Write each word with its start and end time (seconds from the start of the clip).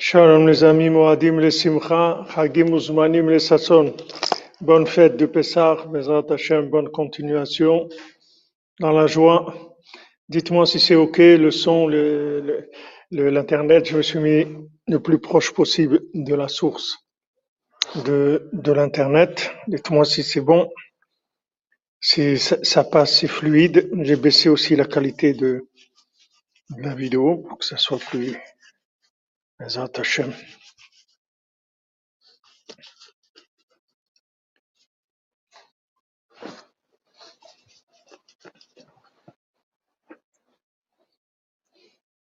Shalom 0.00 0.46
les 0.46 0.62
amis, 0.62 0.90
Moadim 0.90 1.40
le 1.40 1.50
Simcha, 1.50 2.24
Hagim 2.36 2.72
Uzmanim 2.72 3.28
le 3.30 3.40
Sasson. 3.40 3.96
Bonne 4.60 4.86
fête 4.86 5.16
de 5.16 5.26
Pessah, 5.26 5.86
Bezrat 5.88 6.22
Hashem, 6.30 6.70
bonne 6.70 6.88
continuation 6.88 7.88
dans 8.78 8.92
la 8.92 9.08
joie. 9.08 9.76
Dites-moi 10.28 10.66
si 10.66 10.78
c'est 10.78 10.94
ok 10.94 11.18
le 11.18 11.50
son, 11.50 11.88
l'internet. 13.10 13.86
Je 13.86 13.96
me 13.96 14.02
suis 14.02 14.20
mis 14.20 14.46
le 14.86 15.00
plus 15.00 15.18
proche 15.18 15.52
possible 15.52 16.02
de 16.14 16.34
la 16.36 16.46
source 16.46 16.98
de, 18.04 18.48
l'internet. 18.66 19.50
Dites-moi 19.66 20.04
si 20.04 20.22
c'est 20.22 20.40
bon, 20.40 20.70
si 22.00 22.38
ça, 22.38 22.56
ça 22.62 22.84
passe, 22.84 23.18
c'est 23.18 23.26
fluide. 23.26 23.90
J'ai 24.02 24.14
baissé 24.14 24.48
aussi 24.48 24.76
la 24.76 24.84
qualité 24.84 25.32
de, 25.34 25.66
de 26.70 26.82
la 26.82 26.94
vidéo 26.94 27.38
pour 27.48 27.58
que 27.58 27.64
ça 27.64 27.76
soit 27.76 27.98
plus 27.98 28.38
Bezrat 29.60 29.96
Hashem. 29.98 30.32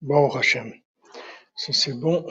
Bon 0.03 0.29
Hashem, 0.29 0.75
si 1.57 1.73
c'est 1.73 1.95
bon, 1.95 2.27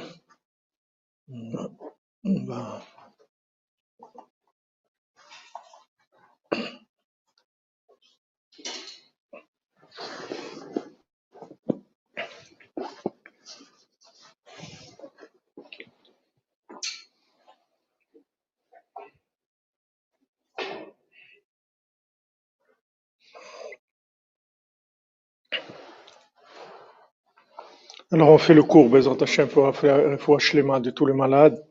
Alors 28.14 28.30
on 28.30 28.38
fait 28.38 28.54
le 28.54 28.64
cours, 28.64 28.90
Bezrat 28.90 29.16
Hashem, 29.22 29.48
pour 29.48 29.74
faire 29.74 30.20
foi 30.20 30.38
shlema 30.38 30.82
de 30.82 30.90
tous 30.92 31.06
les 31.06 31.14
malades, 31.14 31.64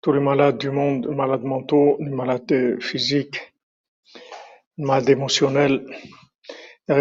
tous 0.00 0.12
les 0.12 0.20
malades 0.20 0.56
du 0.56 0.70
monde, 0.70 1.06
les 1.06 1.14
malades 1.14 1.42
mentaux, 1.42 1.98
les 2.00 2.08
malades 2.08 2.80
physiques, 2.80 3.52
les 4.78 4.86
malades 4.86 5.10
émotionnels. 5.10 5.84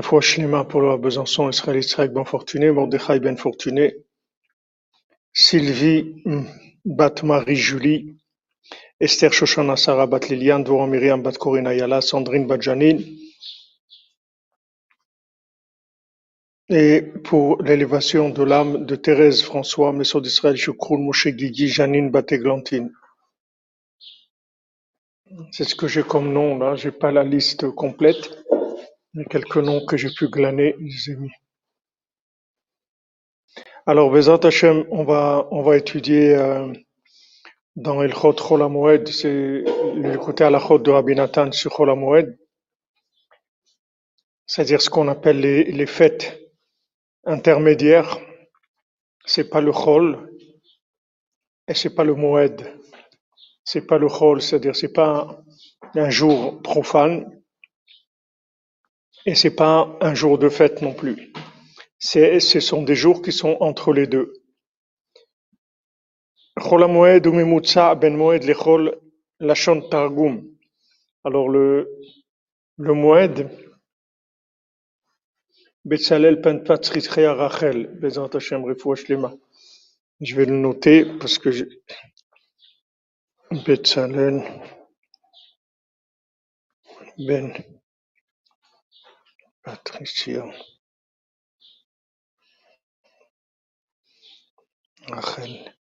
Foi 0.02 0.20
shlema 0.20 0.66
pour 0.66 0.81
le 0.81 0.98
Besançon, 0.98 1.50
Israël 1.50 1.78
Israël 1.78 2.09
Ben 2.09 2.25
Fortuné, 2.25 2.70
Mordechai 2.70 3.22
Ben 3.22 3.38
Fortuné, 3.38 3.95
Sylvie 5.31 6.22
hum, 6.25 6.45
Bat 6.83 7.23
Marie 7.23 7.55
Julie, 7.55 8.17
Esther 9.00 9.31
Shoshana 9.31 9.78
Sarah 9.78 10.05
Bat 10.05 10.28
Liliane, 10.28 10.66
Dvorah 10.66 10.88
Myriam 10.88 11.22
Bat 11.22 11.38
Ayala, 11.66 12.02
Sandrine 12.02 12.45
Bat 12.45 12.59
et 16.70 17.02
pour 17.02 17.62
l'élévation 17.64 18.30
de 18.30 18.44
l'âme 18.44 18.86
de 18.86 18.96
Thérèse 18.96 19.42
François, 19.42 19.94
Messot 19.94 20.20
d'Israël, 20.20 20.58
Chokroun 20.58 21.02
Moshe 21.02 21.28
Guigui, 21.28 21.68
Janine 21.70 22.12
Bat 22.12 22.26
Églantine. 22.32 22.92
C'est 25.52 25.64
ce 25.64 25.76
que 25.76 25.88
j'ai 25.88 26.04
comme 26.04 26.34
nom 26.34 26.58
là, 26.58 26.76
j'ai 26.76 26.92
pas 26.92 27.12
la 27.12 27.23
liste 27.23 27.70
complète. 27.72 28.38
Il 29.14 29.22
y 29.22 29.23
a 29.23 29.26
quelques 29.26 29.58
noms 29.58 29.86
que 29.86 29.98
j'ai 29.98 30.10
pu 30.10 30.28
glaner, 30.28 30.76
les 30.80 31.12
ai 31.12 31.16
mis. 31.16 31.32
Alors, 33.86 34.12
Bezat 34.12 34.40
Hashem, 34.44 34.86
on 34.92 35.06
va, 35.06 35.48
on 35.52 35.64
va 35.64 35.78
étudier 35.78 36.36
euh, 36.36 36.72
dans 37.78 38.04
El 38.04 38.14
Chot 38.14 38.36
c'est 39.05 39.64
le 39.64 40.17
côté 40.17 40.44
à 40.44 40.49
la 40.49 40.60
Chot 40.60 40.80
de 40.80 40.92
Rabbi 40.92 41.16
Nathan 41.16 41.52
sur 41.54 41.72
Chol 41.72 41.89
HaMoed, 41.89 42.38
c'est-à-dire 44.45 44.82
ce 44.82 44.89
qu'on 44.89 45.08
appelle 45.08 45.39
les, 45.39 45.64
les 45.64 45.86
fêtes 45.86 46.47
intermédiaires. 47.27 48.17
C'est 49.26 49.49
pas 49.49 49.61
le 49.61 49.71
Chol 49.71 50.30
et 51.67 51.73
c'est 51.73 51.93
pas 51.93 52.04
le 52.04 52.15
Moed. 52.15 52.73
C'est 53.64 53.86
pas 53.86 53.98
le 53.98 54.08
Chol, 54.08 54.42
c'est-à-dire 54.42 54.76
c'est 54.76 54.93
pas 54.93 55.43
un 55.95 56.10
jour 56.10 56.61
profane 56.61 57.43
et 59.26 59.36
c'est 59.36 59.55
pas 59.55 59.98
un 59.99 60.16
jour 60.16 60.37
de 60.37 60.48
fête 60.48 60.82
non 60.82 60.93
plus. 60.93 61.33
C'est, 61.99 62.39
ce 62.39 62.60
sont 62.60 62.83
des 62.83 62.95
jours 62.95 63.21
qui 63.21 63.32
sont 63.32 63.58
entre 63.60 63.92
les 63.92 64.08
deux. 64.08 64.33
Chol 66.60 66.83
HaMoed 66.83 67.27
ou 67.27 67.32
ben 67.32 68.16
Moed 68.16 68.43
lechol 68.43 68.99
Lashon 69.39 69.82
Targum. 69.82 70.43
Alors 71.23 71.49
le, 71.49 71.92
le 72.77 72.93
Moed, 72.93 73.49
Rachel, 77.37 77.87
Bezrat 77.87 78.36
Hashem. 78.36 78.64
Je 80.20 80.36
vais 80.36 80.45
le 80.45 80.53
noter 80.53 81.05
parce 81.20 81.37
que 81.37 81.52
je... 81.52 81.64
Ben 87.17 87.53
Patricia 89.64 90.43
Rachel. 95.08 95.73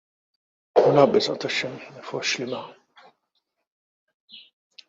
Voilà, 0.77 1.07
Bezrat 1.07 1.45
Hashem 1.45 1.77
Shlema. 2.23 2.77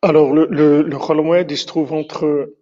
Alors 0.00 0.32
le, 0.32 0.46
le, 0.46 0.82
le 0.82 1.50
il 1.50 1.58
se 1.58 1.66
trouve 1.66 1.92
entre, 1.92 2.56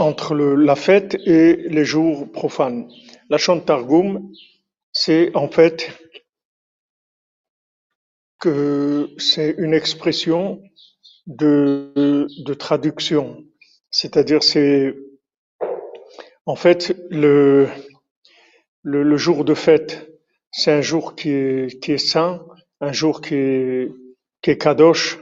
entre 0.00 0.34
la 0.34 0.76
fête 0.76 1.14
et 1.26 1.56
les 1.68 1.84
jours 1.84 2.32
profanes. 2.32 2.88
La 3.28 3.36
Lashon 3.36 3.60
Targum, 3.60 4.32
c'est 4.92 5.36
en 5.36 5.48
fait 5.48 5.90
que 8.40 9.10
c'est 9.18 9.54
une 9.58 9.74
expression 9.74 10.62
de, 11.26 12.26
de 12.44 12.54
traduction. 12.54 13.44
C'est-à-dire, 13.90 14.42
c'est 14.42 14.96
en 16.46 16.56
fait 16.56 16.96
le, 17.10 17.68
le, 18.82 19.02
le 19.02 19.16
jour 19.18 19.44
de 19.44 19.54
fête, 19.54 20.10
c'est 20.50 20.72
un 20.72 20.80
jour 20.80 21.14
qui 21.14 21.30
est, 21.30 21.80
qui 21.82 21.92
est 21.92 21.98
saint, 21.98 22.44
un 22.80 22.92
jour 22.92 23.20
qui 23.20 23.34
est, 23.34 23.92
qui 24.40 24.50
est 24.50 24.58
kadosh. 24.58 25.18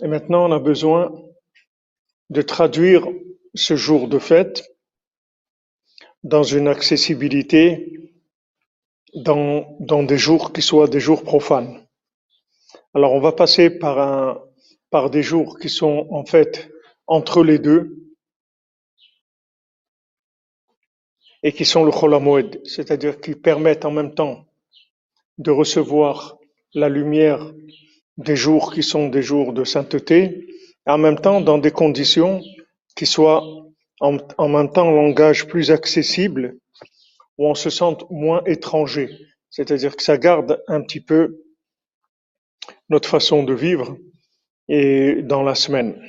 Et 0.00 0.06
maintenant, 0.06 0.48
on 0.48 0.52
a 0.52 0.60
besoin 0.60 1.12
de 2.30 2.42
traduire 2.42 3.04
ce 3.54 3.76
jour 3.76 4.08
de 4.08 4.18
fête 4.18 4.64
dans 6.22 6.42
une 6.42 6.68
accessibilité 6.68 8.12
dans, 9.14 10.02
des 10.02 10.18
jours 10.18 10.52
qui 10.52 10.62
soient 10.62 10.88
des 10.88 11.00
jours 11.00 11.22
profanes. 11.22 11.86
Alors, 12.94 13.12
on 13.12 13.20
va 13.20 13.32
passer 13.32 13.70
par 13.70 15.10
des 15.10 15.22
jours 15.22 15.58
qui 15.58 15.68
sont 15.68 16.06
en 16.10 16.24
fait 16.24 16.70
entre 17.06 17.42
les 17.42 17.58
deux 17.58 17.98
et 21.42 21.52
qui 21.52 21.64
sont 21.64 21.84
le 21.84 21.92
Chol 21.92 22.14
HaMoed, 22.14 22.60
c'est-à-dire 22.64 23.20
qui 23.20 23.34
permettent 23.34 23.84
en 23.84 23.90
même 23.90 24.14
temps 24.14 24.46
de 25.38 25.50
recevoir 25.50 26.38
la 26.74 26.88
lumière 26.88 27.52
des 28.16 28.36
jours 28.36 28.72
qui 28.74 28.82
sont 28.82 29.08
des 29.08 29.22
jours 29.22 29.52
de 29.52 29.64
sainteté, 29.64 30.48
et 30.86 30.90
en 30.90 30.98
même 30.98 31.20
temps 31.20 31.40
dans 31.40 31.58
des 31.58 31.70
conditions 31.70 32.42
qui 32.98 33.06
soient 33.06 33.44
en, 34.00 34.48
même 34.48 34.72
temps 34.72 34.88
un 34.88 34.92
langage 34.92 35.46
plus 35.46 35.70
accessible, 35.70 36.56
où 37.38 37.46
on 37.46 37.54
se 37.54 37.70
sente 37.70 38.10
moins 38.10 38.42
étranger, 38.44 39.08
c'est-à-dire 39.50 39.94
que 39.94 40.02
ça 40.02 40.18
garde 40.18 40.60
un 40.66 40.80
petit 40.82 41.00
peu 41.00 41.44
notre 42.88 43.08
façon 43.08 43.44
de 43.44 43.54
vivre 43.54 43.96
et 44.68 45.22
dans 45.22 45.44
la 45.44 45.54
semaine. 45.54 46.02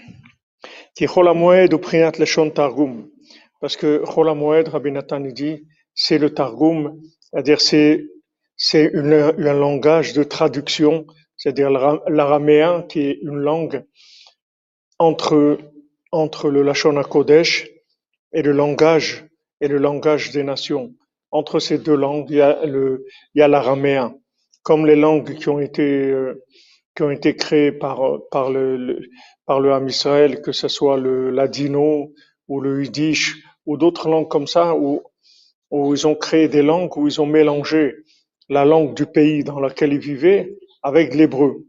Parce 3.62 3.78
que 3.78 4.04
Chol 4.06 4.30
HaMoed, 4.30 4.68
Rabbi 4.70 4.92
Nathan 4.92 5.20
dit, 5.20 5.68
c'est 5.94 6.18
le 6.18 6.34
Targum, 6.34 7.00
c'est-à-dire 7.22 7.62
c'est, 7.62 8.08
c'est 8.58 8.96
un 8.96 9.54
langage 9.54 10.14
de 10.14 10.24
traduction, 10.24 11.06
c'est-à-dire 11.38 11.70
l'ara- 11.70 12.02
l'araméen 12.08 12.82
qui 12.82 13.02
est 13.02 13.20
une 13.22 13.38
langue 13.38 13.86
entre, 14.98 15.60
entre 16.12 16.50
le 16.50 16.64
Lashon 16.64 16.98
HaKodesh 16.98 17.70
et 18.34 18.42
le 18.42 18.52
langage, 18.52 19.26
et 19.62 19.68
le 19.68 19.78
langage 19.78 20.32
des 20.32 20.44
nations. 20.44 20.94
Entre 21.32 21.60
ces 21.60 21.78
deux 21.78 21.96
langues, 21.96 22.30
il 22.32 22.38
y 23.36 23.42
a 23.42 23.48
l'araméen. 23.48 24.16
Comme 24.64 24.86
les 24.86 24.96
langues 24.96 25.36
qui 25.36 25.50
ont 25.50 25.60
été, 25.60 25.84
euh, 25.84 26.44
qui 26.96 27.04
ont 27.04 27.12
été 27.12 27.36
créées 27.36 27.72
par, 27.72 28.02
par 28.32 28.52
le, 28.52 28.78
le- 28.78 29.02
par 29.46 29.60
le 29.60 29.72
Ham 29.74 29.88
Israël, 29.88 30.42
que 30.42 30.52
ce 30.52 30.68
soit 30.68 30.98
le 30.98 31.32
ladino 31.32 32.14
ou 32.48 32.62
le 32.62 32.84
yiddish 32.84 33.38
ou 33.66 33.78
d'autres 33.78 34.10
langues 34.10 34.30
comme 34.30 34.48
ça, 34.48 34.76
où, 34.76 35.02
où 35.72 35.94
ils 35.96 36.08
ont 36.08 36.16
créé 36.16 36.48
des 36.50 36.64
langues, 36.64 36.96
où 36.98 37.08
ils 37.08 37.22
ont 37.22 37.26
mélangé 37.26 37.96
la 38.50 38.66
langue 38.66 38.96
du 38.96 39.06
pays 39.06 39.44
dans 39.44 39.60
lequel 39.60 39.94
il 39.94 40.00
vivait 40.00 40.56
avec 40.84 41.16
l'hébreu. 41.16 41.66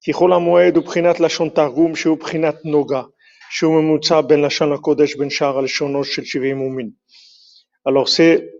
כי 0.00 0.12
חול 0.12 0.32
המועד 0.32 0.76
הוא 0.76 0.84
בחינת 0.84 1.20
לשון 1.20 1.48
תרגום 1.48 1.96
שהוא 1.96 2.18
בחינת 2.18 2.54
נוגה, 2.64 3.02
שהוא 3.50 3.82
ממוצע 3.82 4.20
בין 4.20 4.42
לשון 4.42 4.72
הקודש 4.72 5.14
בין 5.14 5.30
שאר 5.30 5.58
הלשונות 5.58 6.06
של 6.06 6.24
שבעים 6.24 6.60
ומין. 6.60 6.90
Alors 7.88 8.08
c'est 8.08 8.59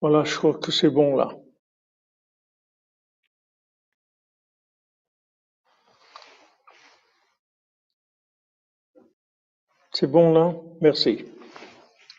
Voilà, 0.00 0.24
je 0.24 0.36
crois 0.36 0.54
que 0.54 0.70
c'est 0.70 0.90
bon 0.90 1.16
là. 1.16 1.28
C'est 9.92 10.06
bon 10.06 10.32
là? 10.32 10.54
Merci. 10.80 11.24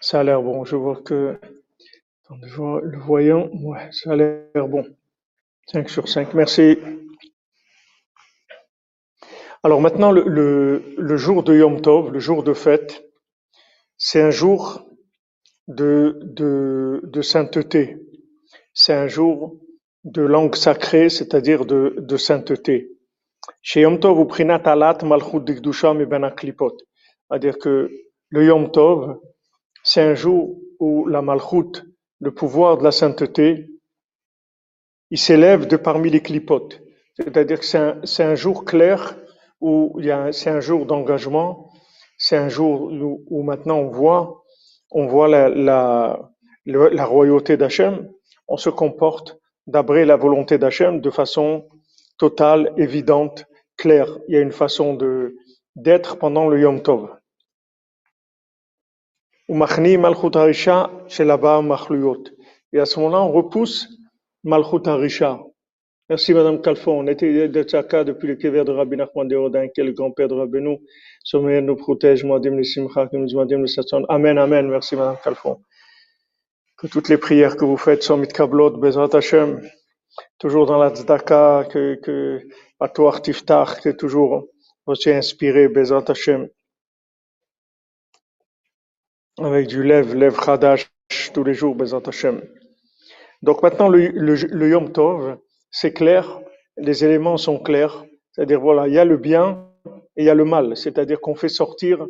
Ça 0.02 0.20
a 0.20 0.24
l'air 0.24 0.42
bon. 0.42 0.66
Je 0.66 0.76
vois 0.76 1.02
que 1.02 1.40
attendez, 2.26 2.48
je 2.50 2.56
vois 2.56 2.82
le 2.84 3.00
voyant, 3.00 3.50
ouais, 3.54 3.90
ça 3.92 4.12
a 4.12 4.16
l'air 4.18 4.68
bon. 4.68 4.86
5 5.72 5.90
sur 5.90 6.10
5. 6.10 6.34
Merci. 6.34 6.78
Alors 9.62 9.82
maintenant, 9.82 10.12
le, 10.12 10.24
le, 10.24 10.96
le 10.98 11.18
jour 11.18 11.44
de 11.44 11.54
Yom 11.54 11.82
Tov, 11.82 12.12
le 12.12 12.20
jour 12.20 12.44
de 12.44 12.54
fête, 12.54 13.04
c'est 13.98 14.22
un 14.22 14.32
jour 14.32 14.88
de, 15.68 16.18
de, 16.24 17.02
de 17.04 17.22
sainteté. 17.22 17.98
C'est 18.74 18.94
un 18.94 19.08
jour 19.08 19.60
de 20.06 20.22
langue 20.22 20.56
sacrée, 20.56 21.10
c'est-à-dire 21.10 21.66
de, 21.66 21.96
de 21.98 22.18
sainteté. 22.18 22.92
Chez 23.62 23.82
Yom 23.82 24.00
Tov, 24.00 24.18
ou 24.20 24.26
prinat 24.26 24.62
alat 24.64 25.00
malchut 25.04 25.42
dikdusha 25.42 25.94
mi 25.94 26.06
ben 26.06 26.24
aklipot. 26.24 26.78
C'est-à-dire 27.30 27.58
que 27.58 27.92
le 28.30 28.46
Yom 28.46 28.72
Tov, 28.72 29.18
c'est 29.84 30.02
un 30.02 30.16
jour 30.16 30.58
où 30.80 31.06
la 31.06 31.22
malchut, 31.22 31.84
le 32.22 32.34
pouvoir 32.34 32.78
de 32.78 32.86
la 32.86 32.92
sainteté, 32.92 33.68
il 35.12 35.18
s'élève 35.18 35.68
de 35.68 35.76
parmi 35.76 36.10
les 36.10 36.22
clipotes. 36.22 36.82
C'est-à-dire 37.18 37.60
que 37.60 37.66
c'est 37.66 37.78
un, 37.78 38.32
un 38.32 38.36
jour 38.36 38.64
clair 38.64 39.18
où 39.62 40.00
c'est 40.32 40.50
un 40.50 40.60
jour 40.60 40.86
d'engagement, 40.86 41.72
c'est 42.18 42.38
un 42.38 42.50
jour 42.50 42.92
où, 43.30 43.44
maintenant 43.44 43.78
on 43.78 43.90
voit, 43.90 44.44
on 44.92 45.08
voit 45.08 45.28
la, 45.28 46.20
royauté 46.66 47.58
d'Hachem, 47.58 48.10
on 48.48 48.58
se 48.58 48.70
comporte 48.70 49.40
d'après 49.68 50.06
la 50.06 50.18
volonté 50.18 50.58
d'Hachem 50.58 51.02
de 51.02 51.10
façon 51.10 51.68
totale, 52.18 52.74
évidente, 52.78 53.46
claire. 53.78 54.18
Il 54.28 54.36
y 54.36 54.38
a 54.38 54.42
une 54.42 54.52
façon 54.52 54.98
d'être 55.76 56.18
pendant 56.18 56.48
le 56.48 56.60
Yom 56.60 56.82
Tov. 56.82 57.10
Et 59.48 59.54
à 62.80 62.86
ce 62.86 63.00
moment-là, 63.00 63.24
on 63.24 63.32
repousse 63.32 63.88
Malchut 64.44 64.88
Harisha. 64.88 65.40
Merci 66.10 66.34
Madame 66.34 66.60
Calfon. 66.60 67.02
On 67.02 67.08
était 67.08 67.48
de 67.48 67.62
Tzaka 67.62 68.04
depuis 68.04 68.28
le 68.28 68.36
Kever 68.36 68.64
de 68.64 68.72
Rabbi 68.72 68.98
Nachman 68.98 69.28
de 69.28 69.36
Rodin, 69.36 69.68
qui 69.68 69.80
est 69.80 69.84
le 69.84 69.92
grand-père 69.92 70.28
de 70.28 70.34
Rabbeinu. 70.34 70.80
Sommeil 71.24 71.62
nous 71.62 71.76
protège, 71.76 72.24
Moadim 72.24 72.56
le 72.56 72.64
Simcha, 72.64 73.06
que 73.06 73.16
nous 73.16 73.28
le 73.28 73.68
Satson. 73.68 74.06
Amen, 74.10 74.40
Amen. 74.40 74.68
Merci 74.68 74.96
Madame 74.96 75.18
Calfon. 75.24 75.62
Que 76.80 76.88
toutes 76.88 77.10
les 77.10 77.20
prières 77.20 77.56
que 77.58 77.64
vous 77.64 77.78
faites 77.78 78.02
sont 78.02 78.18
mitkablot, 78.18 78.78
Bezrat 78.78 79.10
Hashem, 79.14 79.62
toujours 80.40 80.66
dans 80.66 80.80
la 80.80 80.90
tzedaka, 80.90 81.68
que, 81.70 82.00
que, 82.02 82.42
à 82.80 82.90
toi, 82.90 83.20
Tiftach, 83.22 83.80
que 83.80 83.90
toujours 83.90 84.48
vous 84.88 84.96
soyez 84.96 85.16
inspiré, 85.16 85.68
Bezrat 85.68 86.06
Hashem, 86.08 86.50
avec 89.38 89.68
du 89.68 89.84
lève, 89.84 90.16
lève 90.16 90.44
Chadash, 90.44 90.90
tous 91.36 91.44
les 91.44 91.54
jours, 91.54 91.76
Bezrat 91.76 92.02
Hashem. 92.08 92.42
Donc 93.44 93.62
maintenant, 93.62 93.90
le 93.90 94.70
Yom 94.70 94.92
Tov, 94.92 95.38
c'est 95.72 95.94
clair, 95.94 96.40
les 96.78 97.04
éléments 97.06 97.38
sont 97.38 97.60
clairs, 97.60 98.06
c'est-à-dire 98.32 98.60
voilà, 98.60 98.88
il 98.88 98.94
y 98.94 99.00
a 99.00 99.06
le 99.06 99.18
bien 99.18 99.68
et 100.16 100.24
il 100.24 100.26
y 100.26 100.30
a 100.30 100.36
le 100.36 100.46
mal, 100.46 100.76
c'est-à-dire 100.78 101.20
qu'on 101.22 101.36
fait 101.36 101.50
sortir, 101.50 102.06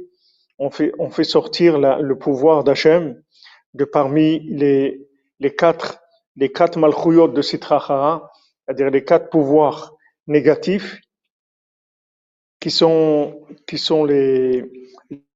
on 0.58 0.70
fait, 0.70 0.92
on 1.00 1.10
fait 1.10 1.24
sortir 1.24 1.78
le 1.80 2.18
pouvoir 2.18 2.64
d'Hachem 2.64 3.22
de 3.74 3.86
parmi 3.86 4.40
les, 4.40 5.08
les 5.40 5.56
quatre, 5.56 6.02
les 6.36 6.52
quatre 6.52 6.78
malchouyot 6.78 7.28
de 7.30 7.42
Sitra 7.42 7.78
Achara, 7.78 8.32
c'est-à-dire 8.66 8.90
les 8.90 9.04
quatre 9.04 9.30
pouvoirs 9.30 9.96
négatifs 10.28 11.00
qui 12.60 12.72
sont, 12.72 13.42
qui 13.68 13.78
sont 13.78 14.04
les, 14.04 14.66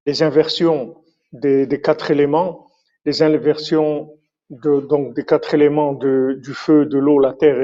les 0.05 0.23
inversions 0.23 1.03
des, 1.31 1.65
des 1.65 1.81
quatre 1.81 2.11
éléments, 2.11 2.67
les 3.05 3.21
inversions 3.21 4.13
de, 4.49 4.81
donc 4.81 5.13
des 5.15 5.25
quatre 5.25 5.53
éléments 5.53 5.93
du 5.93 6.53
feu, 6.53 6.85
de 6.85 6.97
l'eau, 6.97 7.19
la 7.19 7.33
terre 7.33 7.59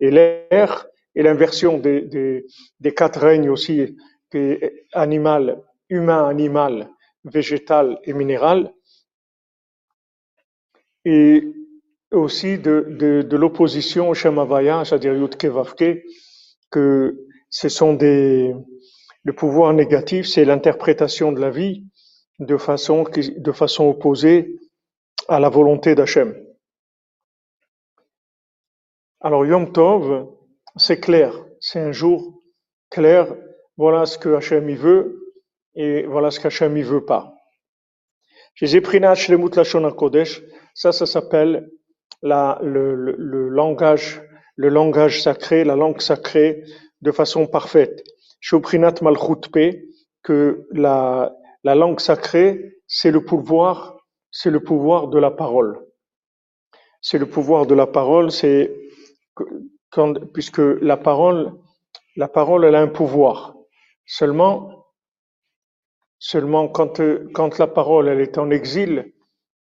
et, 0.00 0.10
l'air, 0.10 0.86
et 1.14 1.22
l'inversion 1.22 1.78
des, 1.78 2.02
des, 2.02 2.46
des 2.80 2.94
quatre 2.94 3.20
règnes 3.20 3.50
aussi, 3.50 3.96
animal, 4.92 5.62
humain, 5.88 6.28
animal, 6.28 6.88
végétal 7.24 7.98
et 8.04 8.12
minéral, 8.14 8.72
et 11.04 11.44
aussi 12.10 12.58
de, 12.58 12.86
de, 12.98 13.22
de 13.22 13.36
l'opposition 13.36 14.10
au 14.10 14.14
Shemavaya, 14.14 14.84
c'est-à-dire 14.84 15.14
Vavke, 15.44 16.02
que 16.70 17.18
ce 17.50 17.68
sont 17.68 17.94
des, 17.94 18.54
le 19.24 19.32
pouvoir 19.32 19.72
négatif, 19.72 20.26
c'est 20.26 20.44
l'interprétation 20.44 21.32
de 21.32 21.40
la 21.40 21.50
vie 21.50 21.84
de 22.38 22.56
façon, 22.56 23.04
de 23.14 23.52
façon 23.52 23.86
opposée 23.86 24.58
à 25.28 25.40
la 25.40 25.48
volonté 25.48 25.94
d'Hachem. 25.94 26.34
Alors 29.20 29.46
Yom 29.46 29.72
Tov, 29.72 30.28
c'est 30.76 31.00
clair, 31.00 31.32
c'est 31.60 31.80
un 31.80 31.92
jour 31.92 32.42
clair 32.90 33.34
voilà 33.76 34.06
ce 34.06 34.18
que 34.18 34.34
Hachem 34.34 34.68
y 34.68 34.74
veut, 34.74 35.34
et 35.74 36.04
voilà 36.04 36.30
ce 36.30 36.40
qu'Hachem 36.40 36.76
y 36.76 36.82
veut 36.82 37.04
pas. 37.04 37.34
Ça, 40.74 40.92
ça 40.92 41.06
s'appelle 41.06 41.70
la, 42.22 42.58
le, 42.62 42.94
le, 42.94 43.14
le, 43.16 43.48
langage, 43.48 44.22
le 44.56 44.68
langage 44.68 45.22
sacré, 45.22 45.64
la 45.64 45.76
langue 45.76 46.00
sacrée 46.00 46.62
de 47.00 47.12
façon 47.12 47.46
parfaite. 47.46 48.04
Shoprinat 48.40 48.94
Malchut 49.00 49.50
Pe, 49.50 49.70
que 50.22 50.66
la, 50.72 51.34
la 51.64 51.74
langue 51.74 52.00
sacrée, 52.00 52.76
c'est 52.86 53.10
le 53.10 53.24
pouvoir, 53.24 53.96
c'est 54.32 54.50
le 54.50 54.60
pouvoir 54.60 55.08
de 55.08 55.18
la 55.18 55.30
parole. 55.30 55.78
C'est 57.00 57.18
le 57.18 57.26
pouvoir 57.26 57.66
de 57.66 57.74
la 57.74 57.86
parole, 57.86 58.32
c'est 58.32 58.74
quand, 59.90 60.14
puisque 60.32 60.58
la 60.58 60.96
parole, 60.96 61.52
la 62.16 62.28
parole, 62.28 62.64
elle 62.64 62.74
a 62.74 62.80
un 62.80 62.88
pouvoir. 62.88 63.54
Seulement, 64.06 64.86
seulement 66.18 66.68
quand, 66.68 67.00
quand 67.32 67.58
la 67.58 67.66
parole, 67.66 68.08
elle 68.08 68.20
est 68.20 68.38
en 68.38 68.50
exil, 68.50 69.12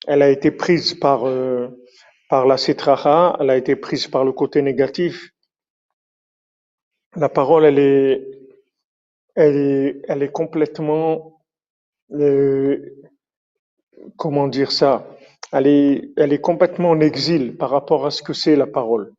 elle 0.06 0.22
a 0.22 0.30
été 0.30 0.50
prise 0.50 0.94
par, 0.94 1.26
euh, 1.26 1.68
par 2.28 2.46
la 2.46 2.56
citraha, 2.56 3.36
elle 3.40 3.50
a 3.50 3.56
été 3.56 3.74
prise 3.74 4.06
par 4.06 4.24
le 4.24 4.32
côté 4.32 4.62
négatif. 4.62 5.30
La 7.16 7.28
parole, 7.28 7.64
elle 7.64 7.78
est, 7.78 8.28
elle 9.34 9.56
est, 9.56 10.02
elle 10.08 10.22
est 10.22 10.32
complètement, 10.32 11.40
euh, 12.12 12.97
comment 14.16 14.48
dire 14.48 14.72
ça, 14.72 15.06
elle 15.52 15.66
est, 15.66 16.10
elle 16.16 16.32
est 16.32 16.40
complètement 16.40 16.90
en 16.90 17.00
exil 17.00 17.56
par 17.56 17.70
rapport 17.70 18.06
à 18.06 18.10
ce 18.10 18.22
que 18.22 18.32
c'est 18.32 18.56
la 18.56 18.66
parole. 18.66 19.12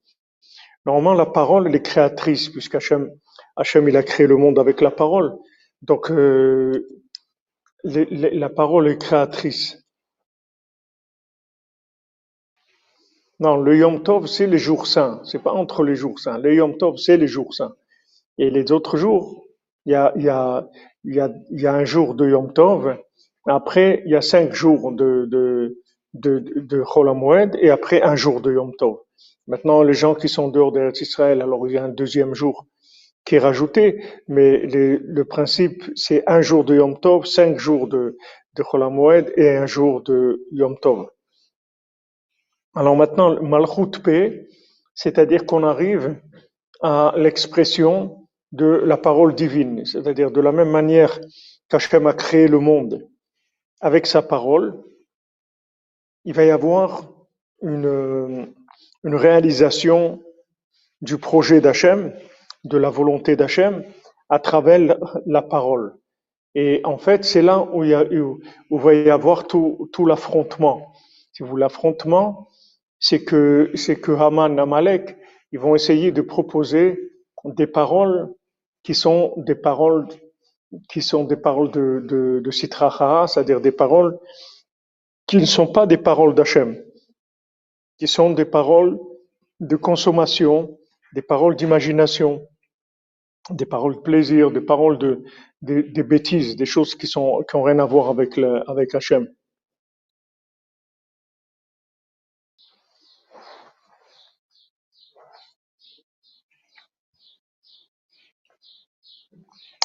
Normalement, 0.85 1.13
la 1.13 1.25
parole, 1.25 1.67
elle 1.67 1.75
est 1.75 1.81
créatrice, 1.85 2.49
puisqu'Hachem, 2.49 3.11
Hachem, 3.55 3.87
il 3.89 3.97
a 3.97 4.03
créé 4.03 4.27
le 4.27 4.37
monde 4.37 4.59
avec 4.59 4.81
la 4.81 4.91
parole. 4.91 5.37
Donc, 5.81 6.11
euh, 6.11 6.87
la 7.83 8.49
parole 8.49 8.87
est 8.87 8.97
créatrice. 8.97 9.83
Non, 13.39 13.55
le 13.55 13.77
Yom 13.77 14.03
Tov, 14.03 14.27
c'est 14.27 14.47
les 14.47 14.57
jours 14.57 14.85
saints. 14.85 15.21
C'est 15.23 15.41
pas 15.41 15.53
entre 15.53 15.83
les 15.83 15.95
jours 15.95 16.19
saints. 16.19 16.37
Le 16.37 16.55
Yom 16.55 16.77
Tov, 16.77 16.97
c'est 16.97 17.17
les 17.17 17.27
jours 17.27 17.53
saints. 17.53 17.75
Et 18.37 18.49
les 18.49 18.71
autres 18.71 18.97
jours, 18.97 19.45
il 19.85 19.93
y 19.93 19.95
a, 19.95 20.11
y 20.17 20.27
a, 20.27 20.67
y 21.05 21.19
a, 21.19 21.29
y 21.51 21.65
a 21.65 21.73
un 21.73 21.85
jour 21.85 22.15
de 22.15 22.29
Yom 22.29 22.51
Tov. 22.53 22.97
Après, 23.45 24.03
il 24.05 24.11
y 24.11 24.15
a 24.15 24.21
cinq 24.21 24.53
jours 24.53 24.91
de, 24.91 25.25
de, 25.29 25.75
et 27.61 27.69
après 27.69 28.01
un 28.01 28.15
jour 28.15 28.41
de 28.41 28.53
Yom 28.53 28.73
Tov. 28.75 28.97
Maintenant, 29.47 29.81
les 29.83 29.93
gens 29.93 30.15
qui 30.15 30.29
sont 30.29 30.49
dehors 30.49 30.71
d'Israël, 30.91 31.41
alors 31.41 31.67
il 31.67 31.73
y 31.73 31.77
a 31.77 31.83
un 31.83 31.89
deuxième 31.89 32.33
jour 32.33 32.67
qui 33.25 33.35
est 33.35 33.39
rajouté, 33.39 34.03
mais 34.27 34.57
le 34.57 35.23
principe, 35.23 35.83
c'est 35.95 36.23
un 36.27 36.41
jour 36.41 36.63
de 36.63 36.75
Yom 36.75 36.99
Tov, 36.99 37.25
cinq 37.25 37.57
jours 37.57 37.87
de, 37.87 38.17
de 38.55 39.39
et 39.39 39.55
un 39.55 39.65
jour 39.65 40.01
de 40.01 40.45
Yom 40.51 40.77
Tov. 40.79 41.07
Alors 42.75 42.95
maintenant, 42.95 43.41
Malchut 43.41 44.01
P, 44.03 44.47
c'est-à-dire 44.93 45.45
qu'on 45.45 45.63
arrive 45.63 46.19
à 46.81 47.13
l'expression 47.17 48.27
de 48.51 48.65
la 48.65 48.97
parole 48.97 49.35
divine, 49.35 49.85
c'est-à-dire 49.85 50.31
de 50.31 50.41
la 50.41 50.51
même 50.51 50.69
manière 50.69 51.19
qu'Hachem 51.69 52.07
a 52.07 52.13
créé 52.13 52.47
le 52.47 52.59
monde 52.59 53.07
avec 53.79 54.05
sa 54.07 54.21
parole, 54.21 54.83
il 56.25 56.33
va 56.33 56.45
y 56.45 56.51
avoir 56.51 57.09
une, 57.61 58.53
une 59.03 59.15
réalisation 59.15 60.21
du 61.01 61.17
projet 61.17 61.61
d'Hachem, 61.61 62.13
de 62.65 62.77
la 62.77 62.89
volonté 62.89 63.35
d'Hachem, 63.35 63.83
à 64.29 64.39
travers 64.39 64.97
la 65.25 65.41
parole. 65.41 65.95
Et 66.55 66.81
en 66.83 66.97
fait, 66.97 67.23
c'est 67.23 67.41
là 67.41 67.67
où 67.73 67.83
il, 67.83 67.91
y 67.91 67.93
a, 67.93 68.03
où, 68.03 68.39
où 68.69 68.77
va 68.77 68.93
y 68.93 69.09
avoir 69.09 69.47
tout, 69.47 69.89
tout 69.93 70.05
l'affrontement. 70.05 70.93
Si 71.31 71.43
vous 71.43 71.55
l'affrontement, 71.55 72.47
c'est 72.99 73.23
que 73.23 73.71
c'est 73.75 73.95
que 73.95 74.11
Haman 74.11 74.59
Amalek, 74.59 75.17
ils 75.51 75.59
vont 75.59 75.75
essayer 75.75 76.11
de 76.11 76.21
proposer 76.21 77.11
des 77.45 77.67
paroles 77.67 78.33
qui 78.83 78.93
sont 78.93 79.33
des 79.37 79.55
paroles 79.55 80.07
qui 80.89 81.01
sont 81.01 81.23
des 81.23 81.37
paroles 81.37 81.71
de, 81.71 82.01
de, 82.07 82.41
de 82.43 82.51
c'est-à-dire 82.51 83.61
des 83.61 83.71
paroles 83.71 84.17
qui 85.27 85.37
ne 85.37 85.45
sont 85.45 85.67
pas 85.67 85.85
des 85.85 85.97
paroles 85.97 86.35
d'Hachem, 86.35 86.81
qui 87.97 88.07
sont 88.07 88.31
des 88.31 88.45
paroles 88.45 88.99
de 89.59 89.75
consommation, 89.75 90.77
des 91.13 91.21
paroles 91.21 91.55
d'imagination, 91.55 92.47
des 93.51 93.65
paroles 93.65 93.95
de 93.95 94.01
plaisir, 94.01 94.51
des 94.51 94.61
paroles 94.61 94.97
de, 94.97 95.23
des 95.61 96.03
bêtises, 96.03 96.55
des 96.55 96.65
choses 96.65 96.95
qui 96.95 97.07
sont 97.07 97.43
qui 97.49 97.55
ont 97.55 97.63
rien 97.63 97.79
à 97.79 97.85
voir 97.85 98.09
avec 98.09 98.37
le, 98.37 98.67
avec. 98.69 98.91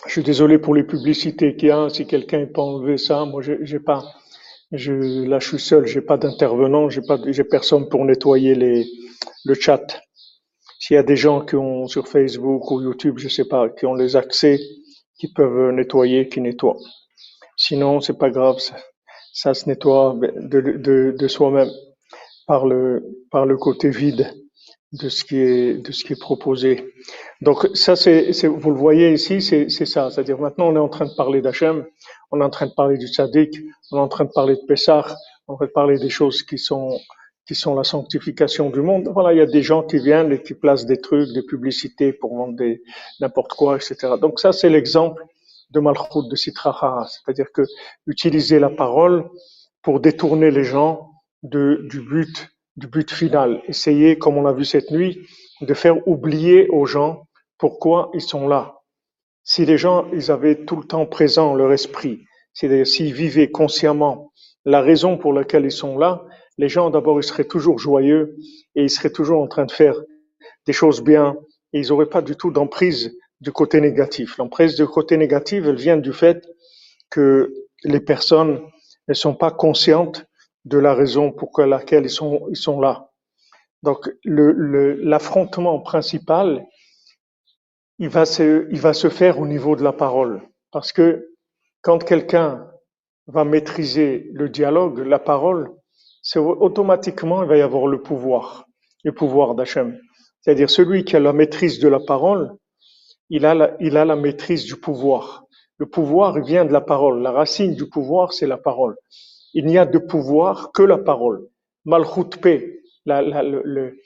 Je 0.07 0.13
suis 0.13 0.23
désolé 0.23 0.59
pour 0.59 0.75
les 0.75 0.85
publicités 0.85 1.57
qu'il 1.57 1.69
y 1.69 1.71
a. 1.71 1.89
Si 1.89 2.07
quelqu'un 2.07 2.47
peut 2.47 2.61
enlever 2.61 2.99
ça, 2.99 3.25
moi 3.25 3.43
j'ai 3.43 3.81
pas. 3.81 4.05
Je, 4.73 4.93
là, 5.27 5.39
je 5.39 5.49
suis 5.49 5.61
seul. 5.61 5.87
J'ai 5.87 6.01
pas 6.03 6.17
d'intervenant. 6.17 6.89
J'ai 6.91 7.03
pas. 7.03 7.19
J'ai 7.27 7.45
personne 7.45 7.89
pour 7.89 8.05
nettoyer 8.05 8.55
les 8.55 8.87
le 9.45 9.55
chat. 9.55 10.01
S'il 10.79 10.97
y 10.97 10.99
a 10.99 11.03
des 11.03 11.17
gens 11.17 11.45
qui 11.45 11.57
ont 11.57 11.87
sur 11.89 12.09
Facebook 12.09 12.71
ou 12.71 12.83
YouTube, 12.83 13.19
je 13.19 13.29
sais 13.29 13.47
pas, 13.47 13.71
qui 13.71 13.87
ont 13.87 13.95
les 13.95 14.17
accès, 14.17 14.59
qui 15.19 15.33
peuvent 15.33 15.73
nettoyer, 15.73 16.29
qui 16.29 16.41
nettoient. 16.41 16.79
Sinon, 17.57 18.01
c'est 18.01 18.19
pas 18.19 18.31
grave. 18.31 18.59
Ça, 18.59 18.77
ça 19.33 19.55
se 19.55 19.69
nettoie 19.69 20.17
de, 20.21 20.61
de, 20.61 21.15
de 21.19 21.29
soi-même 21.29 21.71
par 22.47 22.67
le 22.67 23.03
par 23.31 23.47
le 23.47 23.57
côté 23.57 23.91
vide 23.91 24.27
de 24.95 25.09
ce 25.09 25.25
qui 25.25 25.39
est 25.39 25.75
de 25.87 25.93
ce 25.93 26.05
qui 26.05 26.13
est 26.13 26.21
proposé. 26.21 26.95
Donc 27.41 27.69
ça, 27.75 27.97
c'est, 27.97 28.31
vous 28.47 28.71
le 28.71 28.77
voyez 28.77 29.13
ici, 29.13 29.43
c'est, 29.43 29.69
c'est 29.69 29.87
ça. 29.87 30.11
C'est-à-dire 30.11 30.39
maintenant, 30.39 30.69
on 30.69 30.77
est 30.77 30.87
en 30.89 30.89
train 30.89 31.07
de 31.07 31.15
parler 31.15 31.41
d'Hachem, 31.43 31.85
on 32.31 32.41
est 32.41 32.45
en 32.45 32.51
train 32.51 32.67
de 32.67 32.75
parler 32.75 32.97
du 32.97 33.09
tzaddik, 33.09 33.61
on 33.91 33.97
est 33.99 34.01
en 34.01 34.09
train 34.09 34.25
de 34.25 34.31
parler 34.31 34.55
de 34.55 34.63
Pessah, 34.67 35.17
on 35.49 35.57
de 35.57 35.67
parler 35.67 35.99
des 35.99 36.09
choses 36.09 36.43
qui 36.43 36.59
sont 36.59 36.99
qui 37.47 37.55
sont 37.55 37.75
la 37.75 37.85
sanctification 37.85 38.71
du 38.71 38.81
monde. 38.81 39.11
Voilà, 39.13 39.35
il 39.35 39.39
y 39.39 39.43
a 39.43 39.47
des 39.47 39.63
gens 39.63 39.83
qui 39.83 39.99
viennent 39.99 40.33
et 40.33 40.43
qui 40.43 40.55
placent 40.55 40.87
des 40.87 40.97
trucs, 40.97 41.31
des 41.35 41.43
publicités 41.43 42.13
pour 42.13 42.35
vendre 42.35 42.57
des 42.57 42.83
n'importe 43.21 43.53
quoi, 43.53 43.77
etc. 43.77 44.15
Donc 44.19 44.41
ça, 44.41 44.53
c'est 44.53 44.71
l'exemple 44.71 45.23
de 45.71 45.81
Malchut 45.81 46.29
de 46.31 46.37
Sitraha, 46.37 47.07
c'est-à-dire 47.11 47.53
que 47.53 47.63
utiliser 48.07 48.59
la 48.59 48.71
parole 48.71 49.29
pour 49.83 50.01
détourner 50.01 50.51
les 50.51 50.65
gens 50.65 51.11
de, 51.43 51.87
du 51.91 52.01
but 52.01 52.49
du 52.77 52.87
but 52.87 53.11
final. 53.11 53.63
Essayer, 53.67 54.19
comme 54.19 54.37
on 54.37 54.43
l'a 54.43 54.53
vu 54.53 54.65
cette 54.65 54.91
nuit, 54.91 55.27
de 55.61 55.75
faire 55.75 56.07
oublier 56.09 56.69
aux 56.69 56.87
gens 56.87 57.27
pourquoi 57.59 58.11
ils 58.15 58.21
sont 58.21 58.49
là. 58.49 58.75
Si 59.45 59.65
les 59.65 59.79
gens, 59.79 60.07
ils 60.13 60.31
avaient 60.31 60.65
tout 60.65 60.77
le 60.77 60.85
temps 60.85 61.07
présent 61.07 61.55
leur 61.55 61.73
esprit, 61.73 62.25
s'ils 62.55 63.13
vivaient 63.13 63.51
consciemment 63.51 64.33
la 64.65 64.81
raison 64.81 65.19
pour 65.19 65.33
laquelle 65.33 65.65
ils 65.65 65.73
sont 65.73 65.99
là, 65.99 66.25
les 66.57 66.69
gens 66.69 66.91
d'abord 66.91 67.19
ils 67.19 67.25
seraient 67.25 67.47
toujours 67.47 67.79
joyeux 67.79 68.37
et 68.75 68.85
ils 68.85 68.91
seraient 68.91 69.11
toujours 69.11 69.43
en 69.43 69.49
train 69.49 69.67
de 69.67 69.73
faire 69.73 69.97
des 70.67 70.73
choses 70.73 71.03
bien 71.03 71.37
et 71.73 71.81
ils 71.81 71.89
n'auraient 71.89 72.09
pas 72.09 72.23
du 72.23 72.37
tout 72.37 72.51
d'emprise 72.51 73.17
du 73.41 73.53
côté 73.53 73.81
négatif. 73.81 74.39
L'emprise 74.39 74.77
du 74.77 74.87
côté 74.87 75.17
négatif, 75.17 75.65
elle 75.67 75.77
vient 75.77 75.97
du 75.97 76.13
fait 76.13 76.47
que 77.11 77.53
les 77.83 78.01
personnes 78.01 78.63
ne 79.09 79.15
sont 79.15 79.35
pas 79.35 79.51
conscientes 79.51 80.25
de 80.67 80.79
la 80.79 80.95
raison 80.95 81.33
pour 81.33 81.53
laquelle 81.61 82.05
ils 82.05 82.11
sont, 82.11 82.47
ils 82.51 82.57
sont 82.57 82.81
là. 82.81 83.11
Donc 83.83 84.11
le, 84.25 84.53
le- 84.53 84.95
l'affrontement 84.95 85.81
principal, 85.81 86.67
il 87.99 88.09
va 88.09 88.25
se, 88.27 88.69
il 88.71 88.81
va 88.81 88.93
se 88.93 89.09
faire 89.09 89.39
au 89.41 89.47
niveau 89.47 89.77
de 89.77 89.83
la 89.83 89.93
parole. 89.93 90.43
Parce 90.73 90.93
que 90.93 91.29
quand 91.83 92.05
quelqu'un 92.05 92.69
va 93.27 93.45
maîtriser 93.45 94.31
le 94.35 94.49
dialogue, 94.49 94.99
la 95.01 95.19
parole, 95.19 95.71
c'est 96.23 96.39
automatiquement, 96.39 97.43
il 97.43 97.49
va 97.49 97.57
y 97.57 97.63
avoir 97.63 97.87
le 97.87 98.03
pouvoir, 98.03 98.67
le 99.05 99.13
pouvoir 99.13 99.55
d'Hachem. 99.55 99.99
C'est-à-dire 100.43 100.71
celui 100.71 101.05
qui 101.05 101.17
a 101.17 101.21
la 101.21 101.33
maîtrise 101.33 101.79
de 101.81 101.89
la 101.89 102.01
parole, 102.01 102.53
il 103.31 103.47
a 103.47 103.55
la, 103.55 103.77
il 103.81 103.97
a 103.97 104.05
la 104.05 104.17
maîtrise 104.17 104.65
du 104.65 104.77
pouvoir. 104.77 105.45
Le 105.79 105.87
pouvoir 105.87 106.41
vient 106.43 106.65
de 106.65 106.73
la 106.73 106.81
parole. 106.81 107.23
La 107.23 107.33
racine 107.33 107.75
du 107.75 107.89
pouvoir, 107.89 108.33
c'est 108.33 108.47
la 108.47 108.59
parole. 108.59 108.97
Il 109.55 109.67
n'y 109.67 109.79
a 109.79 109.87
de 109.87 109.99
pouvoir 109.99 110.73
que 110.73 110.83
la 110.85 110.99
parole. 110.99 111.49
Malchut 111.87 112.39
P, 112.43 112.81
la, 113.07 113.23
le- 113.23 113.99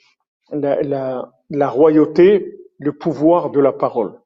royauté, 1.69 2.59
le 2.79 2.93
pouvoir 2.93 3.51
de 3.51 3.59
la 3.61 3.73
parole. 3.73 4.19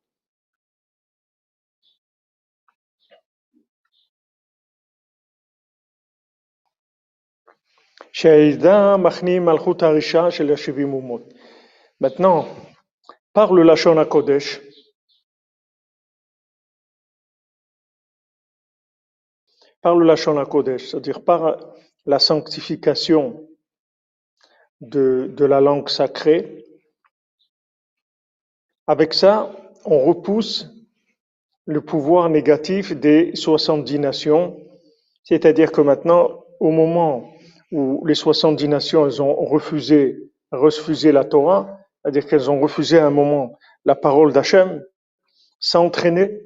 Maintenant, 12.01 12.47
par 13.33 13.53
le 13.53 13.63
Lashon 13.63 13.97
HaKodesh, 13.97 14.61
par 19.83 19.95
le 19.95 20.05
Lachon 20.05 20.43
Kodesh, 20.45 20.89
c'est-à-dire 20.89 21.23
par 21.23 21.59
la 22.05 22.17
sanctification 22.17 23.45
de, 24.81 25.29
de 25.35 25.45
la 25.45 25.61
langue 25.61 25.89
sacrée. 25.89 26.65
Avec 28.87 29.13
ça, 29.13 29.51
on 29.85 29.99
repousse 29.99 30.69
le 31.65 31.81
pouvoir 31.81 32.29
négatif 32.29 32.93
des 32.93 33.35
70 33.35 33.99
nations, 33.99 34.57
c'est-à-dire 35.23 35.71
que 35.71 35.81
maintenant, 35.81 36.43
au 36.59 36.71
moment 36.71 37.29
où 37.71 38.05
les 38.05 38.15
70 38.15 38.67
nations 38.67 39.05
elles 39.05 39.21
ont 39.21 39.35
refusé, 39.45 40.31
refusé 40.51 41.11
la 41.11 41.25
Torah, 41.25 41.77
c'est-à-dire 42.01 42.25
qu'elles 42.25 42.49
ont 42.49 42.59
refusé 42.59 42.99
à 42.99 43.07
un 43.07 43.09
moment 43.11 43.57
la 43.85 43.95
parole 43.95 44.31
d'Hachem, 44.33 44.83
ça 45.59 45.79
entraînait, 45.79 46.45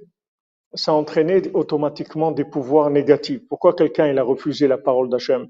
ça 0.74 0.94
entraînait 0.94 1.50
automatiquement 1.54 2.32
des 2.32 2.46
pouvoirs 2.46 2.90
négatifs. 2.90 3.42
Pourquoi 3.50 3.74
quelqu'un 3.74 4.08
il 4.08 4.20
a 4.20 4.24
refusé 4.24 4.68
la 4.68 4.78
parole 4.78 5.10
d'Hachem? 5.10 5.48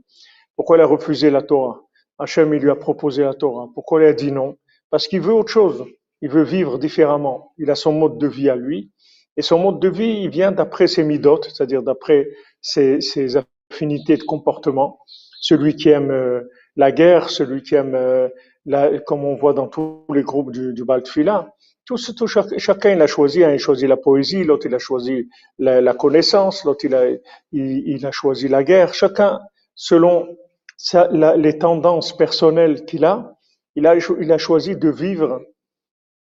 Pourquoi 0.55 0.77
il 0.77 0.81
a 0.81 0.85
refusé 0.85 1.29
la 1.29 1.41
Torah? 1.41 1.81
Hachem 2.19 2.53
il 2.53 2.61
lui 2.61 2.71
a 2.71 2.75
proposé 2.75 3.23
la 3.23 3.33
Torah. 3.33 3.69
Pourquoi 3.73 4.01
il 4.01 4.07
a 4.07 4.13
dit 4.13 4.31
non? 4.31 4.57
Parce 4.89 5.07
qu'il 5.07 5.21
veut 5.21 5.33
autre 5.33 5.51
chose. 5.51 5.85
Il 6.21 6.29
veut 6.29 6.43
vivre 6.43 6.79
différemment. 6.79 7.53
Il 7.57 7.69
a 7.69 7.75
son 7.75 7.93
mode 7.93 8.17
de 8.17 8.27
vie 8.27 8.49
à 8.49 8.55
lui. 8.55 8.91
Et 9.37 9.43
son 9.43 9.59
mode 9.59 9.79
de 9.79 9.89
vie, 9.89 10.21
il 10.23 10.29
vient 10.29 10.51
d'après 10.51 10.87
ses 10.87 11.03
midotes, 11.03 11.45
c'est-à-dire 11.45 11.83
d'après 11.83 12.27
ses, 12.59 13.37
affinités 13.71 14.17
de 14.17 14.23
comportement. 14.23 14.99
Celui 15.39 15.75
qui 15.75 15.89
aime 15.89 16.09
euh, 16.09 16.41
la 16.75 16.91
guerre, 16.91 17.29
celui 17.29 17.61
qui 17.61 17.75
aime, 17.75 17.93
euh, 17.93 18.29
la, 18.65 18.97
comme 18.99 19.23
on 19.23 19.35
voit 19.35 19.53
dans 19.53 19.67
tous 19.67 20.05
les 20.11 20.23
groupes 20.23 20.51
du, 20.51 20.73
du 20.73 20.83
Baltfila, 20.83 21.53
tout, 21.87 21.97
tout, 22.13 22.27
chacun 22.27 22.91
il 22.91 23.01
a 23.01 23.07
choisi, 23.07 23.43
hein, 23.43 23.51
il 23.51 23.55
a 23.55 23.57
choisi 23.57 23.87
la 23.87 23.95
poésie, 23.95 24.43
l'autre 24.43 24.67
il 24.67 24.75
a 24.75 24.77
choisi 24.77 25.29
la, 25.57 25.79
la 25.79 25.93
connaissance, 25.93 26.65
l'autre 26.65 26.83
il 26.83 26.93
a, 26.93 27.09
il, 27.09 27.19
il, 27.53 28.05
a 28.05 28.11
choisi 28.11 28.49
la 28.49 28.63
guerre. 28.63 28.93
Chacun, 28.93 29.39
selon 29.73 30.37
sa, 30.75 31.07
la, 31.07 31.37
les 31.37 31.57
tendances 31.57 32.15
personnelles 32.15 32.83
qu'il 32.85 33.05
a, 33.05 33.37
il 33.75 33.87
a, 33.87 33.95
il 33.95 34.31
a 34.33 34.37
choisi 34.37 34.75
de 34.75 34.89
vivre, 34.89 35.41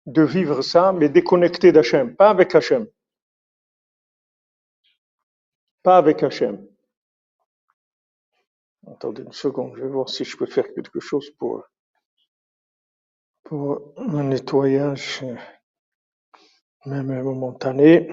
de 0.06 0.22
vivre 0.22 0.62
ça, 0.62 0.92
mais 0.94 1.10
déconnecté 1.10 1.72
d'Hachem, 1.72 2.16
pas 2.16 2.30
avec 2.30 2.54
Hachem. 2.54 2.86
Pas 5.82 5.98
avec 5.98 6.22
Hachem. 6.22 6.66
Attendez 8.86 9.22
une 9.22 9.32
seconde, 9.32 9.74
je 9.76 9.82
vais 9.82 9.88
voir 9.90 10.08
si 10.08 10.24
je 10.24 10.36
peux 10.38 10.46
faire 10.46 10.72
quelque 10.72 11.00
chose 11.00 11.30
pour, 11.38 11.64
pour 13.50 13.94
un 13.96 14.22
nettoyage, 14.22 15.24
même 16.86 17.20
momentané. 17.24 18.12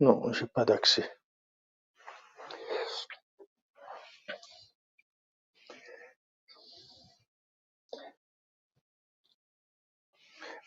Non, 0.00 0.32
j'ai 0.32 0.46
pas 0.48 0.64
d'accès. 0.64 1.15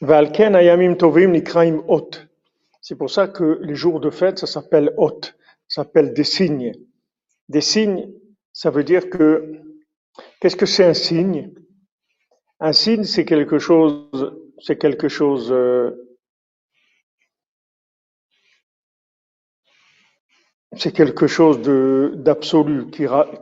C'est 0.02 0.08
pour 2.96 3.10
ça 3.10 3.28
que 3.28 3.60
les 3.62 3.76
jours 3.76 4.00
de 4.00 4.10
fête, 4.10 4.40
ça 4.40 4.48
s'appelle 4.48 4.94
ot, 4.98 5.20
ça 5.68 5.84
s'appelle 5.84 6.14
des 6.14 6.24
signes. 6.24 6.72
Des 7.50 7.60
signes, 7.60 8.10
ça 8.54 8.70
veut 8.70 8.86
dire 8.86 9.10
que, 9.10 9.60
qu'est-ce 10.40 10.56
que 10.56 10.66
c'est 10.66 10.86
un 10.86 10.94
signe? 10.94 11.54
Un 12.62 12.72
signe, 12.72 13.04
c'est 13.04 13.26
quelque 13.26 13.60
chose, 13.60 14.10
c'est 14.60 14.78
quelque 14.78 15.10
chose, 15.10 15.52
euh, 15.52 15.92
c'est 20.78 20.94
quelque 20.94 21.28
chose 21.28 21.60
d'absolu 21.62 22.90
qui 22.90 23.06
rappelle, 23.06 23.36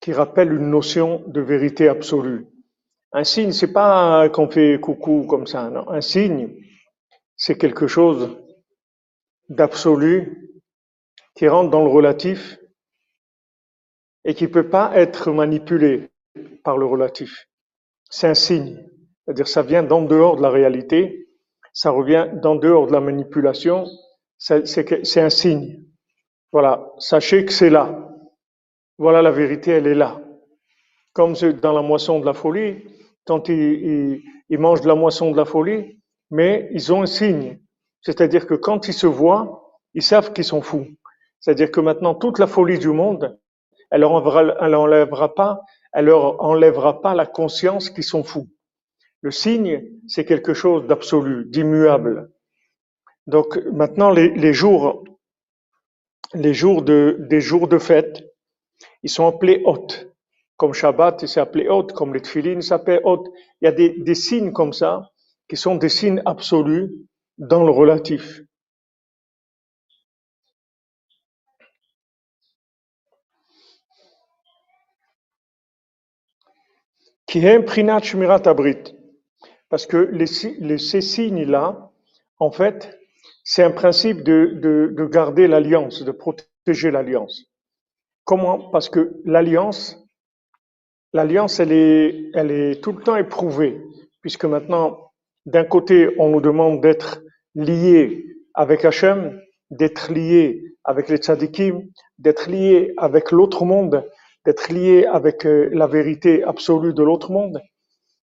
qui 0.00 0.12
rappelle 0.12 0.52
une 0.52 0.70
notion 0.70 1.22
de 1.28 1.40
vérité 1.40 1.88
absolue. 1.88 2.46
Un 3.12 3.24
signe, 3.24 3.52
c'est 3.52 3.72
pas 3.72 4.28
qu'on 4.28 4.48
fait 4.48 4.78
coucou 4.80 5.26
comme 5.28 5.46
ça, 5.46 5.68
non. 5.70 5.88
Un 5.90 6.00
signe, 6.00 6.54
c'est 7.36 7.58
quelque 7.58 7.86
chose 7.86 8.36
d'absolu 9.48 10.62
qui 11.34 11.48
rentre 11.48 11.70
dans 11.70 11.82
le 11.82 11.90
relatif 11.90 12.58
et 14.24 14.34
qui 14.34 14.46
peut 14.46 14.68
pas 14.68 14.92
être 14.94 15.32
manipulé 15.32 16.10
par 16.62 16.78
le 16.78 16.86
relatif. 16.86 17.48
C'est 18.10 18.28
un 18.28 18.34
signe. 18.34 18.78
C'est-à-dire, 19.24 19.48
ça 19.48 19.62
vient 19.62 19.82
d'en 19.82 20.02
dehors 20.02 20.36
de 20.36 20.42
la 20.42 20.50
réalité, 20.50 21.28
ça 21.72 21.90
revient 21.90 22.28
d'en 22.42 22.54
dehors 22.56 22.86
de 22.86 22.92
la 22.92 23.00
manipulation, 23.00 23.86
c'est 24.38 25.16
un 25.16 25.30
signe. 25.30 25.84
Voilà. 26.52 26.92
Sachez 26.98 27.44
que 27.44 27.52
c'est 27.52 27.70
là. 27.70 28.08
Voilà 28.98 29.22
la 29.22 29.30
vérité, 29.30 29.72
elle 29.72 29.86
est 29.86 29.94
là. 29.94 30.20
Comme 31.12 31.34
dans 31.34 31.72
la 31.72 31.82
moisson 31.82 32.20
de 32.20 32.26
la 32.26 32.34
folie, 32.34 32.84
quand 33.26 33.48
ils, 33.48 34.22
ils, 34.48 34.58
mangent 34.58 34.80
de 34.80 34.88
la 34.88 34.94
moisson 34.94 35.30
de 35.30 35.36
la 35.36 35.44
folie, 35.44 36.00
mais 36.30 36.68
ils 36.72 36.92
ont 36.92 37.02
un 37.02 37.06
signe. 37.06 37.60
C'est-à-dire 38.02 38.46
que 38.46 38.54
quand 38.54 38.88
ils 38.88 38.94
se 38.94 39.06
voient, 39.06 39.74
ils 39.94 40.02
savent 40.02 40.32
qu'ils 40.32 40.44
sont 40.44 40.62
fous. 40.62 40.86
C'est-à-dire 41.40 41.70
que 41.70 41.80
maintenant, 41.80 42.14
toute 42.14 42.38
la 42.38 42.46
folie 42.46 42.78
du 42.78 42.88
monde, 42.88 43.38
elle 43.90 44.02
leur 44.02 44.12
enlèvera 44.12 45.34
pas, 45.34 45.60
elle 45.92 46.06
leur 46.06 46.40
enlèvera 46.42 47.00
pas 47.00 47.14
la 47.14 47.26
conscience 47.26 47.90
qu'ils 47.90 48.04
sont 48.04 48.22
fous. 48.22 48.48
Le 49.22 49.30
signe, 49.30 49.84
c'est 50.06 50.24
quelque 50.24 50.54
chose 50.54 50.86
d'absolu, 50.86 51.46
d'immuable. 51.46 52.30
Donc 53.26 53.58
maintenant, 53.72 54.10
les, 54.10 54.52
jours, 54.52 55.04
les 56.34 56.54
jours 56.54 56.82
de, 56.82 57.16
des 57.28 57.40
jours 57.40 57.68
de 57.68 57.78
fête, 57.78 58.24
ils 59.02 59.10
sont 59.10 59.26
appelés 59.26 59.62
hôtes 59.64 60.09
comme 60.60 60.74
Shabbat, 60.74 61.24
s'est 61.24 61.40
appelé 61.40 61.68
Hot, 61.70 61.86
comme 61.94 62.12
les 62.12 62.20
Tfilin 62.20 62.60
s'appellent 62.60 63.00
Hot. 63.04 63.24
Il 63.62 63.64
y 63.64 63.68
a 63.68 63.72
des, 63.72 63.98
des 63.98 64.14
signes 64.14 64.52
comme 64.52 64.74
ça, 64.74 65.10
qui 65.48 65.56
sont 65.56 65.76
des 65.76 65.88
signes 65.88 66.20
absolus 66.26 66.90
dans 67.38 67.64
le 67.64 67.70
relatif. 67.70 68.42
Qui 77.26 77.38
est 77.46 78.02
Shmirat 78.02 78.42
Abrit. 78.44 78.94
Parce 79.70 79.86
que 79.86 79.96
les, 80.12 80.26
ces 80.26 81.00
signes-là, 81.00 81.90
en 82.38 82.50
fait, 82.50 82.98
c'est 83.44 83.62
un 83.62 83.70
principe 83.70 84.22
de, 84.24 84.58
de, 84.60 84.92
de 84.94 85.04
garder 85.06 85.46
l'alliance, 85.46 86.02
de 86.02 86.12
protéger 86.12 86.90
l'alliance. 86.90 87.46
Comment? 88.26 88.68
Parce 88.70 88.90
que 88.90 89.22
l'alliance, 89.24 89.99
L'alliance, 91.12 91.58
elle 91.58 91.72
est, 91.72 92.30
elle 92.34 92.50
est 92.50 92.82
tout 92.82 92.92
le 92.92 93.02
temps 93.02 93.16
éprouvée, 93.16 93.80
puisque 94.20 94.44
maintenant, 94.44 95.12
d'un 95.46 95.64
côté, 95.64 96.14
on 96.18 96.30
nous 96.30 96.40
demande 96.40 96.80
d'être 96.80 97.22
liés 97.54 98.26
avec 98.54 98.84
Hachem, 98.84 99.40
d'être 99.70 100.12
liés 100.12 100.62
avec 100.84 101.08
les 101.08 101.16
tzadikim, 101.16 101.82
d'être 102.18 102.48
liés 102.48 102.94
avec 102.96 103.30
l'autre 103.30 103.64
monde, 103.64 104.08
d'être 104.44 104.70
liés 104.70 105.04
avec 105.06 105.46
euh, 105.46 105.68
la 105.72 105.86
vérité 105.86 106.44
absolue 106.44 106.94
de 106.94 107.02
l'autre 107.02 107.30
monde. 107.32 107.60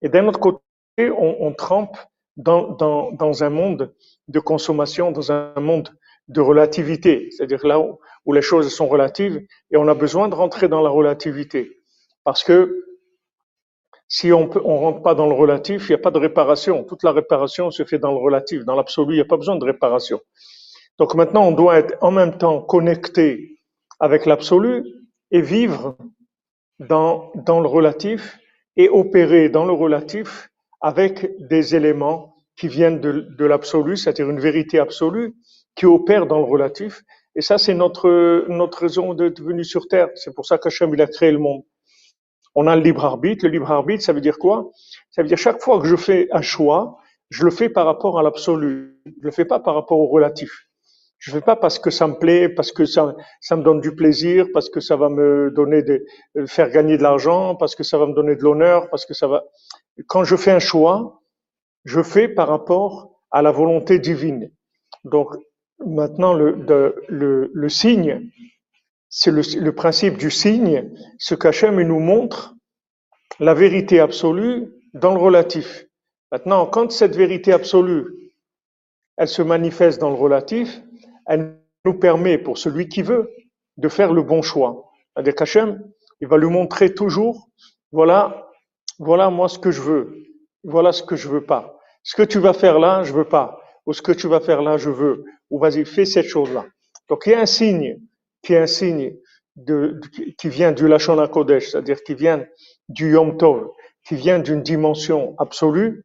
Et 0.03 0.09
d'un 0.09 0.27
autre 0.27 0.40
côté, 0.40 0.61
on, 0.99 1.53
trempe 1.53 1.97
dans, 2.37 3.42
un 3.42 3.51
monde 3.51 3.95
de 4.29 4.40
consommation, 4.40 5.12
dans 5.12 5.33
un 5.33 5.59
monde 5.61 5.88
de 6.29 6.40
relativité, 6.40 7.29
c'est-à-dire 7.31 7.66
là 7.66 7.81
où 7.81 8.33
les 8.33 8.42
choses 8.42 8.75
sont 8.75 8.88
relatives, 8.88 9.40
et 9.71 9.77
on 9.77 9.88
a 9.88 9.95
besoin 9.95 10.29
de 10.29 10.35
rentrer 10.35 10.68
dans 10.68 10.83
la 10.83 10.90
relativité. 10.90 11.82
Parce 12.24 12.44
que 12.44 12.85
si 14.08 14.32
on 14.32 14.46
ne 14.46 14.58
rentre 14.58 15.02
pas 15.02 15.14
dans 15.14 15.26
le 15.26 15.35
relatif, 15.35 15.88
il 15.88 15.92
n'y 15.92 15.94
a 15.94 16.02
pas 16.02 16.11
de 16.11 16.18
réparation. 16.18 16.85
Toute 16.85 17.02
la 17.02 17.12
réparation 17.12 17.70
se 17.70 17.85
fait 17.85 17.98
dans 17.98 18.12
le 18.12 18.18
relatif. 18.18 18.64
Dans 18.64 18.76
l'absolu, 18.76 19.14
il 19.14 19.16
n'y 19.16 19.22
a 19.22 19.26
pas 19.26 19.38
besoin 19.38 19.56
de 19.56 19.64
réparation. 19.64 20.20
Donc 20.98 21.14
maintenant, 21.14 21.46
on 21.46 21.52
doit 21.52 21.78
être 21.78 21.96
en 22.02 22.11
même 22.11 22.37
temps 22.37 22.61
connecté 22.61 23.58
avec 24.00 24.26
l'absolu 24.26 24.85
et 25.30 25.40
vivre 25.40 25.96
dans, 26.78 27.32
dans 27.35 27.61
le 27.61 27.68
relatif 27.68 28.38
et 28.76 28.88
opérer 28.88 29.48
dans 29.48 29.64
le 29.64 29.72
relatif 29.72 30.50
avec 30.82 31.30
des 31.48 31.74
éléments 31.74 32.35
qui 32.56 32.68
viennent 32.68 33.00
de, 33.00 33.26
de 33.38 33.44
l'absolu, 33.46 33.96
c'est-à-dire 33.96 34.28
une 34.28 34.40
vérité 34.40 34.78
absolue 34.78 35.35
qui 35.74 35.87
opère 35.87 36.26
dans 36.26 36.38
le 36.38 36.44
relatif. 36.44 37.02
Et 37.35 37.40
ça, 37.40 37.56
c'est 37.56 37.74
notre, 37.74 38.44
notre 38.48 38.82
raison 38.82 39.14
d'être 39.14 39.40
venu 39.40 39.64
sur 39.64 39.88
Terre. 39.88 40.08
C'est 40.16 40.35
pour 40.35 40.44
ça 40.44 40.58
qu'Hachem, 40.58 40.92
il 40.92 41.00
a 41.00 41.06
créé 41.06 41.32
le 41.32 41.38
monde. 41.38 41.62
On 42.55 42.67
a 42.67 42.77
le 42.77 42.83
libre 42.83 43.05
arbitre. 43.05 43.45
Le 43.47 43.51
libre 43.53 43.71
arbitre, 43.71 44.03
ça 44.05 44.12
veut 44.12 44.21
dire 44.21 44.38
quoi? 44.38 44.71
Ça 45.11 45.23
veut 45.23 45.29
dire 45.29 45.38
chaque 45.38 45.61
fois 45.61 45.81
que 45.81 45.87
je 45.87 45.97
fais 45.97 46.29
un 46.33 46.43
choix, 46.43 46.99
je 47.31 47.45
le 47.45 47.51
fais 47.51 47.69
par 47.69 47.87
rapport 47.87 48.19
à 48.19 48.23
l'absolu. 48.23 48.99
Je 49.07 49.25
le 49.25 49.31
fais 49.31 49.45
pas 49.45 49.61
par 49.61 49.75
rapport 49.75 49.99
au 49.99 50.07
relatif. 50.07 50.51
Je 51.19 51.31
fais 51.31 51.41
pas 51.41 51.55
parce 51.55 51.79
que 51.79 51.91
ça 51.91 52.09
me 52.09 52.15
plaît, 52.15 52.49
parce 52.49 52.73
que 52.73 52.85
ça, 52.85 53.15
ça 53.41 53.55
me 53.57 53.62
donne 53.62 53.81
du 53.81 53.95
plaisir, 53.95 54.49
parce 54.53 54.69
que 54.69 54.81
ça 54.81 54.97
va 54.97 55.09
me 55.09 55.53
donner 55.53 55.83
des, 55.83 56.03
faire 56.47 56.69
gagner 56.71 56.99
de 56.99 57.03
l'argent, 57.05 57.55
parce 57.55 57.77
que 57.77 57.85
ça 57.85 57.97
va 57.97 58.07
me 58.07 58.12
donner 58.12 58.35
de 58.35 58.43
l'honneur, 58.43 58.91
parce 58.91 59.07
que 59.07 59.15
ça 59.15 59.29
va. 59.29 59.45
Quand 60.09 60.25
je 60.25 60.35
fais 60.35 60.51
un 60.51 60.59
choix, 60.59 61.23
je 61.85 62.03
fais 62.03 62.27
par 62.29 62.49
rapport 62.49 63.21
à 63.31 63.41
la 63.41 63.53
volonté 63.53 64.01
divine. 64.01 64.51
Donc 65.05 65.29
maintenant 65.87 66.33
le, 66.35 66.57
le, 67.09 67.51
le 67.53 67.69
signe, 67.69 68.29
c'est 69.14 69.31
le, 69.31 69.42
le, 69.61 69.75
principe 69.75 70.16
du 70.16 70.31
signe, 70.31 70.90
ce 71.18 71.35
qu'Hachem 71.35 71.79
nous 71.83 72.01
montre 72.01 72.55
la 73.40 73.53
vérité 73.53 74.01
absolue 74.01 74.72
dans 74.94 75.12
le 75.12 75.20
relatif. 75.20 75.85
Maintenant, 76.33 76.64
quand 76.64 76.90
cette 76.90 77.14
vérité 77.14 77.53
absolue, 77.53 78.07
elle 79.18 79.29
se 79.29 79.42
manifeste 79.42 80.01
dans 80.01 80.09
le 80.09 80.16
relatif, 80.16 80.81
elle 81.27 81.59
nous 81.85 81.92
permet, 81.92 82.38
pour 82.38 82.57
celui 82.57 82.88
qui 82.88 83.03
veut, 83.03 83.31
de 83.77 83.88
faire 83.90 84.14
le 84.14 84.22
bon 84.22 84.40
choix. 84.40 84.90
Hachem, 85.14 85.85
il 86.22 86.29
va 86.29 86.38
lui 86.38 86.48
montrer 86.48 86.94
toujours, 86.94 87.51
voilà, 87.92 88.48
voilà 88.98 89.29
moi 89.29 89.51
ce 89.51 89.59
que 89.59 89.70
je 89.70 89.83
veux, 89.83 90.16
voilà 90.64 90.90
ce 90.92 91.03
que 91.03 91.16
je 91.16 91.29
veux 91.29 91.44
pas. 91.44 91.79
Ce 92.03 92.16
que 92.16 92.22
tu 92.22 92.38
vas 92.38 92.55
faire 92.55 92.79
là, 92.79 93.03
je 93.03 93.12
veux 93.12 93.29
pas. 93.29 93.61
Ou 93.85 93.92
ce 93.92 94.01
que 94.01 94.12
tu 94.12 94.27
vas 94.27 94.40
faire 94.40 94.62
là, 94.62 94.79
je 94.79 94.88
veux. 94.88 95.25
Ou 95.51 95.59
vas-y, 95.59 95.85
fais 95.85 96.07
cette 96.07 96.29
chose-là. 96.29 96.64
Donc 97.11 97.25
il 97.27 97.33
y 97.33 97.35
a 97.35 97.40
un 97.40 97.46
signe, 97.46 98.01
qui 98.42 98.55
est 98.55 98.59
un 98.59 98.66
signe 98.66 99.14
qui 100.38 100.48
vient 100.48 100.72
du 100.72 100.88
Lachon 100.88 101.26
Kodesh, 101.28 101.70
c'est-à-dire 101.70 102.02
qui 102.02 102.14
vient 102.14 102.44
du 102.88 103.12
Yom 103.12 103.37
Tov, 103.37 103.68
qui 104.07 104.14
vient 104.14 104.38
d'une 104.38 104.62
dimension 104.62 105.35
absolue. 105.38 106.05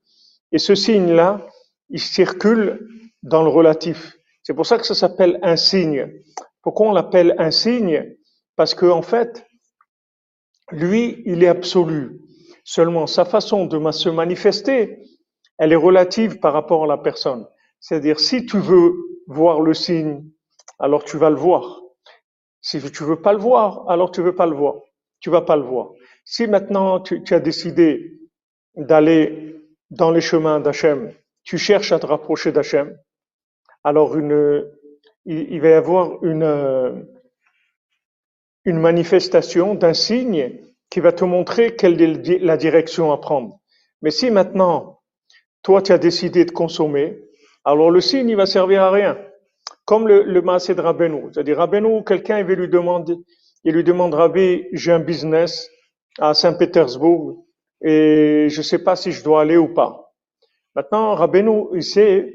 Et 0.52 0.58
ce 0.58 0.76
signe-là, 0.76 1.46
il 1.90 2.00
circule 2.00 2.88
dans 3.24 3.44
le 3.44 3.50
relatif. 3.50 4.18
C'est 4.44 4.54
pour 4.54 4.66
ça 4.66 4.78
que 4.78 4.86
ça 4.86 4.96
s'appelle 4.96 5.40
un 5.44 5.56
signe. 5.56 6.12
Pourquoi 6.62 6.88
on 6.88 6.94
l'appelle 6.94 7.36
un 7.38 7.52
signe? 7.52 8.16
Parce 8.56 8.76
que 8.76 8.86
en 8.86 9.02
fait, 9.02 9.46
lui, 10.72 11.24
il 11.26 11.44
est 11.44 11.48
absolu. 11.48 12.20
Seulement, 12.64 13.08
sa 13.08 13.24
façon 13.24 13.66
de 13.66 13.92
se 13.92 14.10
manifester, 14.10 15.00
elle 15.58 15.72
est 15.72 15.78
relative 15.78 16.40
par 16.40 16.54
rapport 16.54 16.84
à 16.84 16.88
la 16.88 16.98
personne. 16.98 17.48
C'est-à-dire, 17.80 18.20
si 18.20 18.46
tu 18.46 18.58
veux 18.60 18.94
voir 19.28 19.62
le 19.62 19.74
signe, 19.74 20.24
alors 20.80 21.04
tu 21.04 21.18
vas 21.18 21.30
le 21.30 21.38
voir. 21.38 21.82
Si 22.68 22.82
tu 22.92 23.06
veux 23.06 23.22
pas 23.22 23.32
le 23.32 23.40
voir, 23.40 23.90
alors 23.90 24.12
tu 24.12 24.22
veux 24.22 24.36
pas 24.36 24.46
le 24.46 24.54
voir. 24.54 24.76
Tu 25.22 25.30
vas 25.30 25.40
pas 25.40 25.56
le 25.56 25.64
voir. 25.64 25.92
Si 26.26 26.48
maintenant 26.48 27.00
tu, 27.00 27.34
as 27.34 27.40
décidé 27.40 28.20
d'aller 28.76 29.56
dans 29.90 30.12
les 30.12 30.20
chemins 30.20 30.60
d'Hachem, 30.60 31.14
tu 31.46 31.58
cherches 31.58 31.94
à 31.94 32.00
te 32.00 32.06
rapprocher 32.06 32.52
d'Hachem, 32.52 32.94
alors 33.86 34.18
une, 34.18 34.70
il, 35.24 35.62
va 35.62 35.70
y 35.70 35.74
avoir 35.74 36.22
une, 36.26 37.08
une 38.66 38.80
manifestation 38.80 39.74
d'un 39.74 39.94
signe 39.94 40.60
qui 40.90 41.00
va 41.00 41.14
te 41.14 41.24
montrer 41.24 41.78
quelle 41.78 42.02
est 42.02 42.40
la 42.40 42.58
direction 42.58 43.14
à 43.14 43.18
prendre. 43.18 43.62
Mais 44.02 44.12
si 44.12 44.30
maintenant, 44.30 45.00
toi, 45.64 45.82
tu 45.82 45.94
as 45.94 45.98
décidé 45.98 46.44
de 46.44 46.52
consommer, 46.52 47.18
alors 47.64 47.92
le 47.92 48.02
signe, 48.02 48.28
il 48.28 48.36
va 48.36 48.46
servir 48.46 48.84
à 48.84 48.92
rien. 48.92 49.18
Comme 49.88 50.08
le, 50.08 50.24
le 50.24 50.42
maasé 50.44 50.76
de 50.76 50.82
Rabbeinu. 50.82 51.30
C'est-à-dire, 51.34 51.58
Rabbeinu, 51.58 52.04
quelqu'un, 52.04 52.40
il 52.40 52.46
va 52.46 52.56
lui 52.56 52.68
demander, 52.68 53.16
il 53.64 53.74
lui 53.74 53.86
demande, 53.86 54.14
Rabbi, 54.14 54.66
j'ai 54.74 54.92
un 54.92 55.00
business 55.00 55.70
à 56.20 56.34
Saint-Pétersbourg 56.34 57.46
et 57.82 58.48
je 58.50 58.62
sais 58.62 58.84
pas 58.84 58.98
si 58.98 59.14
je 59.14 59.24
dois 59.24 59.42
aller 59.42 59.56
ou 59.56 59.74
pas. 59.74 60.14
Maintenant, 60.76 61.16
Rabbeinu, 61.16 61.68
il 61.74 61.84
sait 61.84 62.34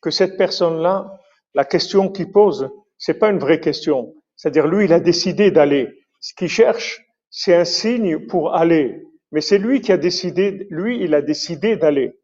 que 0.00 0.10
cette 0.10 0.38
personne-là, 0.38 1.20
la 1.54 1.66
question 1.66 2.08
qu'il 2.10 2.32
pose, 2.32 2.70
c'est 2.96 3.18
pas 3.18 3.28
une 3.28 3.38
vraie 3.38 3.60
question. 3.60 4.14
C'est-à-dire, 4.36 4.66
lui, 4.66 4.86
il 4.86 4.92
a 4.94 5.00
décidé 5.00 5.50
d'aller. 5.50 5.90
Ce 6.20 6.32
qu'il 6.34 6.48
cherche, 6.48 7.02
c'est 7.30 7.54
un 7.54 7.66
signe 7.66 8.26
pour 8.26 8.54
aller. 8.54 9.02
Mais 9.30 9.42
c'est 9.42 9.58
lui 9.58 9.82
qui 9.82 9.92
a 9.92 9.98
décidé, 9.98 10.66
lui, 10.70 11.02
il 11.02 11.14
a 11.14 11.20
décidé 11.20 11.76
d'aller. 11.76 12.18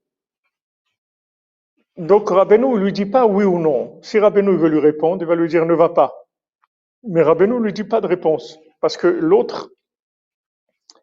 Donc, 2.01 2.31
Rabbeinu 2.31 2.79
lui 2.79 2.95
dit 2.95 3.05
pas 3.05 3.27
oui 3.27 3.45
ou 3.45 3.59
non. 3.59 3.99
Si 4.01 4.19
Rabbeinu 4.19 4.57
veut 4.57 4.71
lui 4.71 4.81
répondre, 4.81 5.23
il 5.23 5.29
va 5.29 5.35
lui 5.35 5.49
dire 5.49 5.67
ne 5.67 5.75
va 5.75 5.91
pas. 5.91 6.15
Mais 7.07 7.21
Rabbeinu 7.21 7.63
lui 7.63 7.75
dit 7.75 7.85
pas 7.85 8.01
de 8.01 8.07
réponse. 8.07 8.59
Parce 8.81 8.97
que 8.97 9.07
l'autre, 9.07 9.71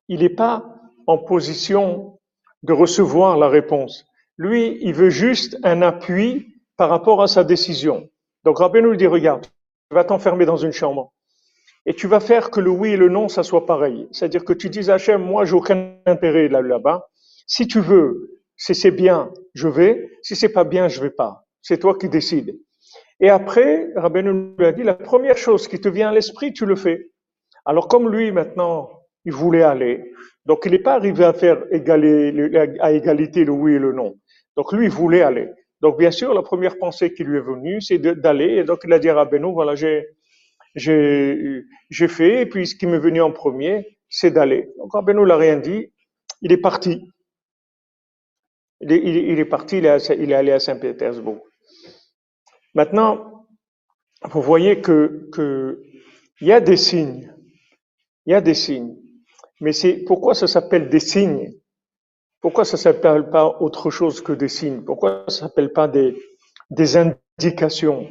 il 0.08 0.22
n'est 0.22 0.30
pas 0.30 0.66
en 1.06 1.20
position 1.20 2.18
de 2.64 2.74
recevoir 2.74 3.38
la 3.38 3.48
réponse. 3.48 4.06
Lui, 4.40 4.80
il 4.82 4.96
veut 4.96 5.12
juste 5.12 5.60
un 5.64 5.84
appui 5.84 6.56
par 6.78 6.90
rapport 6.90 7.22
à 7.22 7.28
sa 7.28 7.44
décision. 7.44 8.10
Donc 8.44 8.58
Rabbeinu 8.58 8.90
lui 8.90 8.98
dit, 8.98 9.06
regarde, 9.06 9.46
tu 9.46 9.94
vas 9.94 10.04
t'enfermer 10.04 10.48
dans 10.48 10.58
une 10.58 10.72
chambre 10.72 11.14
et 11.86 11.94
tu 11.94 12.08
vas 12.08 12.20
faire 12.20 12.50
que 12.50 12.60
le 12.60 12.72
oui 12.72 12.94
et 12.94 12.98
le 12.98 13.10
non, 13.10 13.30
ça 13.30 13.44
soit 13.44 13.68
pareil. 13.68 14.08
C'est-à-dire 14.12 14.44
que 14.44 14.54
tu 14.54 14.70
dis 14.70 14.90
à 14.90 14.96
Hachem, 14.96 15.22
moi, 15.22 15.46
j'ai 15.46 15.54
aucun 15.54 15.94
intérêt 16.08 16.48
là-bas. 16.48 17.08
Si 17.46 17.68
tu 17.68 17.82
veux, 17.82 18.37
si 18.58 18.76
c'est 18.76 18.92
bien, 18.92 19.32
je 19.54 19.68
vais. 19.68 20.10
Si 20.24 20.36
c'est 20.36 20.50
pas 20.50 20.64
bien, 20.64 20.88
je 20.88 21.02
vais 21.02 21.12
pas. 21.12 21.46
C'est 21.62 21.78
toi 21.80 21.98
qui 21.98 22.10
décides. 22.10 22.58
Et 23.20 23.30
après, 23.30 23.88
Rabbeinu 23.96 24.56
lui 24.58 24.66
a 24.66 24.72
dit, 24.72 24.84
la 24.84 24.94
première 24.94 25.38
chose 25.38 25.68
qui 25.68 25.80
te 25.80 25.90
vient 25.90 26.10
à 26.10 26.14
l'esprit, 26.14 26.54
tu 26.54 26.66
le 26.66 26.76
fais. 26.76 27.12
Alors 27.66 27.88
comme 27.88 28.10
lui, 28.10 28.32
maintenant, 28.32 28.90
il 29.26 29.34
voulait 29.34 29.64
aller, 29.64 30.12
donc 30.46 30.64
il 30.66 30.72
n'est 30.72 30.80
pas 30.80 30.94
arrivé 30.94 31.26
à 31.26 31.34
faire 31.34 31.64
égaler, 31.72 32.52
à 32.80 32.92
égalité 32.92 33.44
le 33.44 33.52
oui 33.52 33.74
et 33.74 33.80
le 33.80 33.92
non. 33.92 34.16
Donc 34.56 34.72
lui, 34.72 34.86
il 34.86 34.92
voulait 34.92 35.22
aller. 35.22 35.50
Donc, 35.82 36.00
bien 36.00 36.12
sûr, 36.12 36.34
la 36.34 36.42
première 36.42 36.78
pensée 36.78 37.14
qui 37.14 37.24
lui 37.24 37.38
est 37.38 37.42
venue, 37.42 37.82
c'est 37.82 38.00
d'aller. 38.00 38.56
Et 38.58 38.64
donc, 38.64 38.80
il 38.84 38.94
a 38.94 39.00
dit 39.00 39.10
à 39.10 39.26
Benoît, 39.26 39.52
voilà, 39.52 39.76
j'ai, 39.76 40.08
j'ai, 40.76 42.08
fait, 42.08 42.42
et 42.42 42.46
puis 42.46 42.66
ce 42.66 42.76
qui 42.76 42.88
m'est 42.88 42.98
venu 42.98 43.22
en 43.22 43.32
premier, 43.32 43.98
c'est 44.10 44.32
d'aller. 44.32 44.70
Donc, 44.80 44.94
Rabbeinu 44.94 45.26
l'a 45.26 45.38
rien 45.38 45.58
dit, 45.58 45.92
il 46.42 46.52
est 46.52 46.58
parti. 46.58 47.12
Il 48.80 48.92
est, 48.92 49.46
parti, 49.46 49.80
il 49.80 49.86
est, 49.86 50.10
il 50.20 50.32
est 50.32 50.36
allé 50.36 50.52
à 50.52 50.60
Saint-Pétersbourg. 50.60 51.42
Maintenant, 52.76 53.48
vous 54.24 54.42
voyez 54.42 54.82
que, 54.82 55.30
que, 55.32 55.82
il 56.42 56.48
y 56.48 56.52
a 56.52 56.60
des 56.60 56.78
signes. 56.78 57.34
Il 58.26 58.34
y 58.34 58.36
a 58.36 58.42
des 58.42 58.54
signes. 58.54 58.96
Mais 59.62 59.74
c'est, 59.74 60.04
pourquoi 60.06 60.36
ça 60.36 60.48
s'appelle 60.48 60.90
des 60.90 61.00
signes? 61.00 61.54
Pourquoi 62.40 62.66
ça 62.66 62.78
s'appelle 62.78 63.30
pas 63.32 63.58
autre 63.60 63.90
chose 63.90 64.22
que 64.22 64.34
des 64.34 64.48
signes? 64.48 64.84
Pourquoi 64.84 65.26
ça 65.28 65.40
s'appelle 65.48 65.74
pas 65.74 65.88
des, 65.88 66.16
des 66.70 66.98
indications? 66.98 68.08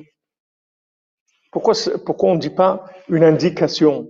Pourquoi, 1.53 1.75
pourquoi 2.05 2.31
on 2.31 2.35
ne 2.35 2.41
dit 2.41 2.51
pas 2.51 2.85
une 3.09 3.23
indication? 3.23 4.09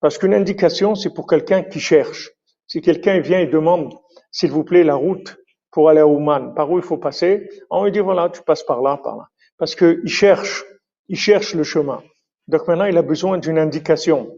Parce 0.00 0.18
qu'une 0.18 0.34
indication, 0.34 0.94
c'est 0.94 1.14
pour 1.14 1.26
quelqu'un 1.26 1.62
qui 1.62 1.80
cherche. 1.80 2.30
Si 2.66 2.82
quelqu'un 2.82 3.20
vient 3.20 3.40
et 3.40 3.46
demande, 3.46 3.94
s'il 4.30 4.50
vous 4.50 4.64
plaît, 4.64 4.84
la 4.84 4.96
route 4.96 5.38
pour 5.74 5.88
aller 5.88 5.98
à 5.98 6.06
Ouman, 6.06 6.54
par 6.54 6.70
où 6.70 6.78
il 6.78 6.84
faut 6.84 6.98
passer, 6.98 7.50
on 7.68 7.84
lui 7.84 7.90
dit, 7.90 7.98
voilà, 7.98 8.30
tu 8.30 8.40
passes 8.42 8.62
par 8.62 8.80
là, 8.80 8.96
par 8.96 9.16
là. 9.16 9.28
Parce 9.58 9.74
qu'il 9.74 10.06
cherche, 10.06 10.64
il 11.08 11.16
cherche 11.16 11.52
le 11.52 11.64
chemin. 11.64 12.00
Donc 12.46 12.68
maintenant, 12.68 12.84
il 12.84 12.96
a 12.96 13.02
besoin 13.02 13.38
d'une 13.38 13.58
indication. 13.58 14.30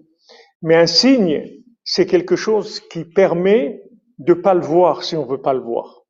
Mais 0.62 0.76
un 0.76 0.86
signe, 0.86 1.62
c'est 1.84 2.06
quelque 2.06 2.36
chose 2.36 2.80
qui 2.80 3.04
permet 3.04 3.82
de 4.16 4.32
pas 4.32 4.54
le 4.54 4.62
voir 4.62 5.04
si 5.04 5.14
on 5.14 5.26
veut 5.26 5.42
pas 5.42 5.52
le 5.52 5.60
voir. 5.60 6.04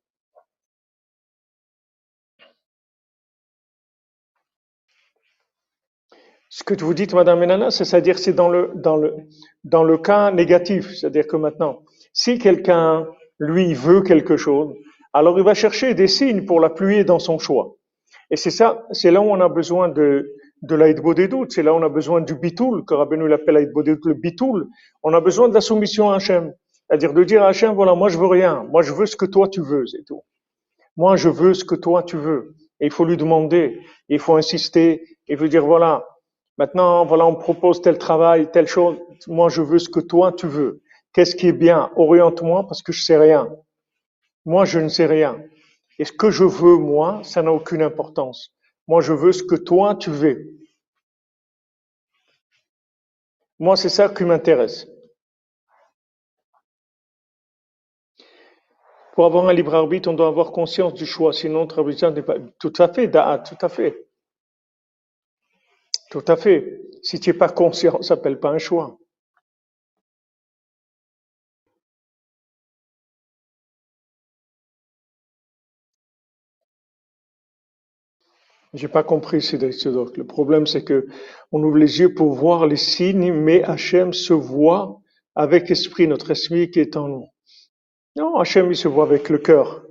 Ce 6.47 6.63
que 6.63 6.73
vous 6.81 6.93
dites, 6.93 7.13
Madame 7.13 7.39
Menana, 7.39 7.69
c'est-à-dire 7.69 8.17
c'est 8.17 8.31
dans 8.31 8.47
le, 8.47 8.71
dans, 8.75 8.95
le, 8.95 9.13
dans 9.65 9.83
le 9.83 9.97
cas 9.97 10.31
négatif. 10.31 10.89
C'est-à-dire 10.95 11.27
que 11.27 11.35
maintenant, 11.35 11.83
si 12.13 12.39
quelqu'un, 12.39 13.05
lui, 13.39 13.73
veut 13.73 14.01
quelque 14.01 14.37
chose, 14.37 14.73
alors 15.17 15.37
il 15.39 15.43
va 15.43 15.53
chercher 15.53 15.93
des 15.95 16.07
signes 16.07 16.45
pour 16.45 16.59
l'appuyer 16.59 17.03
dans 17.03 17.19
son 17.19 17.39
choix. 17.39 17.75
Et 18.29 18.35
c'est 18.35 18.51
ça, 18.51 18.85
c'est 18.91 19.11
là 19.11 19.19
où 19.21 19.25
on 19.25 19.41
a 19.41 19.49
besoin 19.49 19.89
de, 19.89 20.31
de 20.61 20.75
l'aïdbo 20.75 21.13
des 21.13 21.27
doutes, 21.27 21.51
c'est 21.53 21.63
là 21.63 21.73
où 21.73 21.77
on 21.77 21.83
a 21.83 21.89
besoin 21.89 22.21
du 22.21 22.35
bitoul, 22.35 22.85
que 22.85 22.93
Rabbeinu 22.93 23.27
l'appelle 23.27 23.55
l'aïdbo 23.55 23.81
des 23.83 23.95
doutes, 23.95 24.05
le 24.05 24.13
bitoul. 24.13 24.67
On 25.01 25.13
a 25.13 25.21
besoin 25.21 25.49
de 25.49 25.53
la 25.55 25.61
soumission 25.61 26.11
à 26.11 26.15
Hachem. 26.17 26.53
C'est-à-dire 26.87 27.13
de 27.13 27.23
dire 27.23 27.41
à 27.43 27.47
Hachem, 27.47 27.73
voilà, 27.73 27.95
moi 27.95 28.09
je 28.09 28.17
veux 28.17 28.27
rien, 28.27 28.65
moi 28.69 28.81
je 28.83 28.93
veux 28.93 29.05
ce 29.07 29.15
que 29.15 29.25
toi 29.25 29.47
tu 29.47 29.61
veux, 29.61 29.85
c'est 29.87 30.03
tout. 30.05 30.21
Moi 30.95 31.15
je 31.15 31.29
veux 31.29 31.53
ce 31.53 31.65
que 31.65 31.75
toi 31.75 32.03
tu 32.03 32.17
veux. 32.17 32.55
Et 32.79 32.85
il 32.85 32.91
faut 32.91 33.05
lui 33.05 33.17
demander, 33.17 33.79
il 34.09 34.19
faut 34.19 34.35
insister, 34.35 35.01
il 35.27 35.35
veut 35.35 35.49
dire, 35.49 35.65
voilà, 35.65 36.05
maintenant, 36.59 37.05
voilà, 37.05 37.25
on 37.25 37.35
propose 37.35 37.81
tel 37.81 37.97
travail, 37.97 38.51
telle 38.51 38.67
chose, 38.67 38.97
moi 39.27 39.49
je 39.49 39.61
veux 39.63 39.79
ce 39.79 39.89
que 39.89 39.99
toi 39.99 40.31
tu 40.31 40.47
veux. 40.47 40.81
Qu'est-ce 41.13 41.35
qui 41.35 41.47
est 41.47 41.59
bien? 41.67 41.89
Oriente-moi 41.95 42.67
parce 42.67 42.83
que 42.83 42.91
je 42.91 43.03
sais 43.03 43.17
rien. 43.17 43.49
Moi 44.47 44.63
je 44.63 44.79
ne 44.79 44.87
sais 44.87 45.05
rien. 45.05 45.43
Et 45.99 46.05
ce 46.05 46.13
que 46.13 46.31
je 46.31 46.45
veux, 46.45 46.77
moi, 46.77 47.21
ça 47.23 47.43
n'a 47.43 47.51
aucune 47.51 47.81
importance. 47.81 48.55
Moi 48.87 49.01
je 49.01 49.11
veux 49.11 49.33
ce 49.33 49.43
que 49.43 49.55
toi 49.55 49.93
tu 49.95 50.09
veux. 50.09 50.57
Moi 53.59 53.75
c'est 53.75 53.89
ça 53.89 54.07
qui 54.07 54.23
m'intéresse. 54.23 54.87
Pour 59.13 59.25
avoir 59.25 59.49
un 59.49 59.53
libre 59.53 59.75
arbitre, 59.75 60.09
on 60.09 60.13
doit 60.13 60.27
avoir 60.27 60.53
conscience 60.53 60.93
du 60.93 61.05
choix, 61.05 61.33
sinon 61.33 61.65
notre 61.65 61.83
n'est 62.11 62.21
pas. 62.21 62.35
Tout 62.57 62.73
à 62.77 62.87
fait, 62.87 63.11
tout 63.11 63.57
à 63.61 63.69
fait. 63.69 64.07
Tout 66.09 66.25
à 66.25 66.37
fait. 66.37 66.81
Si 67.03 67.19
tu 67.19 67.31
n'es 67.31 67.37
pas 67.37 67.49
conscient, 67.49 67.91
ça 67.93 67.97
ne 67.97 68.03
s'appelle 68.03 68.39
pas 68.39 68.51
un 68.51 68.59
choix. 68.59 68.97
J'ai 78.77 78.87
pas 78.87 79.03
compris, 79.03 79.41
Cédric 79.41 79.73
Sedok. 79.73 80.15
Le 80.17 80.27
problème, 80.27 80.67
c'est 80.67 80.83
que 80.83 81.07
on 81.51 81.63
ouvre 81.63 81.77
les 81.77 81.99
yeux 81.99 82.13
pour 82.13 82.33
voir 82.33 82.67
les 82.67 82.75
signes, 82.77 83.33
mais 83.33 83.63
Hachem 83.63 84.13
se 84.13 84.33
voit 84.33 84.99
avec 85.33 85.71
esprit, 85.71 86.07
notre 86.07 86.29
esprit 86.29 86.69
qui 86.69 86.79
est 86.79 86.95
en 86.95 87.07
nous. 87.07 87.25
Non, 88.15 88.37
Hachem, 88.37 88.71
il 88.71 88.75
se 88.75 88.87
voit 88.87 89.05
avec 89.05 89.29
le 89.29 89.39
cœur. 89.39 89.83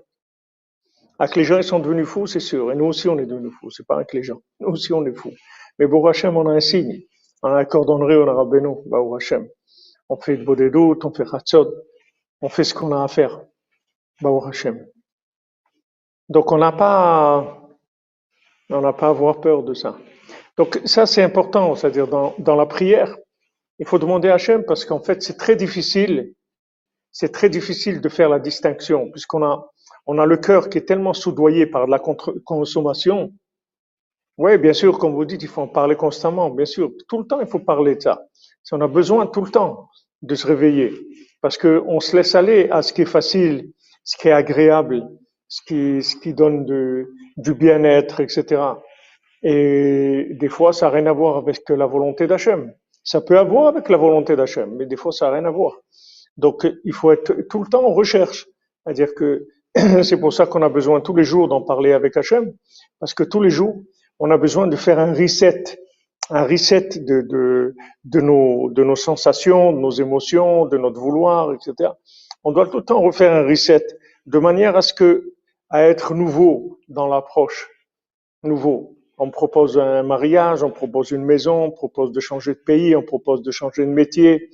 Avec 1.19 1.35
les 1.35 1.43
gens, 1.43 1.57
ils 1.57 1.65
sont 1.65 1.81
devenus 1.81 2.07
fous, 2.07 2.29
c'est 2.29 2.39
sûr. 2.39 2.71
Et 2.71 2.77
nous 2.77 2.85
aussi, 2.85 3.09
on 3.09 3.19
est 3.19 3.27
devenus 3.27 3.53
fous. 3.59 3.71
C'est 3.71 3.87
pas 3.87 3.97
avec 3.97 4.13
les 4.13 4.23
gens. 4.23 4.41
Nous 4.61 4.69
aussi, 4.69 4.93
on 4.93 5.05
est 5.05 5.15
fous. 5.15 5.33
Mais 5.81 5.89
pour 5.89 6.09
Hachem, 6.09 6.37
on 6.37 6.49
a 6.49 6.53
un 6.53 6.61
signe. 6.61 7.03
On 7.43 7.49
a 7.49 7.59
un 7.59 7.65
cordonnerie, 7.65 8.17
on 8.17 8.29
a 8.29 8.35
Rabbeinu, 8.35 8.77
bah, 8.87 8.99
Hachem. 9.17 9.49
On 10.09 10.17
fait 10.17 10.37
de 10.37 10.69
doutes, 10.69 11.05
on 11.05 11.13
fait 11.13 11.27
Hatzot. 11.33 11.73
On 12.41 12.49
fait 12.49 12.63
ce 12.63 12.73
qu'on 12.73 12.93
a 12.93 13.03
à 13.03 13.09
faire. 13.09 13.41
Bah, 14.23 14.31
Hachem. 14.47 14.87
Donc, 16.29 16.53
on 16.53 16.59
n'a 16.59 16.71
pas, 16.71 17.66
on 18.71 18.81
n'a 18.81 18.93
pas 18.93 19.07
à 19.07 19.11
avoir 19.11 19.41
peur 19.41 19.63
de 19.63 19.75
ça. 19.75 19.97
Donc 20.57 20.81
ça, 20.85 21.07
c'est 21.07 21.23
important, 21.23 21.75
c'est-à-dire 21.75 22.09
dans, 22.09 22.35
dans 22.39 22.57
la 22.57 22.67
prière, 22.67 23.17
il 23.79 23.87
faut 23.87 23.99
demander 23.99 24.29
à 24.29 24.35
Hachem 24.35 24.65
parce 24.65 24.85
qu'en 24.85 25.01
fait, 25.01 25.23
c'est 25.23 25.37
très 25.37 25.57
difficile, 25.57 26.33
c'est 27.13 27.33
très 27.33 27.51
difficile 27.51 28.01
de 28.01 28.09
faire 28.09 28.29
la 28.29 28.39
distinction 28.39 29.11
puisqu'on 29.11 29.45
a, 29.45 29.71
on 30.07 30.19
a 30.19 30.27
le 30.27 30.37
cœur 30.37 30.69
qui 30.69 30.79
est 30.79 30.87
tellement 30.87 31.13
soudoyé 31.13 31.67
par 31.67 31.87
la 31.87 32.01
consommation. 32.45 33.33
Oui, 34.39 34.59
bien 34.59 34.73
sûr, 34.73 34.99
comme 34.99 35.15
vous 35.15 35.25
dites, 35.25 35.43
il 35.43 35.49
faut 35.49 35.63
en 35.63 35.69
parler 35.69 35.97
constamment, 35.97 36.51
bien 36.51 36.67
sûr. 36.67 36.91
Tout 37.09 37.19
le 37.19 37.27
temps, 37.27 37.41
il 37.41 37.47
faut 37.47 37.59
parler 37.59 37.97
de 37.97 38.03
ça. 38.03 38.23
On 38.73 38.81
a 38.81 38.89
besoin 38.89 39.27
tout 39.27 39.43
le 39.43 39.51
temps 39.51 39.89
de 40.23 40.35
se 40.35 40.47
réveiller 40.47 40.93
parce 41.41 41.59
qu'on 41.59 42.01
se 42.01 42.17
laisse 42.17 42.35
aller 42.35 42.69
à 42.71 42.83
ce 42.83 42.93
qui 42.93 43.03
est 43.03 43.07
facile, 43.07 43.71
ce 44.05 44.17
qui 44.17 44.29
est 44.29 44.33
agréable, 44.33 45.07
ce 45.49 45.63
qui, 45.63 46.35
donne 46.35 46.65
du 47.37 47.55
bien-être, 47.55 48.21
etc. 48.21 48.63
Et 49.43 50.29
des 50.33 50.49
fois, 50.49 50.73
ça 50.73 50.87
n'a 50.87 50.93
rien 50.93 51.07
à 51.07 51.13
voir 51.13 51.37
avec 51.37 51.69
la 51.69 51.87
volonté 51.87 52.27
d'Hachem. 52.27 52.73
Ça 53.05 53.21
peut 53.21 53.39
avoir 53.39 53.69
avec 53.69 53.89
la 53.89 53.97
volonté 53.97 54.35
d'Hachem, 54.35 54.75
mais 54.77 54.87
des 54.87 54.97
fois, 54.97 55.13
ça 55.13 55.27
n'a 55.27 55.35
rien 55.35 55.45
à 55.45 55.51
voir. 55.51 55.79
Donc, 56.37 56.67
il 56.85 56.93
faut 56.93 57.13
être 57.13 57.33
tout 57.49 57.63
le 57.63 57.69
temps 57.69 57.85
en 57.85 57.95
recherche. 57.95 58.47
C'est 60.03 60.19
pour 60.19 60.33
ça 60.33 60.47
qu'on 60.47 60.63
a 60.63 60.69
besoin 60.69 61.01
tous 61.01 61.15
les 61.15 61.25
jours 61.25 61.49
d'en 61.49 61.63
parler 61.63 61.93
avec 61.93 62.17
Hachem, 62.17 62.53
parce 62.99 63.15
que 63.15 63.23
tous 63.23 63.41
les 63.41 63.51
jours, 63.51 63.83
on 64.19 64.31
a 64.31 64.39
besoin 64.39 64.67
de 64.67 64.77
faire 64.77 64.99
un 64.99 65.13
reset, 65.13 65.65
un 66.31 66.45
reset 66.45 66.89
de 67.05 67.75
nos 68.21 68.97
sensations, 68.97 69.73
de 69.73 69.79
nos 69.79 69.91
émotions, 69.91 70.67
de 70.67 70.79
notre 70.79 70.99
vouloir, 70.99 71.53
etc. 71.53 71.91
On 72.43 72.53
doit 72.53 72.67
tout 72.67 72.79
le 72.79 72.85
temps 72.85 73.01
refaire 73.01 73.33
un 73.33 73.47
reset, 73.47 73.87
de 74.25 74.39
manière 74.39 74.77
à 74.77 74.83
ce 74.83 74.95
que 74.95 75.36
à 75.71 75.85
être 75.85 76.15
nouveau 76.15 76.79
dans 76.89 77.07
l'approche. 77.07 77.69
Nouveau. 78.43 78.97
On 79.19 79.31
propose 79.31 79.79
un 79.79 80.03
mariage, 80.03 80.63
on 80.63 80.71
propose 80.71 81.11
une 81.11 81.25
maison, 81.25 81.65
on 81.65 81.71
propose 81.71 82.13
de 82.13 82.21
changer 82.21 82.53
de 82.55 82.59
pays, 82.59 82.95
on 82.95 83.03
propose 83.03 83.43
de 83.43 83.51
changer 83.51 83.87
de 83.87 83.91
métier, 83.91 84.51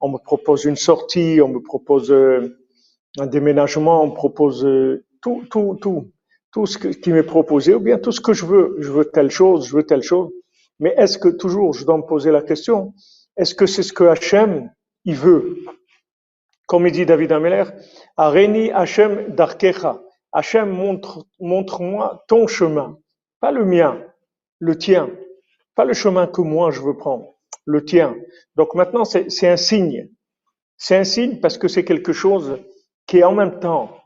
on 0.00 0.10
me 0.10 0.18
propose 0.18 0.64
une 0.66 0.76
sortie, 0.76 1.40
on 1.42 1.48
me 1.48 1.60
propose 1.60 2.12
euh, 2.12 2.58
un 3.18 3.26
déménagement, 3.26 4.02
on 4.02 4.08
me 4.08 4.14
propose 4.14 4.64
euh, 4.64 5.06
tout, 5.22 5.44
tout, 5.50 5.78
tout, 5.80 6.12
tout 6.52 6.66
ce 6.66 6.76
qui 6.78 7.12
m'est 7.12 7.22
proposé, 7.22 7.74
ou 7.74 7.80
bien 7.80 7.98
tout 7.98 8.12
ce 8.12 8.20
que 8.20 8.34
je 8.34 8.44
veux. 8.44 8.76
Je 8.80 8.92
veux 8.92 9.06
telle 9.06 9.30
chose, 9.30 9.66
je 9.66 9.74
veux 9.74 9.84
telle 9.84 10.02
chose. 10.02 10.30
Mais 10.80 10.94
est-ce 10.98 11.16
que 11.18 11.28
toujours 11.28 11.72
je 11.72 11.86
dois 11.86 11.96
me 11.96 12.02
poser 12.02 12.30
la 12.30 12.42
question, 12.42 12.92
est-ce 13.36 13.54
que 13.54 13.66
c'est 13.66 13.82
ce 13.82 13.92
que 13.92 14.04
Hachem, 14.04 14.70
il 15.04 15.16
veut? 15.16 15.56
Comme 16.66 16.86
il 16.86 16.92
dit 16.92 17.06
David 17.06 17.32
Ameller, 17.32 17.64
Areni 18.16 18.70
Hachem 18.70 19.34
Darkecha. 19.34 20.00
Hachem, 20.34 20.68
montre, 20.68 21.26
montre-moi 21.38 22.24
ton 22.26 22.48
chemin, 22.48 22.98
pas 23.38 23.52
le 23.52 23.64
mien, 23.64 24.02
le 24.58 24.76
tien, 24.76 25.08
pas 25.76 25.84
le 25.84 25.94
chemin 25.94 26.26
que 26.26 26.40
moi 26.40 26.72
je 26.72 26.80
veux 26.82 26.96
prendre, 26.96 27.34
le 27.64 27.84
tien. 27.84 28.16
Donc 28.56 28.74
maintenant, 28.74 29.04
c'est 29.04 29.48
un 29.48 29.56
signe. 29.56 30.08
C'est 30.76 30.96
un 30.96 31.04
signe 31.04 31.38
parce 31.38 31.56
que 31.56 31.68
c'est 31.68 31.84
quelque 31.84 32.12
chose 32.12 32.58
qui 33.06 33.18
est 33.18 33.24
en 33.24 33.32
même 33.34 33.60
temps, 33.60 33.96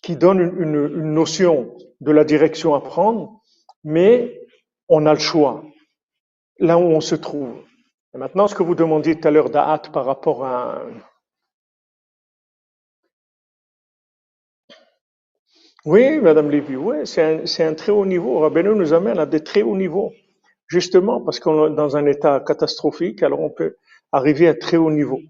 qui 0.00 0.16
donne 0.16 0.40
une, 0.40 0.74
une, 0.74 1.12
notion 1.12 1.76
de 2.00 2.10
la 2.10 2.24
direction 2.24 2.74
à 2.74 2.80
prendre, 2.80 3.42
mais 3.84 4.40
on 4.88 5.04
a 5.04 5.12
le 5.12 5.18
choix, 5.18 5.62
là 6.58 6.78
où 6.78 6.84
on 6.84 7.02
se 7.02 7.14
trouve. 7.14 7.52
Et 8.14 8.18
maintenant, 8.18 8.48
ce 8.48 8.54
que 8.54 8.62
vous 8.62 8.74
demandiez 8.74 9.20
tout 9.20 9.28
à 9.28 9.30
l'heure 9.30 9.50
d'Ahat 9.50 9.90
par 9.92 10.06
rapport 10.06 10.46
à 10.46 10.80
Oui, 15.86 16.18
Madame 16.18 16.50
Lévy, 16.50 16.74
oui, 16.74 17.06
c'est 17.06 17.62
un, 17.62 17.74
très 17.74 17.92
haut 17.92 18.04
niveau. 18.04 18.40
Rabbeinu 18.40 18.74
nous 18.74 18.92
amène 18.92 19.20
à 19.20 19.26
des 19.26 19.44
très 19.44 19.62
hauts 19.62 19.76
niveaux, 19.76 20.12
justement 20.66 21.20
parce 21.20 21.38
qu'on 21.38 21.72
est 21.72 21.76
dans 21.76 21.96
un 21.96 22.06
état 22.06 22.40
catastrophique, 22.40 23.22
alors 23.22 23.40
on 23.40 23.50
peut 23.50 23.76
arriver 24.10 24.48
à 24.48 24.54
très 24.54 24.78
haut 24.78 24.90
niveau. 24.90 25.20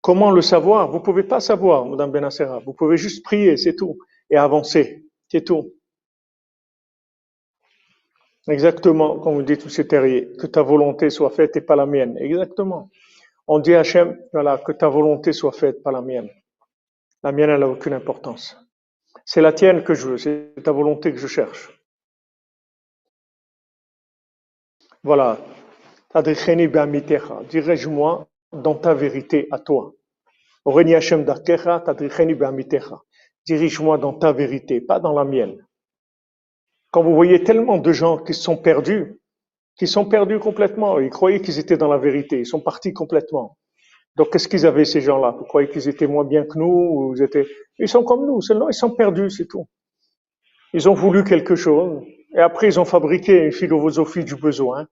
Comment 0.00 0.32
le 0.32 0.42
savoir? 0.42 0.90
Vous 0.90 0.98
pouvez 0.98 1.22
pas 1.22 1.38
savoir, 1.38 1.86
Madame 1.86 2.10
Benassera. 2.10 2.58
Vous 2.66 2.72
pouvez 2.72 2.96
juste 2.96 3.24
prier, 3.24 3.56
c'est 3.56 3.76
tout, 3.76 3.96
et 4.28 4.36
avancer, 4.36 5.04
c'est 5.28 5.44
tout. 5.44 5.72
Exactement, 8.48 9.20
comme 9.20 9.34
vous 9.34 9.42
dites, 9.42 9.60
tous 9.60 9.68
ces 9.68 9.86
terriers, 9.86 10.32
que 10.36 10.48
ta 10.48 10.62
volonté 10.62 11.10
soit 11.10 11.30
faite 11.30 11.54
et 11.56 11.60
pas 11.60 11.76
la 11.76 11.86
mienne. 11.86 12.18
Exactement. 12.18 12.90
On 13.46 13.60
dit 13.60 13.74
à 13.74 13.80
Hachem, 13.80 14.18
voilà, 14.32 14.58
que 14.58 14.72
ta 14.72 14.88
volonté 14.88 15.32
soit 15.32 15.52
faite, 15.52 15.80
pas 15.84 15.92
la 15.92 16.02
mienne. 16.02 16.28
La 17.22 17.30
mienne, 17.30 17.50
elle 17.50 17.60
n'a 17.60 17.68
aucune 17.68 17.92
importance. 17.92 18.56
C'est 19.32 19.40
la 19.40 19.52
tienne 19.52 19.84
que 19.84 19.94
je 19.94 20.08
veux, 20.08 20.18
c'est 20.18 20.54
ta 20.64 20.72
volonté 20.72 21.12
que 21.12 21.18
je 21.18 21.28
cherche. 21.28 21.70
Voilà. 25.04 25.38
Dirige-moi 27.48 28.26
dans 28.50 28.74
ta 28.74 28.92
vérité 28.92 29.46
à 29.52 29.60
toi. 29.60 29.94
Dirige-moi 33.46 33.98
dans 33.98 34.14
ta 34.14 34.32
vérité, 34.32 34.80
pas 34.80 34.98
dans 34.98 35.12
la 35.12 35.24
mienne. 35.24 35.64
Quand 36.90 37.04
vous 37.04 37.14
voyez 37.14 37.44
tellement 37.44 37.78
de 37.78 37.92
gens 37.92 38.18
qui 38.18 38.34
sont 38.34 38.56
perdus, 38.56 39.20
qui 39.76 39.86
sont 39.86 40.06
perdus 40.06 40.40
complètement, 40.40 40.98
ils 40.98 41.08
croyaient 41.08 41.40
qu'ils 41.40 41.60
étaient 41.60 41.76
dans 41.76 41.86
la 41.86 41.98
vérité, 41.98 42.40
ils 42.40 42.46
sont 42.46 42.60
partis 42.60 42.92
complètement. 42.92 43.56
Donc, 44.16 44.30
qu'est-ce 44.30 44.48
qu'ils 44.48 44.66
avaient, 44.66 44.84
ces 44.84 45.00
gens-là? 45.00 45.36
Vous 45.38 45.44
croyez 45.44 45.68
qu'ils 45.68 45.88
étaient 45.88 46.06
moins 46.06 46.24
bien 46.24 46.44
que 46.44 46.58
nous 46.58 47.14
ils 47.78 47.88
sont 47.88 48.04
comme 48.04 48.26
nous, 48.26 48.42
seulement 48.42 48.68
ils 48.68 48.74
sont 48.74 48.90
perdus, 48.90 49.30
c'est 49.30 49.46
tout. 49.46 49.66
Ils 50.74 50.88
ont 50.88 50.94
voulu 50.94 51.24
quelque 51.24 51.56
chose, 51.56 52.02
et 52.36 52.40
après 52.40 52.68
ils 52.68 52.78
ont 52.78 52.84
fabriqué 52.84 53.46
une 53.46 53.52
philosophie 53.52 54.22
du 54.22 54.36
besoin, 54.36 54.86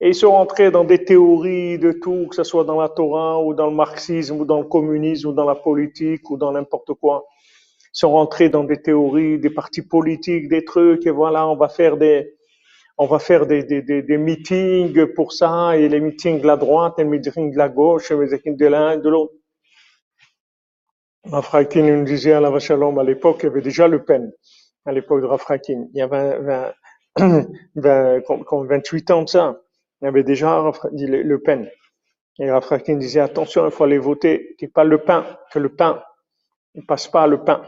et 0.00 0.08
ils 0.08 0.14
sont 0.14 0.30
rentrés 0.30 0.70
dans 0.70 0.84
des 0.84 1.04
théories 1.04 1.78
de 1.78 1.92
tout, 1.92 2.26
que 2.28 2.36
ce 2.36 2.44
soit 2.44 2.64
dans 2.64 2.78
la 2.78 2.90
Torah, 2.90 3.42
ou 3.42 3.54
dans 3.54 3.66
le 3.66 3.74
marxisme, 3.74 4.40
ou 4.40 4.44
dans 4.44 4.58
le 4.58 4.66
communisme, 4.66 5.28
ou 5.28 5.32
dans 5.32 5.46
la 5.46 5.54
politique, 5.54 6.28
ou 6.30 6.36
dans 6.36 6.52
n'importe 6.52 6.92
quoi. 6.94 7.24
Ils 7.94 7.98
sont 7.98 8.10
rentrés 8.10 8.50
dans 8.50 8.64
des 8.64 8.82
théories, 8.82 9.38
des 9.38 9.50
partis 9.50 9.82
politiques, 9.82 10.48
des 10.48 10.64
trucs, 10.64 11.06
et 11.06 11.10
voilà, 11.10 11.48
on 11.48 11.56
va 11.56 11.68
faire 11.68 11.96
des, 11.96 12.34
on 12.96 13.06
va 13.06 13.18
faire 13.18 13.46
des, 13.46 13.64
des, 13.64 13.82
des, 13.82 14.02
des, 14.02 14.18
meetings 14.18 15.06
pour 15.14 15.32
ça, 15.32 15.76
et 15.76 15.88
les 15.88 16.00
meetings 16.00 16.40
de 16.40 16.46
la 16.46 16.56
droite, 16.56 16.94
les 16.98 17.04
meetings 17.04 17.52
de 17.52 17.58
la 17.58 17.68
gauche, 17.68 18.10
les 18.10 18.16
meetings 18.16 18.56
de 18.56 18.66
l'un 18.66 18.96
de 18.96 19.08
l'autre. 19.08 19.34
Rafrakin 21.24 21.82
nous 21.82 22.04
disait 22.04 22.32
à 22.32 22.40
la 22.40 22.50
Vachalom, 22.50 22.98
à 22.98 23.04
l'époque, 23.04 23.38
il 23.40 23.46
y 23.46 23.48
avait 23.48 23.62
déjà 23.62 23.88
Le 23.88 24.04
Pen, 24.04 24.32
à 24.84 24.92
l'époque 24.92 25.22
de 25.22 25.26
Rafrakin. 25.26 25.86
Il 25.92 25.98
y 25.98 26.02
a 26.02 26.06
20, 26.06 26.72
20, 27.16 27.46
20, 27.76 28.22
28 28.68 29.10
ans 29.10 29.22
de 29.22 29.28
ça, 29.28 29.60
il 30.00 30.04
y 30.04 30.08
avait 30.08 30.22
déjà 30.22 30.70
Le 30.92 31.38
Pen. 31.38 31.68
Et 32.38 32.50
Rafrakin 32.50 32.96
disait, 32.96 33.20
attention, 33.20 33.64
il 33.64 33.70
faut 33.70 33.84
aller 33.84 33.98
voter, 33.98 34.54
que 34.58 34.66
pas 34.66 34.84
le 34.84 34.98
pain, 34.98 35.24
que 35.52 35.58
le 35.58 35.74
pain 35.74 36.02
ne 36.74 36.82
passe 36.82 37.08
pas 37.08 37.26
le 37.26 37.42
pain. 37.42 37.62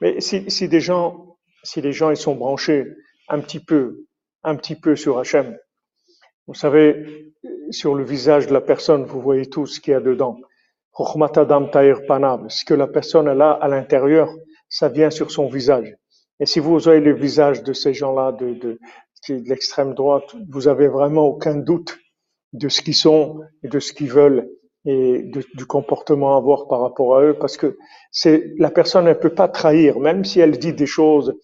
Mais 0.00 0.20
si, 0.20 0.50
si 0.50 0.68
des 0.68 0.80
gens, 0.80 1.36
si 1.62 1.80
les 1.80 1.92
gens 1.92 2.10
ils 2.10 2.16
sont 2.16 2.34
branchés 2.34 2.86
un 3.28 3.40
petit 3.40 3.60
peu 3.60 4.06
un 4.44 4.56
petit 4.56 4.76
peu 4.76 4.96
sur 4.96 5.18
Hachem. 5.18 5.56
Vous 6.46 6.54
savez, 6.54 7.32
sur 7.70 7.94
le 7.94 8.04
visage 8.04 8.46
de 8.46 8.52
la 8.52 8.60
personne, 8.60 9.04
vous 9.04 9.20
voyez 9.20 9.46
tout 9.46 9.66
ce 9.66 9.80
qu'il 9.80 9.92
y 9.92 9.94
a 9.94 10.00
dedans. 10.00 10.38
Ce 10.96 12.64
que 12.64 12.74
la 12.74 12.86
personne 12.86 13.28
a 13.28 13.34
là 13.34 13.50
à 13.52 13.68
l'intérieur, 13.68 14.30
ça 14.68 14.88
vient 14.88 15.10
sur 15.10 15.30
son 15.30 15.48
visage. 15.48 15.96
Et 16.40 16.46
si 16.46 16.60
vous 16.60 16.88
avez 16.88 17.00
le 17.00 17.14
visage 17.14 17.62
de 17.62 17.72
ces 17.72 17.94
gens-là 17.94 18.32
de, 18.32 18.54
de, 18.54 18.78
l'extrême 19.28 19.94
droite, 19.94 20.34
vous 20.50 20.68
avez 20.68 20.88
vraiment 20.88 21.26
aucun 21.26 21.56
doute 21.56 21.98
de 22.52 22.68
ce 22.68 22.82
qu'ils 22.82 22.94
sont 22.94 23.40
et 23.62 23.68
de 23.68 23.80
ce 23.80 23.92
qu'ils 23.92 24.10
veulent 24.10 24.48
et 24.84 25.30
du 25.54 25.66
comportement 25.66 26.34
à 26.34 26.36
avoir 26.36 26.68
par 26.68 26.82
rapport 26.82 27.16
à 27.16 27.22
eux, 27.22 27.34
parce 27.34 27.56
que 27.56 27.78
c'est 28.10 28.52
la 28.58 28.70
personne 28.70 29.06
ne 29.06 29.14
peut 29.14 29.34
pas 29.34 29.48
trahir, 29.48 29.98
même 29.98 30.24
si 30.24 30.40
elle 30.40 30.58
dit 30.58 30.74
des 30.74 30.86
choses. 30.86 31.34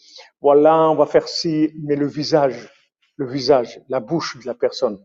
Voilà, 0.43 0.91
on 0.91 0.95
va 0.95 1.07
faire 1.07 1.27
ci, 1.27 1.71
mais 1.83 1.97
le 1.97 2.07
visage, 2.07 2.71
le 3.21 3.27
visage, 3.27 3.83
la 3.91 4.01
bouche 4.01 4.39
de 4.41 4.47
la 4.47 4.55
personne, 4.55 4.99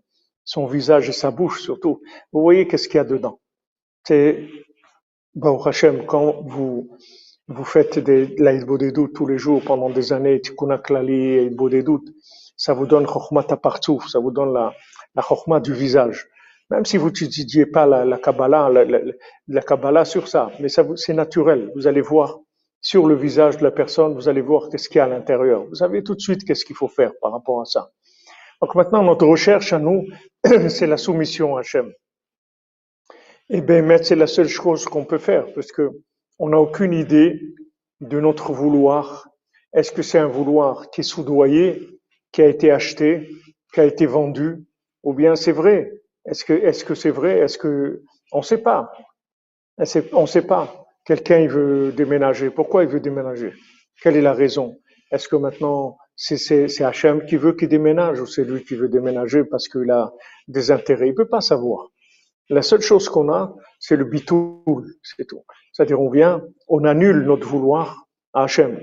son 0.45 0.65
visage 0.67 1.09
et 1.09 1.11
sa 1.23 1.31
bouche 1.31 1.61
surtout. 1.61 1.95
Vous 2.31 2.41
voyez 2.41 2.65
qu'est-ce 2.65 2.87
qu'il 2.87 2.97
y 2.97 3.01
a 3.01 3.03
dedans. 3.03 3.41
C'est, 4.07 4.47
Baruch 5.35 5.67
Hashem, 5.67 6.05
quand 6.05 6.27
vous, 6.45 6.97
vous 7.49 7.65
faites 7.65 7.99
des, 7.99 8.27
de 8.27 8.41
la 8.41 8.57
doutes 8.97 9.13
tous 9.13 9.27
les 9.27 9.37
jours 9.37 9.61
pendant 9.69 9.89
des 9.89 10.13
années, 10.13 10.39
Tikkun 10.39 10.77
Klali 10.77 11.49
des 11.49 11.83
doutes, 11.83 12.09
ça 12.55 12.73
vous 12.73 12.85
donne 12.85 13.05
Chokhmat 13.05 13.49
Partouf, 13.61 14.07
ça 14.07 14.19
vous 14.19 14.31
donne 14.31 14.53
la, 14.53 14.73
la 15.13 15.21
Chokhmat 15.21 15.59
du 15.59 15.73
visage. 15.73 16.19
Même 16.69 16.85
si 16.85 16.95
vous 16.95 17.09
n'étudiez 17.09 17.65
pas 17.65 17.85
la, 17.85 18.05
la 18.05 18.17
Kabbalah, 18.17 18.69
la, 18.69 18.85
la, 18.85 18.99
la 19.49 19.61
Kabbalah 19.61 20.05
sur 20.05 20.29
ça, 20.29 20.51
mais 20.61 20.69
ça 20.69 20.83
c'est 20.95 21.13
naturel. 21.13 21.69
Vous 21.75 21.85
allez 21.85 22.01
voir 22.01 22.39
sur 22.85 23.07
le 23.07 23.15
visage 23.15 23.57
de 23.57 23.63
la 23.63 23.71
personne, 23.71 24.13
vous 24.13 24.29
allez 24.29 24.41
voir 24.41 24.69
qu'est-ce 24.69 24.89
qu'il 24.89 24.97
y 24.97 25.01
a 25.01 25.05
à 25.05 25.07
l'intérieur. 25.07 25.65
Vous 25.65 25.73
savez 25.73 26.03
tout 26.03 26.13
de 26.13 26.19
suite 26.19 26.43
qu'est-ce 26.45 26.63
qu'il 26.63 26.75
faut 26.75 26.87
faire 26.87 27.13
par 27.19 27.31
rapport 27.31 27.59
à 27.59 27.65
ça. 27.65 27.89
Donc 28.61 28.75
maintenant, 28.75 29.01
notre 29.01 29.25
recherche 29.25 29.73
à 29.73 29.79
nous, 29.79 30.05
c'est 30.69 30.85
la 30.85 30.97
soumission 30.97 31.57
à 31.57 31.61
Hachem. 31.61 31.91
Et 33.49 33.61
bien, 33.61 33.97
c'est 34.03 34.15
la 34.15 34.27
seule 34.27 34.49
chose 34.49 34.85
qu'on 34.85 35.03
peut 35.03 35.17
faire, 35.17 35.51
parce 35.55 35.71
que 35.71 35.89
on 36.37 36.49
n'a 36.49 36.59
aucune 36.59 36.93
idée 36.93 37.55
de 38.01 38.19
notre 38.19 38.53
vouloir. 38.53 39.29
Est-ce 39.73 39.91
que 39.91 40.03
c'est 40.03 40.19
un 40.19 40.27
vouloir 40.27 40.91
qui 40.91 41.01
est 41.01 41.09
soudoyé, 41.15 41.89
qui 42.31 42.43
a 42.43 42.47
été 42.47 42.69
acheté, 42.69 43.31
qui 43.73 43.79
a 43.79 43.85
été 43.85 44.05
vendu, 44.05 44.63
ou 45.01 45.15
bien 45.15 45.35
c'est 45.35 45.53
vrai? 45.53 45.91
Est-ce 46.25 46.45
que 46.45 46.53
est-ce 46.53 46.85
que 46.85 46.93
c'est 46.93 47.09
vrai? 47.09 47.39
Est-ce 47.39 47.57
que 47.57 48.03
on 48.31 48.39
ne 48.39 48.43
sait 48.43 48.61
pas 48.61 48.91
On 50.13 50.21
ne 50.21 50.27
sait 50.27 50.45
pas. 50.45 50.84
Quelqu'un 51.05 51.39
il 51.39 51.49
veut 51.49 51.91
déménager. 51.91 52.49
Pourquoi 52.49 52.83
il 52.83 52.89
veut 52.89 52.99
déménager? 52.99 53.53
Quelle 54.01 54.17
est 54.17 54.21
la 54.21 54.33
raison? 54.33 54.79
Est-ce 55.11 55.27
que 55.27 55.35
maintenant 55.35 55.97
c'est 56.15 56.37
c'est 56.37 56.83
Hachem 56.83 57.25
qui 57.25 57.37
veut 57.37 57.53
qu'il 57.53 57.69
déménage 57.69 58.19
ou 58.21 58.25
c'est 58.25 58.43
lui 58.43 58.63
qui 58.63 58.75
veut 58.75 58.89
déménager 58.89 59.43
parce 59.43 59.67
qu'il 59.67 59.89
a 59.91 60.11
des 60.47 60.71
intérêts? 60.71 61.07
Il 61.09 61.15
peut 61.15 61.27
pas 61.27 61.41
savoir. 61.41 61.89
La 62.49 62.61
seule 62.61 62.81
chose 62.81 63.09
qu'on 63.09 63.31
a, 63.31 63.55
c'est 63.79 63.95
le 63.95 64.05
bitoul, 64.05 64.85
c'est 65.01 65.25
tout. 65.25 65.43
C'est-à-dire, 65.73 65.99
on 65.99 66.09
vient, 66.09 66.43
on 66.67 66.83
annule 66.83 67.23
notre 67.23 67.47
vouloir 67.47 68.05
à 68.33 68.43
Hachem. 68.43 68.79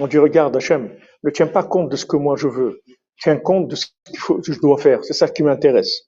On 0.00 0.08
dit, 0.08 0.18
regarde, 0.18 0.56
Hachem, 0.56 0.96
ne 1.22 1.30
tiens 1.30 1.46
pas 1.46 1.62
compte 1.62 1.90
de 1.90 1.96
ce 1.96 2.06
que 2.06 2.16
moi 2.16 2.36
je 2.36 2.48
veux. 2.48 2.80
Tiens 3.20 3.36
compte 3.36 3.68
de 3.68 3.76
ce 3.76 3.86
que 3.86 4.52
je 4.52 4.60
dois 4.60 4.78
faire. 4.78 5.04
C'est 5.04 5.12
ça 5.12 5.28
qui 5.28 5.42
m'intéresse. 5.42 6.07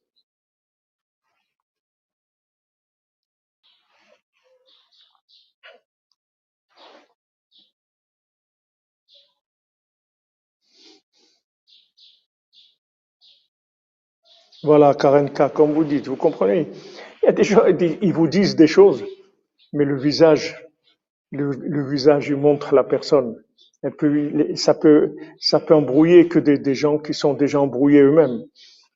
Voilà, 14.62 14.94
Karenka, 14.94 15.48
comme 15.48 15.72
vous 15.72 15.84
dites, 15.84 16.06
vous 16.08 16.16
comprenez 16.16 16.68
Il 17.22 17.26
y 17.26 17.28
a 17.28 17.32
des 17.32 17.44
gens, 17.44 17.62
ils 17.66 18.12
vous 18.12 18.28
disent 18.28 18.56
des 18.56 18.66
choses, 18.66 19.02
mais 19.72 19.86
le 19.86 19.98
visage, 19.98 20.54
le, 21.30 21.88
visage, 21.88 22.28
il 22.28 22.36
montre 22.36 22.74
la 22.74 22.84
personne. 22.84 23.36
Et 23.82 24.56
ça 24.56 24.74
peut, 24.74 25.16
ça 25.38 25.60
peut 25.60 25.74
embrouiller 25.74 26.28
que 26.28 26.38
des, 26.38 26.58
des 26.58 26.74
gens 26.74 26.98
qui 26.98 27.14
sont 27.14 27.32
déjà 27.32 27.58
embrouillés 27.58 28.02
eux-mêmes, 28.02 28.44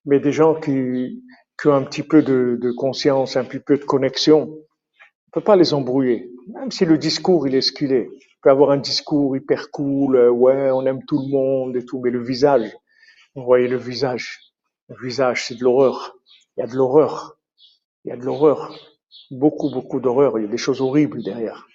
mais 0.04 0.20
des 0.20 0.32
gens 0.32 0.54
qui, 0.54 1.22
qui 1.58 1.68
ont 1.68 1.74
un 1.74 1.84
petit 1.84 2.02
peu 2.02 2.22
de, 2.22 2.58
de 2.60 2.70
conscience, 2.70 3.36
un 3.36 3.44
petit 3.44 3.60
peu 3.60 3.78
de 3.78 3.84
connexion, 3.84 4.50
on 4.52 5.30
peut 5.32 5.44
pas 5.44 5.56
les 5.56 5.72
embrouiller. 5.72 6.30
Même 6.52 6.70
si 6.70 6.84
le 6.84 6.98
discours, 6.98 7.48
il 7.48 7.54
est 7.54 7.62
ce 7.62 7.72
qu'il 7.72 7.92
est. 7.92 8.08
On 8.08 8.40
peut 8.42 8.50
avoir 8.50 8.70
un 8.70 8.76
discours 8.76 9.34
hyper 9.34 9.70
cool, 9.70 10.16
euh, 10.16 10.30
ouais, 10.30 10.70
on 10.70 10.84
aime 10.84 11.02
tout 11.06 11.18
le 11.18 11.32
monde 11.32 11.74
et 11.76 11.84
tout, 11.86 12.00
mais 12.04 12.10
le 12.10 12.22
visage, 12.22 12.70
vous 13.34 13.44
voyez 13.44 13.66
le 13.66 13.78
visage. 13.78 14.53
Le 14.88 14.96
visage, 15.02 15.46
c'est 15.46 15.54
de 15.54 15.64
l'horreur. 15.64 16.14
Il 16.56 16.60
y 16.60 16.62
a 16.62 16.66
de 16.66 16.76
l'horreur. 16.76 17.38
Il 18.04 18.10
y 18.10 18.12
a 18.12 18.16
de 18.16 18.24
l'horreur. 18.24 18.78
Beaucoup, 19.30 19.70
beaucoup 19.70 20.00
d'horreur. 20.00 20.38
Il 20.38 20.42
y 20.42 20.48
a 20.48 20.50
des 20.50 20.58
choses 20.58 20.80
horribles 20.80 21.22
derrière. 21.22 21.66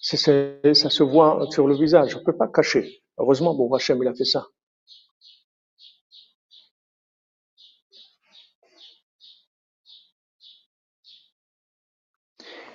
Ça 0.00 0.16
se 0.16 1.02
voit 1.02 1.46
sur 1.50 1.66
le 1.66 1.74
visage. 1.74 2.14
On 2.14 2.20
ne 2.20 2.24
peut 2.24 2.36
pas 2.36 2.48
cacher. 2.48 3.02
Heureusement, 3.18 3.54
bon, 3.54 3.72
Hachem, 3.74 4.00
il 4.02 4.08
a 4.08 4.14
fait 4.14 4.24
ça. 4.24 4.46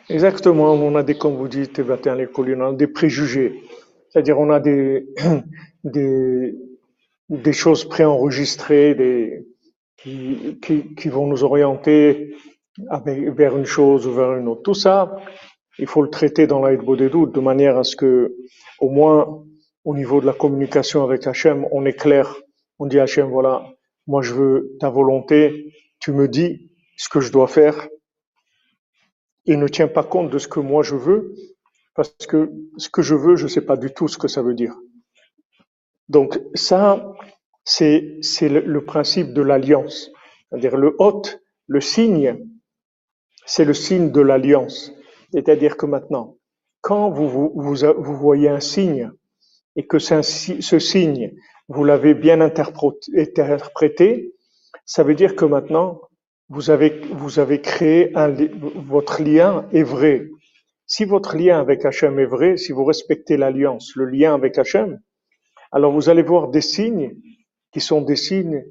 Exactement, 0.10 0.74
on 0.74 0.96
a 0.96 1.04
des, 1.04 1.18
comme 1.18 1.36
vous 1.38 1.48
dites, 1.48 1.80
on 1.80 2.62
a 2.62 2.74
des 2.74 2.88
préjugés. 2.88 3.64
C'est-à-dire, 4.10 4.38
on 4.38 4.50
a 4.50 4.60
des, 4.60 5.08
des, 5.86 6.54
des 7.30 7.54
choses 7.54 7.86
préenregistrées, 7.88 8.94
des, 8.94 9.48
qui, 10.02 10.60
qui, 10.62 10.96
qui 10.96 11.10
vont 11.10 11.28
nous 11.28 11.44
orienter 11.44 12.36
vers 13.06 13.58
une 13.58 13.66
chose 13.66 14.08
ou 14.08 14.14
vers 14.14 14.36
une 14.36 14.48
autre. 14.48 14.64
Tout 14.64 14.74
ça, 14.74 15.16
il 15.80 15.88
faut 15.88 16.02
le 16.02 16.10
traiter 16.10 16.48
dans 16.48 16.66
l'aide 16.66 16.82
doutes 16.84 17.34
de 17.34 17.40
manière 17.40 17.78
à 17.78 17.84
ce 17.84 17.96
que, 17.96 18.36
au 18.80 18.90
moins, 18.90 19.44
au 19.84 19.96
niveau 19.96 20.22
de 20.22 20.26
la 20.26 20.34
communication 20.34 21.04
avec 21.04 21.28
Hachem, 21.28 21.66
on 21.72 21.86
est 21.86 21.94
clair. 21.94 22.36
On 22.80 22.86
dit 22.86 23.00
à 23.00 23.04
Hachem, 23.04 23.30
voilà, 23.30 23.66
moi 24.08 24.22
je 24.22 24.34
veux 24.34 24.78
ta 24.80 24.90
volonté, 24.90 25.74
tu 26.00 26.12
me 26.12 26.28
dis 26.28 26.72
ce 26.98 27.10
que 27.10 27.20
je 27.20 27.32
dois 27.32 27.48
faire. 27.48 27.88
Il 29.46 29.60
ne 29.60 29.68
tient 29.68 29.88
pas 29.88 30.04
compte 30.04 30.30
de 30.30 30.38
ce 30.38 30.48
que 30.48 30.60
moi 30.60 30.84
je 30.84 30.96
veux, 30.96 31.34
parce 31.96 32.16
que 32.28 32.52
ce 32.78 32.90
que 32.90 33.02
je 33.02 33.16
veux, 33.16 33.36
je 33.36 33.44
ne 33.44 33.50
sais 33.50 33.66
pas 33.66 33.78
du 33.78 33.92
tout 33.92 34.08
ce 34.08 34.18
que 34.18 34.28
ça 34.28 34.42
veut 34.42 34.54
dire. 34.54 34.76
Donc 36.10 36.40
ça, 36.54 37.14
c'est 37.64 38.20
le, 38.42 38.60
le 38.62 38.86
principe 38.86 39.34
de 39.34 39.42
l'alliance. 39.42 40.12
C'est-à-dire 40.50 40.78
le 40.78 40.96
hôte, 41.00 41.42
le 41.68 41.82
signe, 41.82 42.38
c'est 43.46 43.66
le 43.66 43.74
signe 43.74 44.12
de 44.12 44.22
l'alliance. 44.22 44.94
C'est-à-dire 45.34 45.78
que 45.78 45.86
maintenant, 45.86 46.38
quand 46.82 47.10
vous, 47.10 47.30
vous, 47.30 47.52
vous, 47.56 47.76
vous 47.98 48.16
voyez 48.18 48.50
un 48.50 48.60
signe 48.60 49.12
et 49.76 49.88
que 49.88 50.00
ce 50.00 50.22
signe, 50.80 51.34
vous 51.70 51.84
l'avez 51.86 52.14
bien 52.14 52.42
interprété, 52.42 54.34
ça 54.86 55.04
veut 55.04 55.16
dire 55.16 55.36
que 55.36 55.46
maintenant, 55.46 56.02
vous 56.50 56.70
avez, 56.70 57.00
vous 57.14 57.40
avez 57.40 57.62
créé 57.62 58.12
un, 58.18 58.36
votre 58.76 59.22
lien 59.22 59.66
est 59.72 59.84
vrai. 59.84 60.28
Si 60.86 61.06
votre 61.06 61.38
lien 61.38 61.60
avec 61.62 61.86
Hachem 61.86 62.20
est 62.20 62.26
vrai, 62.26 62.58
si 62.58 62.74
vous 62.74 62.84
respectez 62.84 63.38
l'alliance, 63.38 63.94
le 63.96 64.06
lien 64.06 64.34
avec 64.34 64.58
Hachem, 64.58 65.00
alors 65.72 65.94
vous 65.94 66.10
allez 66.10 66.24
voir 66.24 66.50
des 66.50 66.60
signes 66.60 67.16
qui 67.72 67.80
sont 67.82 68.02
des 68.02 68.16
signes 68.16 68.64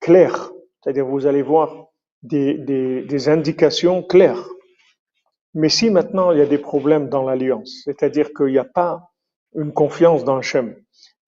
clairs. 0.00 0.52
C'est-à-dire 0.82 1.06
vous 1.06 1.26
allez 1.26 1.42
voir 1.42 1.86
des, 2.22 2.54
des, 2.54 3.02
des 3.02 3.28
indications 3.28 4.02
claires. 4.02 4.48
Mais 5.54 5.68
si 5.68 5.90
maintenant 5.90 6.32
il 6.32 6.38
y 6.38 6.42
a 6.42 6.46
des 6.46 6.58
problèmes 6.58 7.08
dans 7.08 7.22
l'alliance, 7.24 7.82
c'est-à-dire 7.84 8.32
qu'il 8.34 8.46
n'y 8.46 8.58
a 8.58 8.64
pas 8.64 9.10
une 9.54 9.72
confiance 9.72 10.24
dans 10.24 10.38
Hachem, 10.38 10.76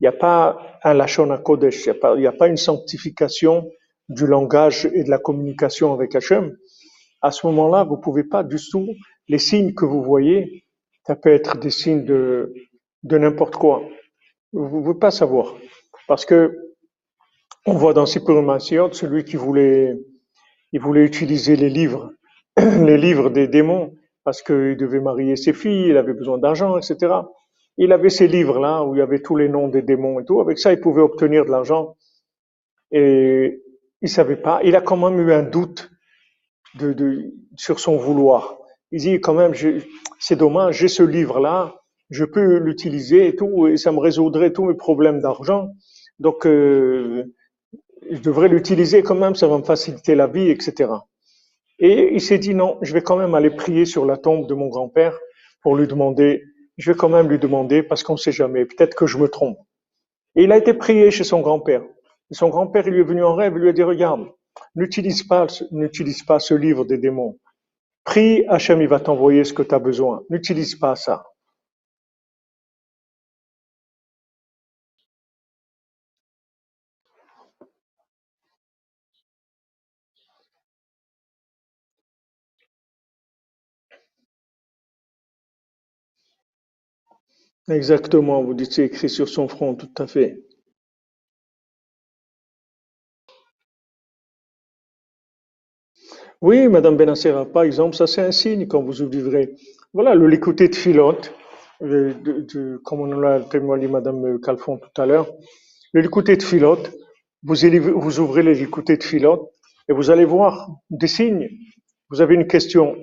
il 0.00 0.04
n'y 0.04 0.08
a 0.08 0.12
pas 0.12 0.78
un 0.82 0.94
Lachon 0.94 1.30
à 1.30 1.38
Kodesh, 1.38 1.86
il 1.86 1.90
n'y 1.92 1.96
a, 1.96 2.00
pas, 2.00 2.16
a 2.18 2.32
pas 2.32 2.48
une 2.48 2.56
sanctification 2.56 3.70
du 4.08 4.26
langage 4.26 4.86
et 4.92 5.04
de 5.04 5.10
la 5.10 5.18
communication 5.18 5.92
avec 5.92 6.14
Hachem, 6.14 6.56
à 7.22 7.30
ce 7.30 7.46
moment-là, 7.46 7.84
vous 7.84 7.96
pouvez 7.96 8.24
pas 8.24 8.42
du 8.44 8.56
tout, 8.70 8.88
les 9.28 9.38
signes 9.38 9.74
que 9.74 9.84
vous 9.84 10.02
voyez, 10.02 10.64
ça 11.06 11.16
peut 11.16 11.32
être 11.32 11.58
des 11.58 11.70
signes 11.70 12.04
de, 12.04 12.52
de 13.02 13.18
n'importe 13.18 13.56
quoi. 13.56 13.82
Vous 14.52 14.64
ne 14.80 14.82
pouvez 14.84 14.98
pas 14.98 15.10
savoir. 15.10 15.54
Parce 16.08 16.24
que 16.24 16.56
on 17.66 17.74
voit 17.74 17.92
dans 17.92 18.06
Sipur 18.06 18.42
Massiot, 18.42 18.92
celui 18.92 19.24
qui 19.24 19.36
voulait, 19.36 19.98
il 20.72 20.80
voulait 20.80 21.04
utiliser 21.04 21.56
les 21.56 21.68
livres, 21.68 22.12
les 22.56 22.96
livres 22.96 23.28
des 23.28 23.48
démons, 23.48 23.94
parce 24.24 24.40
qu'il 24.40 24.76
devait 24.76 25.00
marier 25.00 25.36
ses 25.36 25.52
filles, 25.52 25.88
il 25.88 25.96
avait 25.96 26.14
besoin 26.14 26.38
d'argent, 26.38 26.78
etc. 26.78 27.14
Il 27.76 27.92
avait 27.92 28.08
ces 28.08 28.28
livres-là 28.28 28.84
où 28.84 28.94
il 28.94 28.98
y 28.98 29.02
avait 29.02 29.20
tous 29.20 29.36
les 29.36 29.48
noms 29.48 29.68
des 29.68 29.82
démons 29.82 30.20
et 30.20 30.24
tout. 30.24 30.40
Avec 30.40 30.58
ça, 30.58 30.72
il 30.72 30.80
pouvait 30.80 31.02
obtenir 31.02 31.44
de 31.44 31.50
l'argent. 31.50 31.96
Et 32.90 33.62
il 34.00 34.08
savait 34.08 34.36
pas. 34.36 34.60
Il 34.64 34.76
a 34.76 34.80
quand 34.80 34.96
même 34.96 35.20
eu 35.20 35.32
un 35.32 35.42
doute 35.42 35.90
de, 36.76 36.92
de, 36.92 37.32
sur 37.56 37.80
son 37.80 37.96
vouloir. 37.96 38.58
Il 38.92 39.00
dit 39.00 39.20
quand 39.20 39.34
même, 39.34 39.52
c'est 40.18 40.36
dommage, 40.36 40.78
j'ai 40.78 40.88
ce 40.88 41.02
livre-là, 41.02 41.74
je 42.10 42.24
peux 42.24 42.58
l'utiliser 42.58 43.26
et 43.26 43.36
tout, 43.36 43.66
et 43.66 43.76
ça 43.76 43.92
me 43.92 43.98
résoudrait 43.98 44.52
tous 44.52 44.64
mes 44.64 44.74
problèmes 44.74 45.20
d'argent. 45.20 45.68
Donc, 46.18 46.46
euh, 46.46 47.24
je 48.10 48.20
devrais 48.20 48.48
l'utiliser 48.48 49.02
quand 49.02 49.14
même, 49.14 49.34
ça 49.34 49.48
va 49.48 49.58
me 49.58 49.64
faciliter 49.64 50.14
la 50.14 50.26
vie, 50.26 50.50
etc. 50.50 50.90
Et 51.78 52.14
il 52.14 52.20
s'est 52.20 52.38
dit 52.38 52.54
non, 52.54 52.78
je 52.82 52.92
vais 52.92 53.02
quand 53.02 53.16
même 53.16 53.34
aller 53.34 53.50
prier 53.50 53.84
sur 53.84 54.06
la 54.06 54.16
tombe 54.16 54.46
de 54.48 54.54
mon 54.54 54.68
grand-père 54.68 55.18
pour 55.62 55.76
lui 55.76 55.86
demander, 55.86 56.42
je 56.78 56.92
vais 56.92 56.96
quand 56.96 57.08
même 57.08 57.28
lui 57.28 57.38
demander 57.38 57.82
parce 57.82 58.02
qu'on 58.02 58.14
ne 58.14 58.18
sait 58.18 58.32
jamais, 58.32 58.64
peut-être 58.64 58.94
que 58.94 59.06
je 59.06 59.18
me 59.18 59.28
trompe. 59.28 59.58
Et 60.36 60.44
il 60.44 60.52
a 60.52 60.56
été 60.56 60.74
prié 60.74 61.10
chez 61.10 61.24
son 61.24 61.40
grand-père. 61.40 61.82
Et 62.30 62.34
son 62.34 62.48
grand-père, 62.48 62.88
lui 62.88 63.00
est 63.00 63.04
venu 63.04 63.24
en 63.24 63.34
rêve, 63.34 63.54
il 63.56 63.62
lui 63.62 63.68
a 63.68 63.72
dit, 63.72 63.82
regarde, 63.82 64.26
n'utilise 64.74 65.22
pas, 65.22 65.46
n'utilise 65.70 66.22
pas 66.22 66.38
ce 66.38 66.54
livre 66.54 66.84
des 66.84 66.98
démons. 66.98 67.38
Prie, 68.04 68.44
Hachem, 68.48 68.80
il 68.80 68.88
va 68.88 69.00
t'envoyer 69.00 69.44
ce 69.44 69.52
que 69.52 69.62
tu 69.62 69.74
as 69.74 69.78
besoin. 69.78 70.22
N'utilise 70.30 70.76
pas 70.76 70.94
ça. 70.94 71.24
Exactement, 87.70 88.42
vous 88.42 88.54
dites 88.54 88.72
c'est 88.72 88.86
écrit 88.86 89.08
sur 89.08 89.28
son 89.28 89.46
front, 89.46 89.76
tout 89.76 89.88
à 89.98 90.08
fait. 90.08 90.42
Oui, 96.40 96.68
Madame 96.68 96.96
Benassera, 96.96 97.46
par 97.46 97.62
exemple, 97.62 97.96
ça 97.96 98.06
c'est 98.06 98.20
un 98.22 98.32
signe 98.32 98.66
quand 98.66 98.82
vous 98.82 99.02
ouvrez. 99.02 99.54
Voilà, 99.92 100.14
le 100.14 100.26
l'écouter 100.26 100.68
de 100.68 100.74
filote, 100.74 101.32
euh, 101.82 102.12
de, 102.22 102.40
de- 102.52 102.76
comme 102.84 103.00
on 103.00 103.06
l'a 103.06 103.40
témoigné 103.40 103.88
Madame 103.88 104.38
Calfon 104.40 104.78
tout 104.78 105.00
à 105.00 105.06
l'heure, 105.06 105.30
le 105.92 106.00
l'écouter 106.02 106.36
de 106.36 106.42
filote, 106.42 106.92
vous, 107.42 108.20
ouvrez 108.20 108.42
les 108.42 108.54
l'écouter 108.54 108.96
de 108.96 109.04
filote 109.04 109.48
et 109.88 109.92
vous 109.92 110.10
allez 110.10 110.24
voir 110.24 110.68
des 110.90 111.06
signes. 111.06 111.48
Vous 112.10 112.20
avez 112.20 112.34
une 112.34 112.46
question, 112.46 112.96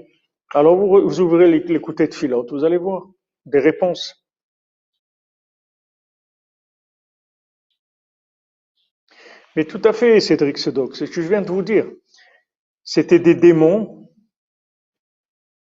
alors 0.54 0.76
vous, 0.78 1.20
ouvrez 1.22 1.50
l'é- 1.52 1.64
l'écouter 1.68 2.08
de 2.08 2.14
filote, 2.14 2.52
vous 2.52 2.64
allez 2.66 2.78
voir 2.78 3.08
des 3.46 3.60
réponses. 3.60 4.23
Mais 9.56 9.66
tout 9.66 9.82
à 9.84 9.94
fait, 9.94 10.20
Cédric 10.20 10.58
Sedoc, 10.58 10.96
ce 10.96 11.06
que 11.06 11.22
je 11.22 11.28
viens 11.28 11.42
de 11.42 11.52
vous 11.52 11.62
dire. 11.62 11.88
C'était 12.84 13.20
des 13.20 13.36
démons 13.36 14.10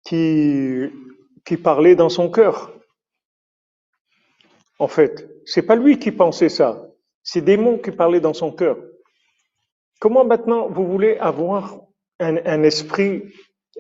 qui, 0.06 0.90
parlaient 1.64 1.96
dans 1.96 2.10
son 2.10 2.30
cœur. 2.30 2.74
en 4.80 4.88
fait. 4.88 5.30
C'est 5.46 5.62
pas 5.64 5.76
lui 5.76 6.00
qui 6.00 6.12
pensait 6.12 6.50
ça. 6.50 6.88
C'est 7.24 7.42
des 7.42 7.58
mots 7.58 7.78
qui 7.78 7.92
parlaient 7.92 8.20
dans 8.20 8.34
son 8.34 8.52
cœur. 8.52 8.78
Comment 10.00 10.26
maintenant 10.26 10.70
vous 10.70 10.86
voulez 10.86 11.18
avoir 11.18 11.80
un, 12.20 12.38
un 12.46 12.64
esprit, 12.64 13.24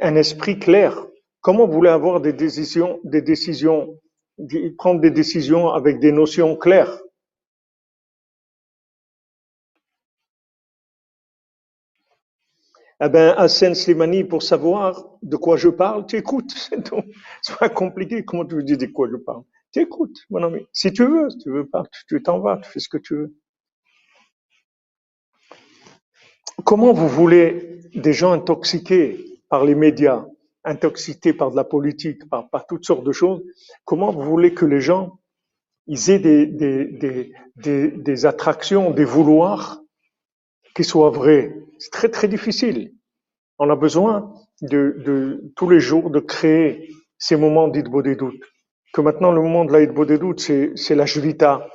un 0.02 0.16
esprit 0.16 0.60
clair? 0.60 1.06
Comment 1.42 1.66
vous 1.68 1.74
voulez 1.74 1.90
avoir 1.90 2.22
des 2.22 2.34
décisions, 2.34 3.00
des 3.04 3.22
décisions, 3.22 4.00
prendre 4.78 5.02
des 5.02 5.12
décisions 5.12 5.70
avec 5.70 6.00
des 6.00 6.12
notions 6.12 6.56
claires? 6.56 7.02
Eh 13.06 13.10
ben, 13.10 13.34
Hassan 13.38 13.76
Slimani, 13.76 14.24
pour 14.24 14.44
savoir 14.44 15.04
de 15.22 15.36
quoi 15.36 15.58
je 15.58 15.68
parle, 15.68 16.06
tu 16.06 16.16
écoutes, 16.16 16.54
c'est 17.42 17.58
pas 17.60 17.68
compliqué. 17.68 18.24
Comment 18.24 18.46
tu 18.46 18.56
veux 18.56 18.64
dire 18.64 18.78
de 18.78 18.86
quoi 18.86 19.10
je 19.12 19.18
parle? 19.18 19.44
Tu 19.74 19.82
écoutes, 19.82 20.20
mon 20.30 20.42
ami. 20.42 20.66
Si 20.72 20.94
tu 20.94 21.06
veux, 21.06 21.30
si 21.30 21.38
tu 21.40 21.52
veux 21.52 21.68
pas, 21.68 21.84
tu 22.08 22.24
t'en 22.24 22.40
vas, 22.40 22.62
tu 22.64 22.70
fais 22.70 22.80
ce 22.80 22.88
que 22.88 22.98
tu 22.98 23.16
veux. 23.16 23.36
Comment 26.64 26.94
vous 26.94 27.10
voulez 27.10 27.82
des 27.94 28.14
gens 28.14 28.32
intoxiqués 28.32 29.42
par 29.50 29.66
les 29.66 29.76
médias, 29.76 30.26
intoxiqués 30.64 31.34
par 31.34 31.52
de 31.52 31.58
la 31.58 31.66
politique, 31.66 32.30
par, 32.30 32.68
toutes 32.68 32.86
sortes 32.86 33.04
de 33.04 33.12
choses, 33.12 33.44
comment 33.84 34.14
vous 34.14 34.22
voulez 34.22 34.54
que 34.54 34.66
les 34.66 34.80
gens 34.80 35.20
aient 35.90 36.20
des 37.58 38.26
attractions, 38.26 38.92
des 38.92 39.04
vouloirs 39.04 39.83
qui 40.76 40.84
soient 40.84 41.10
vrais 41.10 41.56
C'est 41.80 41.92
très 41.92 42.10
très 42.10 42.28
difficile. 42.28 42.92
On 43.60 43.70
a 43.70 43.76
besoin 43.76 44.34
de, 44.62 44.96
de 45.06 45.54
tous 45.56 45.70
les 45.70 45.80
jours 45.80 46.10
de 46.10 46.20
créer 46.20 46.90
ces 47.18 47.36
moments 47.36 47.68
d'Idbo 47.68 48.02
des 48.02 48.16
doutes. 48.16 48.44
Que 48.94 49.02
maintenant 49.02 49.32
le 49.32 49.42
moment 49.42 49.66
de 49.66 49.72
la 49.72 49.82
Idbo 49.82 50.06
des 50.06 50.18
doutes, 50.18 50.40
c'est, 50.40 50.96
la 50.96 51.06
Jvita. 51.06 51.68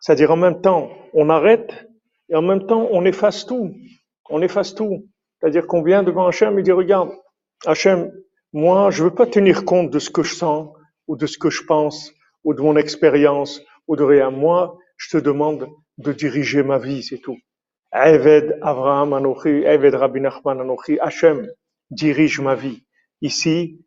C'est-à-dire 0.00 0.30
en 0.30 0.36
même 0.36 0.60
temps, 0.60 0.90
on 1.14 1.30
arrête 1.30 1.86
et 2.28 2.34
en 2.34 2.42
même 2.42 2.66
temps, 2.66 2.88
on 2.90 3.04
efface 3.04 3.46
tout. 3.46 3.72
On 4.28 4.42
efface 4.42 4.74
tout. 4.74 5.06
C'est-à-dire 5.38 5.66
qu'on 5.66 5.82
vient 5.82 6.02
devant 6.02 6.26
Hachem 6.26 6.58
et 6.58 6.62
dit, 6.62 6.72
regarde, 6.72 7.10
Hachem, 7.66 8.10
moi, 8.52 8.90
je 8.90 9.04
veux 9.04 9.14
pas 9.14 9.26
tenir 9.26 9.64
compte 9.64 9.90
de 9.90 9.98
ce 9.98 10.10
que 10.10 10.22
je 10.22 10.34
sens 10.34 10.68
ou 11.06 11.16
de 11.16 11.26
ce 11.26 11.38
que 11.38 11.50
je 11.50 11.64
pense 11.64 12.12
ou 12.44 12.52
de 12.52 12.60
mon 12.60 12.76
expérience 12.76 13.62
ou 13.86 13.96
de 13.96 14.02
rien. 14.02 14.30
Moi, 14.30 14.76
je 14.96 15.16
te 15.16 15.22
demande 15.22 15.68
de 15.98 16.12
diriger 16.12 16.62
ma 16.62 16.78
vie, 16.78 17.02
c'est 17.02 17.18
tout. 17.18 17.36
Eved 17.92 18.58
Avraham 18.62 19.12
Anochi, 19.14 19.64
Eved 19.64 19.94
Rabbi 19.94 20.20
Nachman 20.20 20.60
Anochi, 20.60 20.98
Hachem, 21.00 21.48
dirige 21.90 22.40
ma 22.40 22.54
vie. 22.54 22.84
Ici, 23.22 23.84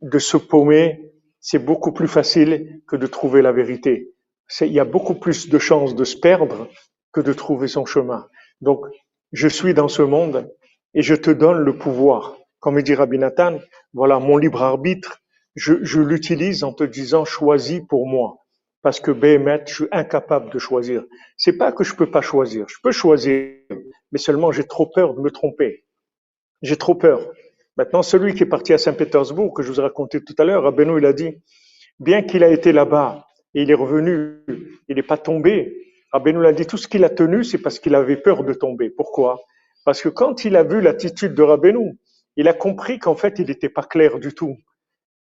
de 0.00 0.18
se 0.18 0.36
paumer, 0.38 1.12
c'est 1.40 1.58
beaucoup 1.58 1.92
plus 1.92 2.08
facile 2.08 2.80
que 2.88 2.96
de 2.96 3.06
trouver 3.06 3.42
la 3.42 3.52
vérité. 3.52 4.12
Il 4.60 4.72
y 4.72 4.80
a 4.80 4.84
beaucoup 4.84 5.14
plus 5.14 5.48
de 5.48 5.58
chances 5.58 5.94
de 5.94 6.04
se 6.04 6.16
perdre 6.16 6.68
que 7.12 7.20
de 7.20 7.32
trouver 7.32 7.68
son 7.68 7.84
chemin. 7.84 8.26
Donc, 8.60 8.80
je 9.32 9.48
suis 9.48 9.74
dans 9.74 9.88
ce 9.88 10.02
monde 10.02 10.50
et 10.94 11.02
je 11.02 11.14
te 11.14 11.30
donne 11.30 11.58
le 11.58 11.76
pouvoir. 11.76 12.36
Comme 12.60 12.80
dit 12.82 12.94
Rabbi 12.94 13.18
Nathan, 13.18 13.58
voilà, 13.92 14.18
mon 14.18 14.38
libre 14.38 14.62
arbitre, 14.62 15.18
je, 15.54 15.74
je 15.82 16.00
l'utilise 16.00 16.64
en 16.64 16.72
te 16.72 16.84
disant 16.84 17.24
choisis 17.24 17.82
pour 17.88 18.06
moi. 18.06 18.45
Parce 18.86 19.00
que 19.00 19.10
Béhémet, 19.10 19.64
je 19.66 19.74
suis 19.74 19.88
incapable 19.90 20.48
de 20.52 20.60
choisir. 20.60 21.02
C'est 21.36 21.58
pas 21.58 21.72
que 21.72 21.82
je 21.82 21.92
peux 21.96 22.08
pas 22.08 22.20
choisir. 22.20 22.66
Je 22.68 22.76
peux 22.80 22.92
choisir, 22.92 23.50
mais 24.12 24.18
seulement 24.20 24.52
j'ai 24.52 24.62
trop 24.62 24.86
peur 24.86 25.14
de 25.14 25.20
me 25.20 25.32
tromper. 25.32 25.84
J'ai 26.62 26.76
trop 26.76 26.94
peur. 26.94 27.32
Maintenant, 27.76 28.02
celui 28.04 28.32
qui 28.34 28.44
est 28.44 28.46
parti 28.46 28.72
à 28.72 28.78
Saint-Pétersbourg, 28.78 29.52
que 29.54 29.64
je 29.64 29.72
vous 29.72 29.80
ai 29.80 29.82
raconté 29.82 30.22
tout 30.22 30.36
à 30.38 30.44
l'heure, 30.44 30.62
Rabbeinu, 30.62 30.98
il 30.98 31.04
a 31.04 31.12
dit, 31.12 31.34
bien 31.98 32.22
qu'il 32.22 32.44
a 32.44 32.48
été 32.48 32.70
là-bas 32.70 33.26
et 33.54 33.62
il 33.62 33.70
est 33.72 33.74
revenu, 33.74 34.36
il 34.86 34.94
n'est 34.94 35.02
pas 35.02 35.18
tombé. 35.18 35.92
Rabbeinu 36.12 36.40
l'a 36.40 36.52
dit, 36.52 36.64
tout 36.64 36.76
ce 36.76 36.86
qu'il 36.86 37.02
a 37.02 37.10
tenu, 37.10 37.42
c'est 37.42 37.58
parce 37.58 37.80
qu'il 37.80 37.96
avait 37.96 38.16
peur 38.16 38.44
de 38.44 38.54
tomber. 38.54 38.88
Pourquoi? 38.90 39.40
Parce 39.84 40.00
que 40.00 40.08
quand 40.08 40.44
il 40.44 40.54
a 40.54 40.62
vu 40.62 40.80
l'attitude 40.80 41.34
de 41.34 41.42
Rabbeinu, 41.42 41.98
il 42.36 42.46
a 42.46 42.52
compris 42.52 43.00
qu'en 43.00 43.16
fait, 43.16 43.40
il 43.40 43.48
n'était 43.48 43.68
pas 43.68 43.82
clair 43.82 44.20
du 44.20 44.32
tout. 44.32 44.56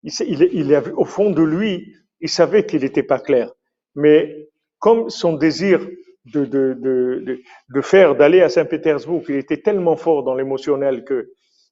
Il, 0.05 0.13
il, 0.29 0.49
il 0.53 0.73
avait- 0.77 0.93
au 0.93 1.05
fond 1.05 1.31
de 1.31 1.43
lui, 1.43 1.93
il 2.21 2.29
savait 2.29 2.66
qu'il 2.66 2.83
n'était 2.83 3.03
pas 3.03 3.19
clair. 3.19 3.51
Mais 3.95 4.49
comme 4.79 5.11
son 5.11 5.35
désir 5.35 5.87
de, 6.27 6.45
de, 6.45 6.75
de, 6.75 7.41
de, 7.69 7.81
faire, 7.81 8.16
d'aller 8.16 8.43
à 8.43 8.49
Saint-Pétersbourg, 8.49 9.23
il 9.29 9.37
était 9.37 9.62
tellement 9.62 9.97
fort 9.97 10.25
dans 10.25 10.35
l'émotionnel 10.35 11.05
que 11.05 11.31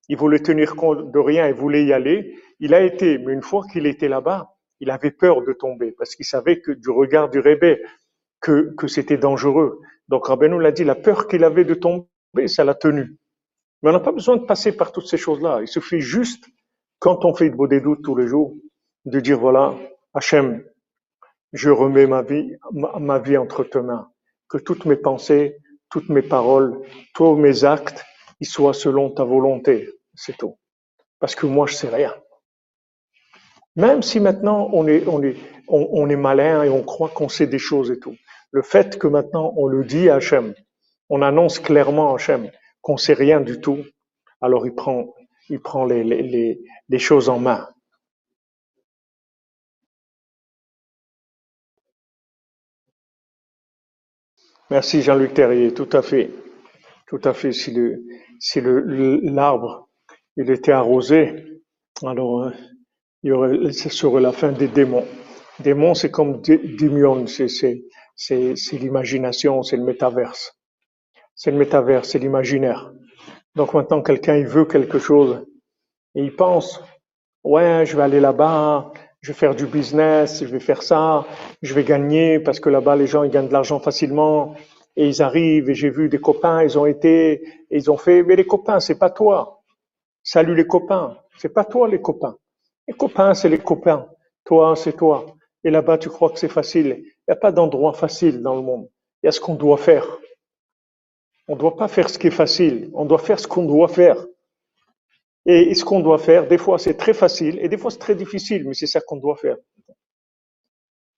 il 0.09 0.17
voulait 0.17 0.39
tenir 0.39 0.77
compte 0.77 1.11
de 1.11 1.19
rien 1.19 1.47
et 1.49 1.53
voulait 1.53 1.85
y 1.85 1.93
aller, 1.93 2.37
il 2.61 2.75
a 2.75 2.81
été. 2.83 3.19
Mais 3.19 3.33
une 3.33 3.43
fois 3.43 3.65
qu'il 3.73 3.87
était 3.87 4.09
là-bas, 4.09 4.53
il 4.81 4.91
avait 4.91 5.11
peur 5.11 5.43
de 5.43 5.53
tomber 5.53 5.93
parce 5.93 6.15
qu'il 6.15 6.27
savait 6.27 6.61
que 6.61 6.73
du 6.73 6.91
regard 6.91 7.29
du 7.29 7.41
rébé 7.41 7.83
que, 8.41 8.75
que 8.77 8.87
c'était 8.87 9.19
dangereux. 9.19 9.81
Donc 10.09 10.27
Rabbeinu 10.27 10.61
l'a 10.61 10.73
dit, 10.73 10.85
la 10.85 10.95
peur 10.95 11.27
qu'il 11.27 11.43
avait 11.45 11.65
de 11.65 11.75
tomber, 11.75 12.07
ça 12.47 12.65
l'a 12.65 12.75
tenu. 12.75 13.17
Mais 13.83 13.91
on 13.91 13.93
n'a 13.93 14.01
pas 14.01 14.13
besoin 14.13 14.37
de 14.37 14.45
passer 14.45 14.77
par 14.77 14.93
toutes 14.93 15.07
ces 15.09 15.17
choses-là. 15.17 15.59
Il 15.63 15.69
suffit 15.69 16.01
juste, 16.01 16.47
quand 16.99 17.25
on 17.25 17.35
fait 17.35 17.51
de 17.51 17.67
des 17.67 17.81
doutes 17.81 18.03
tous 18.05 18.17
les 18.17 18.27
jours, 18.27 18.55
de 19.05 19.21
dire 19.21 19.39
voilà, 19.39 19.75
Hachem, 20.17 20.65
je 21.53 21.69
remets 21.69 22.07
ma 22.07 22.23
vie, 22.23 23.37
entre 23.37 23.65
tes 23.65 23.83
mains. 23.83 24.09
Que 24.49 24.57
toutes 24.57 24.87
mes 24.87 24.97
pensées, 24.97 25.59
toutes 25.91 26.09
mes 26.09 26.23
paroles, 26.23 26.81
tous 27.13 27.37
mes 27.37 27.65
actes, 27.65 28.03
ils 28.41 28.47
soient 28.47 28.73
selon 28.73 29.11
ta 29.11 29.25
volonté. 29.25 29.91
C'est 30.15 30.39
tout. 30.39 30.57
Parce 31.19 31.35
que 31.35 31.45
moi, 31.45 31.67
je 31.67 31.75
sais 31.75 31.91
rien. 31.91 32.15
Même 33.77 34.01
si 34.01 34.19
maintenant 34.19 34.71
on 34.73 34.87
est, 34.87 36.17
malin 36.17 36.63
et 36.63 36.71
on 36.71 36.83
croit 36.83 37.11
qu'on 37.11 37.29
sait 37.29 37.47
des 37.47 37.59
choses 37.59 37.91
et 37.91 37.99
tout. 37.99 38.17
Le 38.53 38.63
fait 38.63 38.99
que 38.99 39.09
maintenant 39.09 39.53
on 39.59 39.67
le 39.67 39.85
dit 39.85 40.09
à 40.09 40.15
Hachem, 40.15 40.55
on 41.11 41.21
annonce 41.21 41.59
clairement 41.59 42.13
à 42.13 42.15
Hachem 42.15 42.51
qu'on 42.81 42.97
sait 42.97 43.13
rien 43.13 43.43
du 43.43 43.61
tout, 43.61 43.85
alors 44.41 44.67
il 44.67 44.75
prend, 44.75 45.15
les 45.51 46.99
choses 46.99 47.29
en 47.29 47.39
main. 47.39 47.69
Merci 54.71 55.03
Jean-Luc 55.03 55.35
Terrier, 55.35 55.73
tout 55.75 55.89
à 55.93 56.03
fait. 56.03 56.31
Tout 57.09 57.21
à 57.25 57.35
fait. 57.35 57.53
Si 57.53 57.73
le, 57.73 58.03
si 58.41 58.61
le, 58.61 59.21
l'arbre, 59.23 59.89
il 60.37 60.51
était 60.51 60.73
arrosé, 60.73 61.61
alors 62.05 62.45
euh, 62.45 62.51
il 63.23 63.31
y 63.31 63.33
aurait, 63.33 63.73
ce 63.73 63.89
serait 63.91 64.21
la 64.21 64.33
fin 64.33 64.53
des 64.53 64.69
démons. 64.69 65.07
Démons, 65.61 65.95
c'est 65.95 66.11
comme 66.11 66.41
dé- 66.43 66.59
démion, 66.79 67.27
c'est, 67.27 67.49
c'est, 67.49 67.85
c'est, 68.17 68.57
c'est 68.57 68.79
l'imagination, 68.79 69.63
c'est 69.63 69.77
le 69.79 69.85
métaverse. 69.85 70.55
C'est 71.35 71.51
le 71.53 71.59
métaverse, 71.59 72.11
c'est 72.11 72.19
l'imaginaire. 72.19 72.93
Donc 73.57 73.75
maintenant, 73.75 74.03
quelqu'un, 74.03 74.37
il 74.37 74.47
veut 74.47 74.67
quelque 74.67 74.99
chose 74.99 75.45
et 76.15 76.25
il 76.25 76.35
pense, 76.37 76.83
ouais, 77.45 77.85
je 77.87 77.97
vais 77.97 78.05
aller 78.05 78.21
là-bas, 78.21 78.93
je 79.21 79.33
vais 79.33 79.39
faire 79.39 79.55
du 79.55 79.67
business, 79.67 80.45
je 80.45 80.51
vais 80.51 80.61
faire 80.61 80.83
ça, 80.83 81.27
je 81.63 81.75
vais 81.75 81.85
gagner 81.85 82.39
parce 82.39 82.61
que 82.61 82.69
là-bas, 82.69 82.97
les 82.97 83.07
gens, 83.07 83.23
ils 83.25 83.31
gagnent 83.31 83.49
de 83.49 83.53
l'argent 83.53 83.81
facilement 83.81 84.55
et 84.97 85.09
ils 85.09 85.23
arrivent 85.23 85.69
et 85.71 85.75
j'ai 85.75 85.91
vu 85.91 86.09
des 86.09 86.19
copains, 86.19 86.63
ils 86.63 86.79
ont 86.79 86.87
été, 86.87 87.43
et 87.71 87.77
ils 87.77 87.91
ont 87.91 87.97
fait, 87.97 88.23
mais 88.23 88.37
les 88.37 88.47
copains, 88.47 88.81
c'est 88.81 88.99
pas 88.99 89.11
toi. 89.11 89.63
Salut 90.23 90.55
les 90.55 90.67
copains, 90.67 91.17
c'est 91.39 91.53
pas 91.53 91.65
toi 91.65 91.89
les 91.89 92.01
copains. 92.01 92.37
Les 92.89 92.95
copains, 92.95 93.35
c'est 93.35 93.49
les 93.49 93.59
copains. 93.59 94.07
Toi, 94.45 94.77
c'est 94.77 94.97
toi. 94.97 95.27
Et 95.65 95.71
là-bas, 95.71 95.99
tu 95.99 96.09
crois 96.09 96.31
que 96.31 96.39
c'est 96.39 96.49
facile. 96.49 96.97
Il 96.99 97.25
n'y 97.29 97.33
a 97.33 97.37
pas 97.37 97.51
d'endroit 97.51 97.93
facile 97.93 98.41
dans 98.43 98.55
le 98.55 98.63
monde. 98.63 98.89
Il 99.23 99.27
y 99.27 99.29
a 99.29 99.33
ce 99.33 99.41
qu'on 99.41 99.55
doit 99.55 99.77
faire. 99.77 100.07
On 101.49 101.55
ne 101.55 101.59
doit 101.59 101.77
pas 101.77 101.89
faire 101.89 102.09
ce 102.09 102.19
qui 102.19 102.29
est 102.29 102.31
facile. 102.31 102.91
On 102.95 103.05
doit 103.05 103.19
faire 103.19 103.41
ce 103.41 103.49
qu'on 103.49 103.65
doit 103.65 103.89
faire. 103.89 104.25
Et 105.47 105.75
ce 105.75 105.85
qu'on 105.85 106.01
doit 106.01 106.19
faire, 106.19 106.49
des 106.49 106.59
fois, 106.59 106.79
c'est 106.79 106.95
très 106.95 107.15
facile 107.15 107.59
et 107.61 107.69
des 107.69 107.79
fois, 107.79 107.91
c'est 107.93 107.99
très 107.99 108.17
difficile, 108.17 108.67
mais 108.67 108.75
c'est 108.75 108.89
ça 108.89 109.01
qu'on 109.01 109.17
doit 109.17 109.37
faire. 109.37 109.57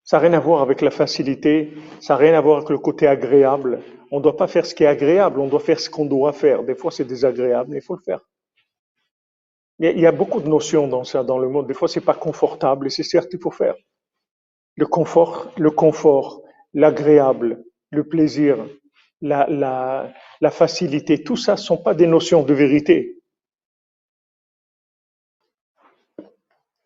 Ça 0.04 0.18
n'a 0.18 0.22
rien 0.28 0.32
à 0.34 0.40
voir 0.40 0.62
avec 0.62 0.82
la 0.82 0.90
facilité, 0.90 1.72
ça 2.00 2.14
n'a 2.14 2.18
rien 2.18 2.34
à 2.34 2.40
voir 2.40 2.58
avec 2.58 2.70
le 2.70 2.78
côté 2.78 3.06
agréable. 3.06 3.80
On 4.10 4.18
ne 4.18 4.22
doit 4.22 4.36
pas 4.36 4.46
faire 4.46 4.66
ce 4.66 4.74
qui 4.74 4.84
est 4.84 4.86
agréable, 4.86 5.40
on 5.40 5.48
doit 5.48 5.60
faire 5.60 5.80
ce 5.80 5.88
qu'on 5.90 6.04
doit 6.06 6.32
faire. 6.32 6.62
Des 6.62 6.74
fois, 6.74 6.90
c'est 6.90 7.04
désagréable, 7.04 7.70
mais 7.70 7.78
il 7.78 7.82
faut 7.82 7.94
le 7.96 8.02
faire. 8.02 8.20
Il 9.80 9.98
y 10.00 10.06
a 10.06 10.12
beaucoup 10.12 10.40
de 10.40 10.48
notions 10.48 10.88
dans 10.88 11.04
ça, 11.04 11.22
dans 11.24 11.38
le 11.38 11.48
monde. 11.48 11.66
Des 11.66 11.74
fois, 11.74 11.88
c'est 11.88 12.00
pas 12.00 12.14
confortable, 12.14 12.86
et 12.86 12.90
c'est 12.90 13.02
certes 13.02 13.30
qu'il 13.30 13.40
faut 13.40 13.50
faire. 13.50 13.76
Le 14.76 14.86
confort, 14.86 15.52
le 15.56 15.70
confort, 15.70 16.42
l'agréable, 16.74 17.64
le 17.90 18.04
plaisir, 18.04 18.66
la, 19.20 19.46
la, 19.48 20.12
la 20.40 20.50
facilité, 20.50 21.22
tout 21.22 21.36
ça 21.36 21.52
ne 21.52 21.58
sont 21.58 21.78
pas 21.78 21.94
des 21.94 22.06
notions 22.06 22.42
de 22.42 22.54
vérité. 22.54 23.17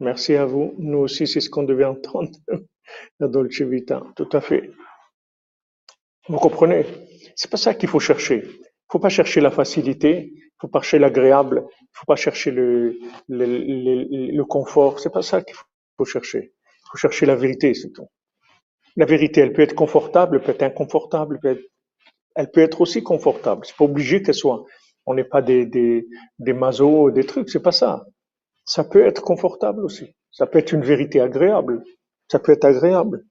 Merci 0.02 0.34
à 0.34 0.46
vous. 0.46 0.74
Nous 0.78 0.98
aussi, 0.98 1.28
c'est 1.28 1.40
ce 1.40 1.48
qu'on 1.48 1.62
devait 1.62 1.84
entendre. 1.86 2.30
La 3.20 3.28
Dolce 3.28 3.62
Vita, 3.62 4.02
tout 4.16 4.28
à 4.32 4.40
fait. 4.42 4.70
Vous 6.28 6.38
comprenez? 6.38 6.86
C'est 7.36 7.50
pas 7.50 7.56
ça 7.56 7.74
qu'il 7.74 7.88
faut 7.88 8.00
chercher. 8.00 8.42
Il 8.44 8.92
faut 8.92 8.98
pas 9.00 9.08
chercher 9.10 9.40
la 9.40 9.50
facilité, 9.50 10.32
il 10.34 10.50
faut 10.60 10.68
pas 10.68 10.80
chercher 10.82 10.98
l'agréable, 10.98 11.64
il 11.70 11.88
faut 11.94 12.06
pas 12.06 12.16
chercher 12.16 12.50
le, 12.50 12.98
le, 13.28 13.46
le, 13.46 14.36
le 14.36 14.44
confort. 14.44 15.00
C'est 15.00 15.12
pas 15.12 15.22
ça 15.22 15.42
qu'il 15.42 15.56
faut 15.98 16.04
chercher. 16.04 16.52
Il 16.54 16.88
faut 16.92 16.98
chercher 16.98 17.26
la 17.26 17.36
vérité, 17.36 17.74
c'est 17.74 17.92
tout. 17.92 18.08
La 18.96 19.06
vérité, 19.06 19.40
elle 19.42 19.52
peut 19.54 19.62
être 19.62 19.74
confortable, 19.74 20.36
elle 20.38 20.42
peut 20.42 20.52
être 20.52 20.62
inconfortable, 20.64 21.40
elle 22.36 22.50
peut 22.50 22.60
être, 22.60 22.80
aussi 22.82 23.02
confortable. 23.02 23.66
C'est 23.66 23.76
pas 23.76 23.84
obligé 23.84 24.22
qu'elle 24.22 24.34
soit. 24.34 24.64
On 25.06 25.14
n'est 25.14 25.24
pas 25.24 25.42
des, 25.42 25.66
des, 25.66 26.06
des 26.38 26.52
mazos, 26.54 27.12
des 27.12 27.24
trucs, 27.24 27.50
c'est 27.50 27.62
pas 27.62 27.72
ça. 27.72 28.04
Ça 28.64 28.84
peut 28.84 29.06
être 29.06 29.22
confortable 29.22 29.84
aussi. 29.84 30.14
Ça 30.30 30.46
peut 30.46 30.58
être 30.58 30.72
une 30.72 30.82
vérité 30.84 31.20
agréable. 31.20 31.84
Ça 32.30 32.38
peut 32.38 32.52
être 32.52 32.64
agréable. 32.64 33.24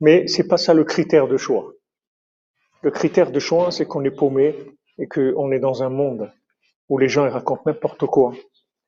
Mais 0.00 0.26
c'est 0.28 0.48
pas 0.48 0.58
ça 0.58 0.74
le 0.74 0.84
critère 0.84 1.28
de 1.28 1.36
choix. 1.36 1.72
Le 2.82 2.90
critère 2.90 3.32
de 3.32 3.40
choix, 3.40 3.70
c'est 3.72 3.86
qu'on 3.86 4.04
est 4.04 4.10
paumé 4.10 4.56
et 4.98 5.08
qu'on 5.08 5.52
est 5.52 5.60
dans 5.60 5.82
un 5.82 5.90
monde 5.90 6.32
où 6.88 6.98
les 6.98 7.08
gens 7.08 7.28
racontent 7.28 7.62
n'importe 7.66 8.06
quoi. 8.06 8.34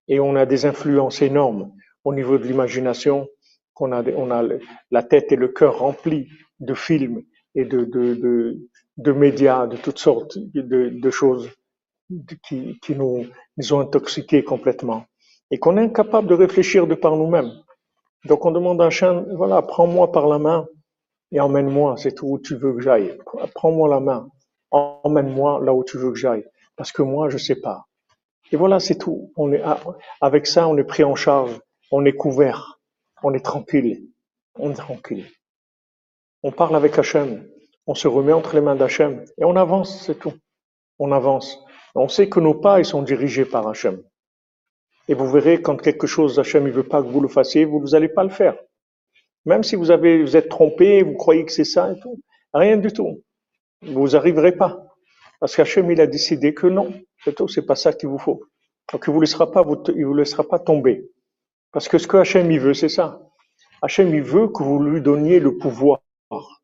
Et 0.09 0.21
on 0.21 0.37
a 0.37 0.47
des 0.47 0.67
influences 0.67 1.23
énormes 1.23 1.73
au 2.05 2.15
niveau 2.15 2.39
de 2.39 2.45
l'imagination, 2.47 3.29
qu'on 3.75 3.93
a, 3.93 4.03
on 4.17 4.31
a 4.31 4.45
la 4.91 5.03
tête 5.03 5.33
et 5.33 5.37
le 5.37 5.49
cœur 5.49 5.79
remplis 5.81 6.29
de 6.61 6.75
films 6.75 7.23
et 7.55 7.65
de, 7.65 7.85
de, 7.85 8.15
de, 8.15 8.59
de 8.97 9.13
médias, 9.13 9.67
de 9.67 9.77
toutes 9.77 9.99
sortes 9.99 10.39
de, 10.39 10.91
de 10.91 11.11
choses 11.11 11.51
qui, 12.49 12.79
qui 12.81 12.97
nous, 12.97 13.27
nous 13.57 13.73
ont 13.73 13.81
intoxiqués 13.81 14.45
complètement 14.45 15.07
et 15.51 15.59
qu'on 15.59 15.77
est 15.77 15.83
incapable 15.83 16.29
de 16.29 16.35
réfléchir 16.35 16.87
de 16.87 16.95
par 16.95 17.17
nous-mêmes. 17.17 17.53
Donc 18.25 18.45
on 18.45 18.51
demande 18.51 18.81
à 18.83 18.91
chien, 18.91 19.25
voilà, 19.35 19.63
prends-moi 19.63 20.13
par 20.13 20.27
la 20.27 20.39
main 20.39 20.67
et 21.33 21.41
emmène-moi, 21.41 21.97
c'est 21.97 22.13
tout 22.13 22.27
où 22.27 22.39
tu 22.39 22.57
veux 22.57 22.75
que 22.75 22.81
j'aille. 22.81 23.17
Prends-moi 23.55 23.89
la 23.89 24.01
main, 24.01 24.29
emmène-moi 24.71 25.61
là 25.65 25.73
où 25.73 25.85
tu 25.85 25.97
veux 25.97 26.11
que 26.11 26.19
j'aille, 26.19 26.45
parce 26.77 26.93
que 26.93 27.03
moi 27.03 27.29
je 27.31 27.39
sais 27.39 27.61
pas. 27.61 27.87
Et 28.53 28.57
voilà, 28.57 28.81
c'est 28.81 28.99
tout. 28.99 29.33
On 29.37 29.53
est 29.53 29.63
avec 30.21 30.47
ça, 30.47 30.69
on 30.69 30.77
est 30.77 30.85
pris 30.85 31.05
en 31.05 31.15
charge, 31.15 31.61
on 31.91 32.05
est 32.05 32.15
couvert, 32.15 32.81
on 33.23 33.33
est 33.33 33.45
tranquille, 33.45 34.09
on 34.59 34.71
est 34.71 34.75
tranquille. 34.75 35.27
On 36.43 36.53
parle 36.53 36.77
avec 36.77 36.99
Hachem, 36.99 37.47
on 37.87 37.95
se 37.95 38.09
remet 38.09 38.33
entre 38.33 38.55
les 38.55 38.61
mains 38.61 38.77
d'Hachem 38.77 39.25
et 39.39 39.45
on 39.45 39.57
avance, 39.57 40.03
c'est 40.05 40.19
tout. 40.19 40.35
On 40.99 41.13
avance. 41.13 41.59
On 41.95 42.09
sait 42.09 42.29
que 42.29 42.41
nos 42.41 42.55
pas 42.55 42.81
ils 42.81 42.85
sont 42.85 43.03
dirigés 43.03 43.45
par 43.45 43.67
Hachem. 43.67 44.03
Et 45.11 45.15
vous 45.15 45.27
verrez, 45.27 45.61
quand 45.61 45.77
quelque 45.77 46.07
chose, 46.07 46.39
Hachem 46.39 46.65
ne 46.65 46.71
veut 46.71 46.85
pas 46.85 47.03
que 47.03 47.09
vous 47.09 47.21
le 47.21 47.27
fassiez, 47.27 47.65
vous 47.65 47.85
n'allez 47.89 48.09
pas 48.09 48.23
le 48.23 48.31
faire. 48.31 48.57
Même 49.45 49.65
si 49.65 49.75
vous, 49.75 49.91
avez, 49.91 50.23
vous 50.23 50.37
êtes 50.37 50.49
trompé, 50.49 51.03
vous 51.03 51.15
croyez 51.15 51.45
que 51.45 51.51
c'est 51.51 51.65
ça 51.65 51.91
et 51.91 51.99
tout, 51.99 52.21
rien 52.55 52.77
du 52.77 52.93
tout. 52.93 53.21
Vous 53.83 54.11
n'arriverez 54.11 54.53
pas. 54.53 54.87
Parce 55.41 55.57
qu'Hachem, 55.57 55.91
il 55.91 56.01
a 56.01 56.07
décidé 56.07 56.55
que 56.55 56.69
non, 56.69 56.93
c'est 57.25 57.35
tout, 57.35 57.49
c'est 57.49 57.67
pas 57.67 57.75
ça 57.75 57.93
qu'il 57.93 58.09
vous 58.09 58.19
faut. 58.19 58.45
Donc 58.93 59.05
il 59.09 59.13
vous 59.13 59.21
laissera 59.21 59.51
pas, 59.51 59.65
il 59.97 60.07
vous 60.07 60.15
laissera 60.15 60.45
pas 60.45 60.61
tomber. 60.61 61.11
Parce 61.73 61.89
que 61.89 61.99
ce 61.99 62.07
que 62.07 62.19
Hachem, 62.19 62.49
il 62.53 62.61
veut, 62.61 62.75
c'est 62.75 62.89
ça. 62.89 63.21
Hachem, 63.83 64.15
il 64.15 64.23
veut 64.23 64.47
que 64.47 64.63
vous 64.63 64.81
lui 64.81 65.01
donniez 65.01 65.41
le 65.41 65.57
pouvoir. 65.57 66.03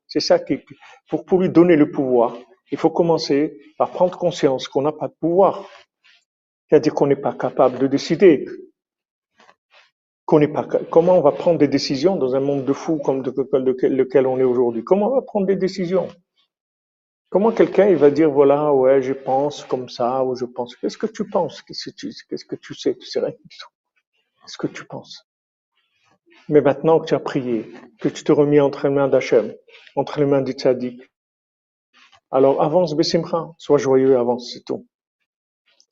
C'est 0.07 0.21
ça 0.21 0.39
qui, 0.39 0.61
pour 1.09 1.41
lui 1.41 1.49
donner 1.49 1.75
le 1.75 1.91
pouvoir, 1.91 2.37
il 2.71 2.79
faut 2.79 2.91
commencer 2.91 3.59
par 3.77 3.91
prendre 3.91 4.17
conscience 4.17 4.69
qu'on 4.69 4.83
n'a 4.83 4.93
pas 4.93 5.09
de 5.09 5.15
pouvoir. 5.21 5.69
C'est-à-dire 6.69 6.95
qu'on 6.95 7.07
n'est 7.07 7.17
pas 7.17 7.35
capable 7.35 7.79
de 7.79 7.87
décider. 7.87 8.47
Qu'on 10.25 10.41
n'est 10.41 10.49
pas, 10.49 10.67
comment 10.91 11.17
on 11.17 11.21
va 11.23 11.33
prendre 11.33 11.59
des 11.59 11.69
décisions 11.69 12.17
dans 12.17 12.35
un 12.35 12.41
monde 12.41 12.65
de 12.65 12.73
fous 12.73 12.99
comme 12.99 13.23
lequel 13.23 14.27
on 14.27 14.39
est 14.39 14.45
aujourd'hui? 14.45 14.83
Comment 14.83 15.13
on 15.13 15.15
va 15.15 15.23
prendre 15.23 15.47
des 15.47 15.57
décisions? 15.57 16.09
Comment 17.31 17.53
quelqu'un 17.53 17.89
il 17.89 17.97
va 17.97 18.11
dire 18.11 18.31
voilà 18.31 18.73
ouais 18.73 19.03
je 19.03 19.13
pense 19.13 19.65
comme 19.65 19.89
ça 19.89 20.25
ou 20.25 20.37
je 20.37 20.45
pense. 20.45 20.77
Qu'est-ce 20.77 20.99
que 20.99 21.07
tu 21.07 21.29
penses 21.29 21.63
qu'est-ce 21.63 22.45
que 22.45 22.57
tu 22.57 22.75
sais? 22.75 22.97
Tu 22.97 23.07
sais 23.07 23.21
rien 23.21 23.31
du 23.31 23.57
tout. 23.59 23.69
Qu'est-ce 24.41 24.59
que 24.59 24.69
tu 24.69 24.85
penses? 24.85 25.29
Mais 26.49 26.61
maintenant 26.61 27.01
que 27.01 27.07
tu 27.07 27.15
as 27.15 27.21
prié 27.21 27.73
que 28.01 28.09
tu 28.09 28.25
te 28.25 28.33
remis 28.33 28.61
entre 28.61 28.89
les 28.89 28.95
mains 28.95 29.09
d'Hachem 29.09 29.53
entre 29.97 30.21
les 30.21 30.27
mains 30.27 30.43
du 30.43 30.53
tzaddik 30.53 31.01
alors 32.31 32.63
avance 32.63 32.95
Bessimcha. 32.97 33.51
Sois 33.59 33.79
joyeux 33.79 34.17
avance 34.17 34.53
c'est 34.53 34.65
tout 34.65 34.87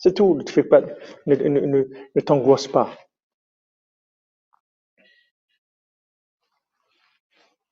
c'est 0.05 0.13
tout, 0.13 0.35
ne 0.35 0.51
fais 0.51 0.65
pas, 0.65 0.83
ne, 1.27 2.21
t'angoisse 2.21 2.69
pas. 2.69 2.91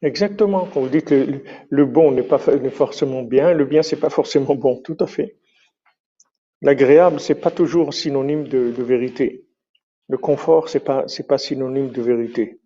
Exactement, 0.01 0.67
quand 0.73 0.81
vous 0.81 0.89
dites 0.89 1.11
le, 1.11 1.45
le 1.69 1.85
bon 1.85 2.11
n'est 2.11 2.23
pas 2.23 2.39
forcément 2.39 3.23
bien, 3.23 3.53
le 3.53 3.67
bien 3.67 3.83
c'est 3.83 4.01
pas 4.01 4.09
forcément 4.09 4.55
bon, 4.55 4.81
tout 4.81 4.97
à 5.01 5.07
fait. 5.07 5.37
L'agréable 6.63 7.21
c'est 7.21 7.35
pas 7.35 7.51
toujours 7.51 7.93
synonyme 7.93 8.49
de, 8.49 8.83
vérité. 8.83 9.45
Le 10.09 10.17
confort 10.17 10.71
c'est 10.71 10.81
pas 10.81 11.05
c'est 11.09 11.27
pas 11.27 11.37
synonyme 11.37 11.91
de 11.91 12.01
vérité. 12.01 12.61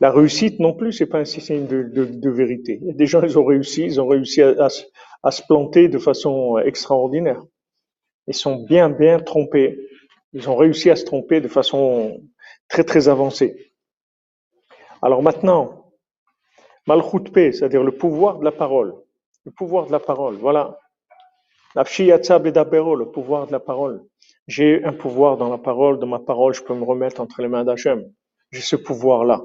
La 0.00 0.10
réussite 0.10 0.58
non 0.58 0.72
plus 0.72 0.92
c'est 0.92 1.06
pas 1.06 1.18
un 1.18 1.26
signe 1.26 1.66
de, 1.66 2.30
vérité. 2.30 2.80
Des 2.80 3.06
gens 3.06 3.22
ils 3.22 3.38
ont 3.38 3.44
réussi, 3.44 3.82
ils 3.84 4.00
ont 4.00 4.08
réussi 4.08 4.40
à, 4.40 4.70
se 4.70 5.42
planter 5.46 5.88
de 5.88 5.98
façon 5.98 6.56
extraordinaire. 6.64 7.42
Ils 8.26 8.34
sont 8.34 8.56
bien, 8.56 8.88
bien 8.90 9.20
trompés. 9.20 9.78
Ils 10.32 10.48
ont 10.48 10.56
réussi 10.56 10.90
à 10.90 10.96
se 10.96 11.04
tromper 11.04 11.40
de 11.40 11.48
façon 11.48 12.20
très, 12.68 12.84
très 12.84 13.08
avancée. 13.08 13.72
Alors 15.02 15.22
maintenant, 15.22 15.92
Malchut 16.86 17.30
c'est-à-dire 17.34 17.82
le 17.82 17.92
pouvoir 17.92 18.38
de 18.38 18.44
la 18.44 18.52
parole. 18.52 18.94
Le 19.44 19.52
pouvoir 19.52 19.86
de 19.86 19.92
la 19.92 20.00
parole, 20.00 20.36
voilà. 20.36 20.78
Le 21.76 23.04
pouvoir 23.04 23.46
de 23.46 23.52
la 23.52 23.60
parole. 23.60 24.04
J'ai 24.46 24.84
un 24.84 24.92
pouvoir 24.92 25.36
dans 25.36 25.50
la 25.50 25.58
parole, 25.58 25.98
de 25.98 26.06
ma 26.06 26.18
parole, 26.18 26.54
je 26.54 26.62
peux 26.62 26.74
me 26.74 26.84
remettre 26.84 27.20
entre 27.20 27.42
les 27.42 27.48
mains 27.48 27.64
d'Hachem. 27.64 28.10
J'ai 28.52 28.60
ce 28.60 28.76
pouvoir-là. 28.76 29.42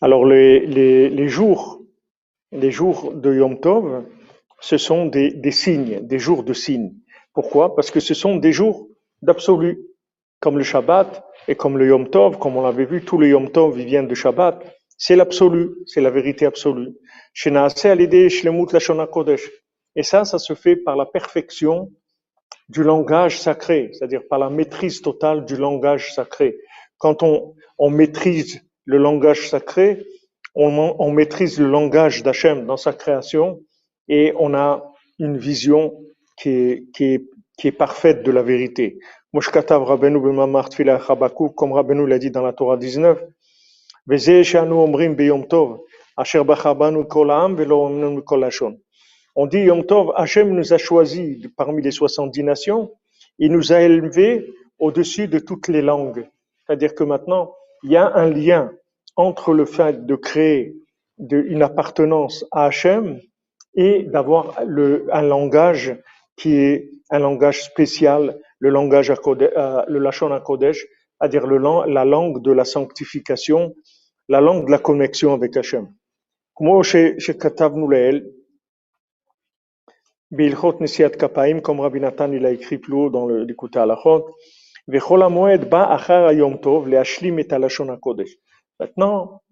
Alors 0.00 0.26
les 0.26 1.28
jours 1.28 1.83
les 2.54 2.70
jours 2.70 3.12
de 3.12 3.34
Yom 3.34 3.60
Tov, 3.60 4.04
ce 4.60 4.78
sont 4.78 5.06
des, 5.06 5.30
des 5.30 5.50
signes, 5.50 6.00
des 6.00 6.18
jours 6.18 6.44
de 6.44 6.52
signes. 6.52 6.94
Pourquoi? 7.34 7.74
Parce 7.74 7.90
que 7.90 8.00
ce 8.00 8.14
sont 8.14 8.36
des 8.36 8.52
jours 8.52 8.88
d'absolu, 9.22 9.78
comme 10.40 10.56
le 10.56 10.64
Shabbat 10.64 11.24
et 11.48 11.56
comme 11.56 11.76
le 11.78 11.88
Yom 11.88 12.08
Tov, 12.08 12.38
comme 12.38 12.56
on 12.56 12.62
l'avait 12.62 12.84
vu, 12.84 13.04
tous 13.04 13.18
les 13.18 13.28
Yom 13.30 13.50
Tov 13.50 13.76
viennent 13.76 14.08
de 14.08 14.14
Shabbat. 14.14 14.64
C'est 14.96 15.16
l'absolu, 15.16 15.70
c'est 15.86 16.00
la 16.00 16.10
vérité 16.10 16.46
absolue. 16.46 16.94
Et 19.96 20.02
ça, 20.02 20.24
ça 20.24 20.38
se 20.38 20.54
fait 20.54 20.76
par 20.76 20.96
la 20.96 21.06
perfection 21.06 21.90
du 22.68 22.82
langage 22.82 23.40
sacré, 23.40 23.90
c'est-à-dire 23.92 24.22
par 24.28 24.38
la 24.38 24.48
maîtrise 24.48 25.02
totale 25.02 25.44
du 25.44 25.56
langage 25.56 26.14
sacré. 26.14 26.56
Quand 26.98 27.22
on, 27.22 27.54
on 27.78 27.90
maîtrise 27.90 28.62
le 28.84 28.98
langage 28.98 29.48
sacré, 29.50 30.06
on, 30.54 30.96
on 30.98 31.10
maîtrise 31.10 31.58
le 31.58 31.68
langage 31.68 32.22
d'Hachem 32.22 32.66
dans 32.66 32.76
sa 32.76 32.92
création 32.92 33.60
et 34.08 34.32
on 34.38 34.54
a 34.54 34.84
une 35.18 35.36
vision 35.36 35.94
qui 36.36 36.50
est, 36.50 36.84
qui 36.94 37.04
est, 37.14 37.24
qui 37.58 37.68
est 37.68 37.72
parfaite 37.72 38.22
de 38.22 38.30
la 38.30 38.42
vérité. 38.42 38.98
Moshkatav 39.32 39.82
Rabbeinu 39.82 40.20
b'mamar 40.20 40.68
Chabakuk, 40.70 41.54
comme 41.54 41.72
Rabbeinu 41.72 42.06
l'a 42.06 42.18
dit 42.18 42.30
dans 42.30 42.42
la 42.42 42.52
Torah 42.52 42.76
19, 42.76 43.18
Veze 44.06 44.42
shanu 44.42 44.74
omrim 44.74 45.14
beyom 45.14 45.46
tov, 45.46 45.80
asher 46.16 46.44
bachabanu 46.44 47.04
kol 47.06 47.30
ha'am 47.30 47.56
velo 47.56 47.86
omnu 47.86 48.22
kol 48.22 48.44
hashon. 48.44 48.78
On 49.36 49.46
dit 49.46 49.62
Yom 49.62 49.84
Tov, 49.84 50.12
Hachem 50.14 50.50
nous 50.50 50.72
a 50.72 50.78
choisis 50.78 51.48
parmi 51.56 51.82
les 51.82 51.90
70 51.90 52.44
nations, 52.44 52.92
il 53.38 53.50
nous 53.50 53.72
a 53.72 53.80
élevés 53.80 54.46
au-dessus 54.78 55.26
de 55.26 55.40
toutes 55.40 55.66
les 55.66 55.82
langues. 55.82 56.28
C'est-à-dire 56.60 56.94
que 56.94 57.02
maintenant, 57.02 57.52
il 57.82 57.90
y 57.90 57.96
a 57.96 58.14
un 58.14 58.30
lien 58.30 58.70
entre 59.15 59.53
le 59.53 59.65
fait 59.65 60.05
de 60.05 60.15
créer 60.15 60.75
une 61.19 61.61
appartenance 61.61 62.45
à 62.51 62.65
Hachem 62.65 63.19
et 63.75 64.03
d'avoir 64.03 64.59
un 64.59 65.21
langage 65.21 65.97
qui 66.37 66.55
est 66.55 66.89
un 67.09 67.19
langage 67.19 67.63
spécial, 67.63 68.39
le 68.59 68.69
langage 68.69 69.09
à 69.11 69.15
euh, 69.27 69.83
le 69.87 69.99
Lachon 69.99 70.31
à 70.31 70.39
Kodesh, 70.39 70.85
c'est-à-dire 71.19 71.45
la 71.47 72.05
langue 72.05 72.41
de 72.41 72.51
la 72.51 72.65
sanctification, 72.65 73.73
la 74.29 74.41
langue 74.41 74.65
de 74.67 74.71
la 74.71 74.77
connexion 74.77 75.33
avec 75.33 75.57
Hachem. 75.57 75.87
כמו 76.55 76.83
שכתבנו 77.19 77.89
לעיל, 77.89 78.21
בהלכות 80.31 80.81
נשיאת 80.81 81.15
כפיים, 81.15 81.57
comme 81.59 81.79
Rabbi 81.79 81.99
Nathan 81.99 82.31
il 82.33 82.45
a 82.45 82.51
écrit 82.51 82.77
plus 82.77 82.93
haut 82.93 83.09
dans 83.09 83.27
l'écoute 83.27 83.77
הלכות, 83.77 84.25
וכל 84.93 85.23
המועד 85.23 85.69
בא 85.69 85.95
אחר 85.95 86.27
היום 86.27 86.57
טוב 86.57 86.87
להשלים 86.87 87.39
את 87.39 87.53
הלשון 87.53 87.89
הקודש. 87.89 88.35
Maintenant, 88.80 89.42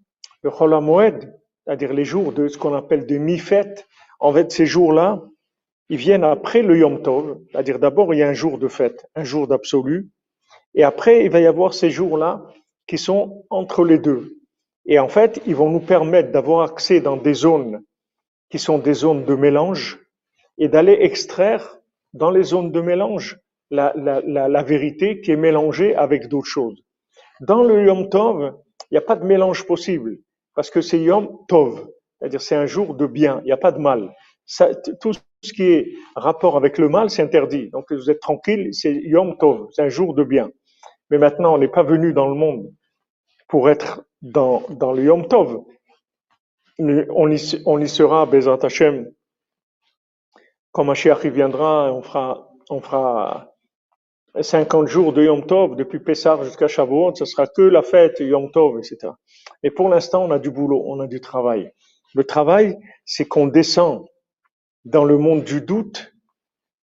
le 0.41 0.51
Chol 0.51 0.73
HaMoed, 0.73 1.33
c'est-à-dire 1.65 1.93
les 1.93 2.05
jours 2.05 2.33
de 2.33 2.47
ce 2.47 2.57
qu'on 2.57 2.73
appelle 2.73 3.05
des 3.05 3.19
mi-fêtes, 3.19 3.87
en 4.19 4.33
fait, 4.33 4.51
ces 4.51 4.65
jours-là, 4.65 5.21
ils 5.89 5.97
viennent 5.97 6.23
après 6.23 6.61
le 6.61 6.77
Yom 6.77 7.01
Tov, 7.01 7.39
c'est-à-dire 7.51 7.79
d'abord 7.79 8.13
il 8.13 8.17
y 8.17 8.23
a 8.23 8.29
un 8.29 8.33
jour 8.33 8.57
de 8.57 8.67
fête, 8.67 9.05
un 9.15 9.23
jour 9.23 9.47
d'absolu, 9.47 10.09
et 10.75 10.83
après 10.83 11.25
il 11.25 11.29
va 11.29 11.39
y 11.39 11.45
avoir 11.45 11.73
ces 11.73 11.89
jours-là 11.89 12.45
qui 12.87 12.97
sont 12.97 13.45
entre 13.49 13.83
les 13.85 13.99
deux. 13.99 14.37
Et 14.85 14.99
en 14.99 15.07
fait, 15.07 15.41
ils 15.45 15.55
vont 15.55 15.69
nous 15.69 15.79
permettre 15.79 16.31
d'avoir 16.31 16.61
accès 16.69 16.99
dans 16.99 17.17
des 17.17 17.33
zones 17.33 17.83
qui 18.49 18.59
sont 18.59 18.77
des 18.79 18.93
zones 18.93 19.25
de 19.25 19.35
mélange 19.35 19.99
et 20.57 20.67
d'aller 20.67 20.97
extraire 21.01 21.79
dans 22.13 22.31
les 22.31 22.43
zones 22.43 22.71
de 22.71 22.81
mélange 22.81 23.39
la, 23.71 23.93
la, 23.95 24.21
la, 24.21 24.47
la 24.47 24.63
vérité 24.63 25.21
qui 25.21 25.31
est 25.31 25.37
mélangée 25.37 25.95
avec 25.95 26.27
d'autres 26.27 26.47
choses. 26.47 26.81
Dans 27.41 27.63
le 27.63 27.85
Yom 27.85 28.09
Tov, 28.09 28.55
il 28.93 28.97
n'y 28.97 28.99
a 28.99 29.07
pas 29.07 29.15
de 29.15 29.25
mélange 29.25 29.65
possible 29.65 30.19
parce 30.53 30.69
que 30.69 30.79
c'est 30.79 30.99
Yom 30.99 31.39
Tov, 31.47 31.89
c'est-à-dire 32.19 32.39
c'est 32.39 32.55
un 32.55 32.67
jour 32.67 32.93
de 32.93 33.07
bien, 33.07 33.39
il 33.41 33.45
n'y 33.45 33.51
a 33.51 33.57
pas 33.57 33.71
de 33.71 33.79
mal. 33.79 34.13
Tout 35.01 35.13
ce 35.13 35.53
qui 35.53 35.63
est 35.63 35.93
rapport 36.15 36.57
avec 36.57 36.77
le 36.77 36.89
mal, 36.89 37.09
c'est 37.09 37.23
interdit. 37.23 37.71
Donc 37.71 37.91
vous 37.91 38.11
êtes 38.11 38.19
tranquille, 38.19 38.69
c'est 38.71 38.93
Yom 38.93 39.35
Tov, 39.39 39.69
c'est 39.71 39.81
un 39.81 39.89
jour 39.89 40.13
de 40.13 40.23
bien. 40.23 40.51
Mais 41.09 41.17
maintenant, 41.17 41.55
on 41.55 41.57
n'est 41.57 41.67
pas 41.67 41.81
venu 41.81 42.13
dans 42.13 42.27
le 42.27 42.35
monde 42.35 42.71
pour 43.47 43.67
être 43.67 44.03
dans, 44.21 44.61
dans 44.69 44.91
le 44.91 45.05
Yom 45.05 45.27
Tov. 45.27 45.63
On 46.77 47.31
y, 47.31 47.63
on 47.65 47.79
y 47.79 47.89
sera, 47.89 48.27
Bezat 48.27 48.59
Hashem, 48.61 49.11
quand 50.71 50.83
Mashiach 50.83 51.25
viendra, 51.25 51.91
on 51.91 52.03
fera, 52.03 52.51
on 52.69 52.79
fera 52.79 53.52
50 54.39 54.87
jours 54.87 55.13
de 55.13 55.23
Yom 55.23 55.45
Tov, 55.45 55.75
depuis 55.75 55.99
Pessah 55.99 56.39
jusqu'à 56.43 56.67
Shavuot, 56.67 57.15
ce 57.15 57.25
sera 57.25 57.45
que 57.45 57.61
la 57.61 57.83
fête 57.83 58.19
Yom 58.19 58.49
Tov, 58.51 58.79
etc. 58.79 59.13
Et 59.61 59.69
pour 59.69 59.89
l'instant, 59.89 60.25
on 60.25 60.31
a 60.31 60.39
du 60.39 60.49
boulot, 60.49 60.83
on 60.87 60.99
a 60.99 61.07
du 61.07 61.21
travail. 61.21 61.71
Le 62.15 62.23
travail, 62.23 62.77
c'est 63.05 63.25
qu'on 63.25 63.47
descend 63.47 64.05
dans 64.85 65.05
le 65.05 65.17
monde 65.17 65.43
du 65.43 65.61
doute, 65.61 66.13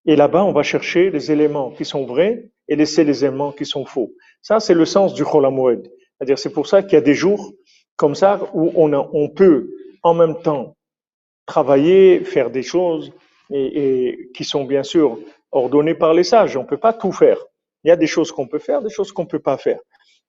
et 0.06 0.16
là-bas, 0.16 0.44
on 0.44 0.52
va 0.52 0.62
chercher 0.62 1.10
les 1.10 1.32
éléments 1.32 1.70
qui 1.70 1.84
sont 1.84 2.04
vrais 2.06 2.50
et 2.68 2.76
laisser 2.76 3.04
les 3.04 3.24
éléments 3.24 3.52
qui 3.52 3.66
sont 3.66 3.84
faux. 3.84 4.12
Ça, 4.42 4.60
c'est 4.60 4.74
le 4.74 4.84
sens 4.84 5.14
du 5.14 5.24
Chol 5.24 5.46
c'est-à-dire, 6.18 6.38
c'est 6.38 6.52
pour 6.52 6.66
ça 6.66 6.82
qu'il 6.82 6.94
y 6.94 6.96
a 6.96 7.02
des 7.02 7.14
jours 7.14 7.52
comme 7.96 8.14
ça 8.14 8.40
où 8.54 8.72
on, 8.74 8.92
a, 8.92 9.08
on 9.12 9.28
peut 9.28 9.70
en 10.02 10.14
même 10.14 10.40
temps 10.42 10.76
travailler, 11.46 12.24
faire 12.24 12.50
des 12.50 12.62
choses 12.62 13.12
et, 13.50 14.08
et, 14.08 14.30
qui 14.34 14.44
sont 14.44 14.64
bien 14.64 14.82
sûr 14.82 15.18
ordonnées 15.52 15.94
par 15.94 16.14
les 16.14 16.24
sages. 16.24 16.56
On 16.56 16.62
ne 16.62 16.68
peut 16.68 16.78
pas 16.78 16.92
tout 16.92 17.12
faire. 17.12 17.38
Il 17.84 17.88
y 17.88 17.90
a 17.90 17.96
des 17.96 18.06
choses 18.06 18.32
qu'on 18.32 18.46
peut 18.46 18.58
faire, 18.58 18.82
des 18.82 18.90
choses 18.90 19.12
qu'on 19.12 19.22
ne 19.22 19.28
peut 19.28 19.38
pas 19.38 19.58
faire. 19.58 19.80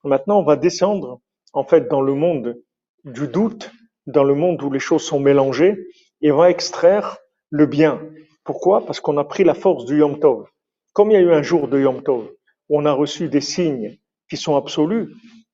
Maintenant, 0.04 0.38
on 0.38 0.44
va 0.44 0.56
descendre 0.56 1.20
en 1.52 1.64
fait 1.64 1.88
dans 1.88 2.00
le 2.00 2.14
monde 2.14 2.60
du 3.04 3.28
doute, 3.28 3.70
dans 4.06 4.24
le 4.24 4.34
monde 4.34 4.62
où 4.62 4.70
les 4.70 4.78
choses 4.78 5.02
sont 5.02 5.20
mélangées, 5.20 5.86
et 6.22 6.32
on 6.32 6.38
va 6.38 6.50
extraire 6.50 7.18
le 7.50 7.66
bien. 7.66 8.00
Pourquoi? 8.44 8.84
Parce 8.86 9.00
qu'on 9.00 9.18
a 9.18 9.24
pris 9.24 9.44
la 9.44 9.54
force 9.54 9.84
du 9.84 9.98
Yom 9.98 10.18
Tov. 10.18 10.46
Comme 10.92 11.10
il 11.10 11.14
y 11.14 11.16
a 11.16 11.20
eu 11.20 11.32
un 11.32 11.42
jour 11.42 11.68
de 11.68 11.78
Yom 11.78 12.02
Tov, 12.02 12.30
on 12.68 12.86
a 12.86 12.92
reçu 12.92 13.28
des 13.28 13.40
signes 13.40 13.98
qui 14.28 14.36
sont 14.36 14.56
absolus, 14.56 15.08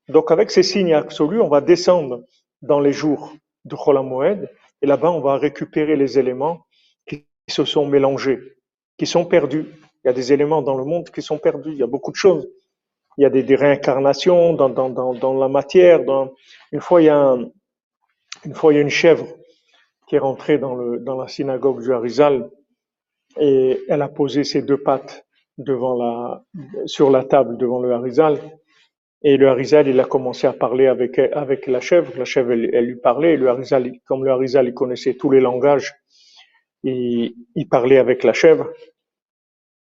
donc 0.08 0.30
avec 0.30 0.50
ces 0.50 0.62
signes 0.62 0.94
absolus, 0.94 1.40
on 1.40 1.48
va 1.48 1.60
descendre 1.60 2.24
dans 2.62 2.80
les 2.80 2.92
jours 2.92 3.32
de 3.64 3.74
Chol 3.74 3.98
et 4.82 4.86
là-bas 4.86 5.10
on 5.10 5.20
va 5.20 5.36
récupérer 5.36 5.96
les 5.96 6.18
éléments 6.18 6.66
qui 7.06 7.26
se 7.48 7.64
sont 7.64 7.86
mélangés, 7.86 8.55
qui 8.98 9.06
sont 9.06 9.24
perdus. 9.24 9.66
Il 10.04 10.08
y 10.08 10.10
a 10.10 10.12
des 10.12 10.32
éléments 10.32 10.62
dans 10.62 10.76
le 10.76 10.84
monde 10.84 11.10
qui 11.10 11.22
sont 11.22 11.38
perdus, 11.38 11.72
il 11.72 11.78
y 11.78 11.82
a 11.82 11.86
beaucoup 11.86 12.10
de 12.10 12.16
choses. 12.16 12.48
Il 13.18 13.22
y 13.22 13.24
a 13.24 13.30
des, 13.30 13.54
réincarnations 13.54 14.52
dans, 14.52 14.68
dans, 14.68 14.90
dans, 14.90 15.34
la 15.34 15.48
matière. 15.48 16.00
Une, 16.70 16.80
fois, 16.80 17.00
il 17.00 17.06
y 17.06 17.08
a 17.08 17.16
un, 17.16 17.50
une 18.44 18.54
fois, 18.54 18.72
il 18.72 18.76
y 18.76 18.78
a 18.78 18.82
une 18.82 18.90
chèvre 18.90 19.26
qui 20.06 20.16
est 20.16 20.18
rentrée 20.18 20.58
dans, 20.58 20.74
le, 20.74 20.98
dans 20.98 21.16
la 21.16 21.26
synagogue 21.26 21.82
du 21.82 21.92
Harizal 21.94 22.50
et 23.40 23.80
elle 23.88 24.02
a 24.02 24.08
posé 24.08 24.44
ses 24.44 24.60
deux 24.60 24.76
pattes 24.76 25.26
devant 25.56 25.96
la, 25.96 26.44
sur 26.84 27.10
la 27.10 27.24
table 27.24 27.56
devant 27.56 27.80
le 27.80 27.92
Harizal 27.92 28.38
et 29.28 29.36
le 29.36 29.48
Harizal, 29.48 29.88
il 29.88 29.98
a 29.98 30.04
commencé 30.04 30.46
à 30.46 30.52
parler 30.52 30.86
avec, 30.86 31.18
avec 31.18 31.66
la 31.66 31.80
chèvre. 31.80 32.12
La 32.16 32.24
chèvre, 32.24 32.52
elle, 32.52 32.86
lui 32.86 32.94
parlait. 32.94 33.36
Le 33.36 33.48
Harizal, 33.48 33.90
comme 34.04 34.24
le 34.24 34.30
Harizal, 34.30 34.68
il 34.68 34.74
connaissait 34.74 35.14
tous 35.14 35.30
les 35.30 35.40
langages, 35.40 35.94
il, 36.86 37.68
parlait 37.68 37.98
avec 37.98 38.24
la 38.24 38.32
chèvre. 38.32 38.70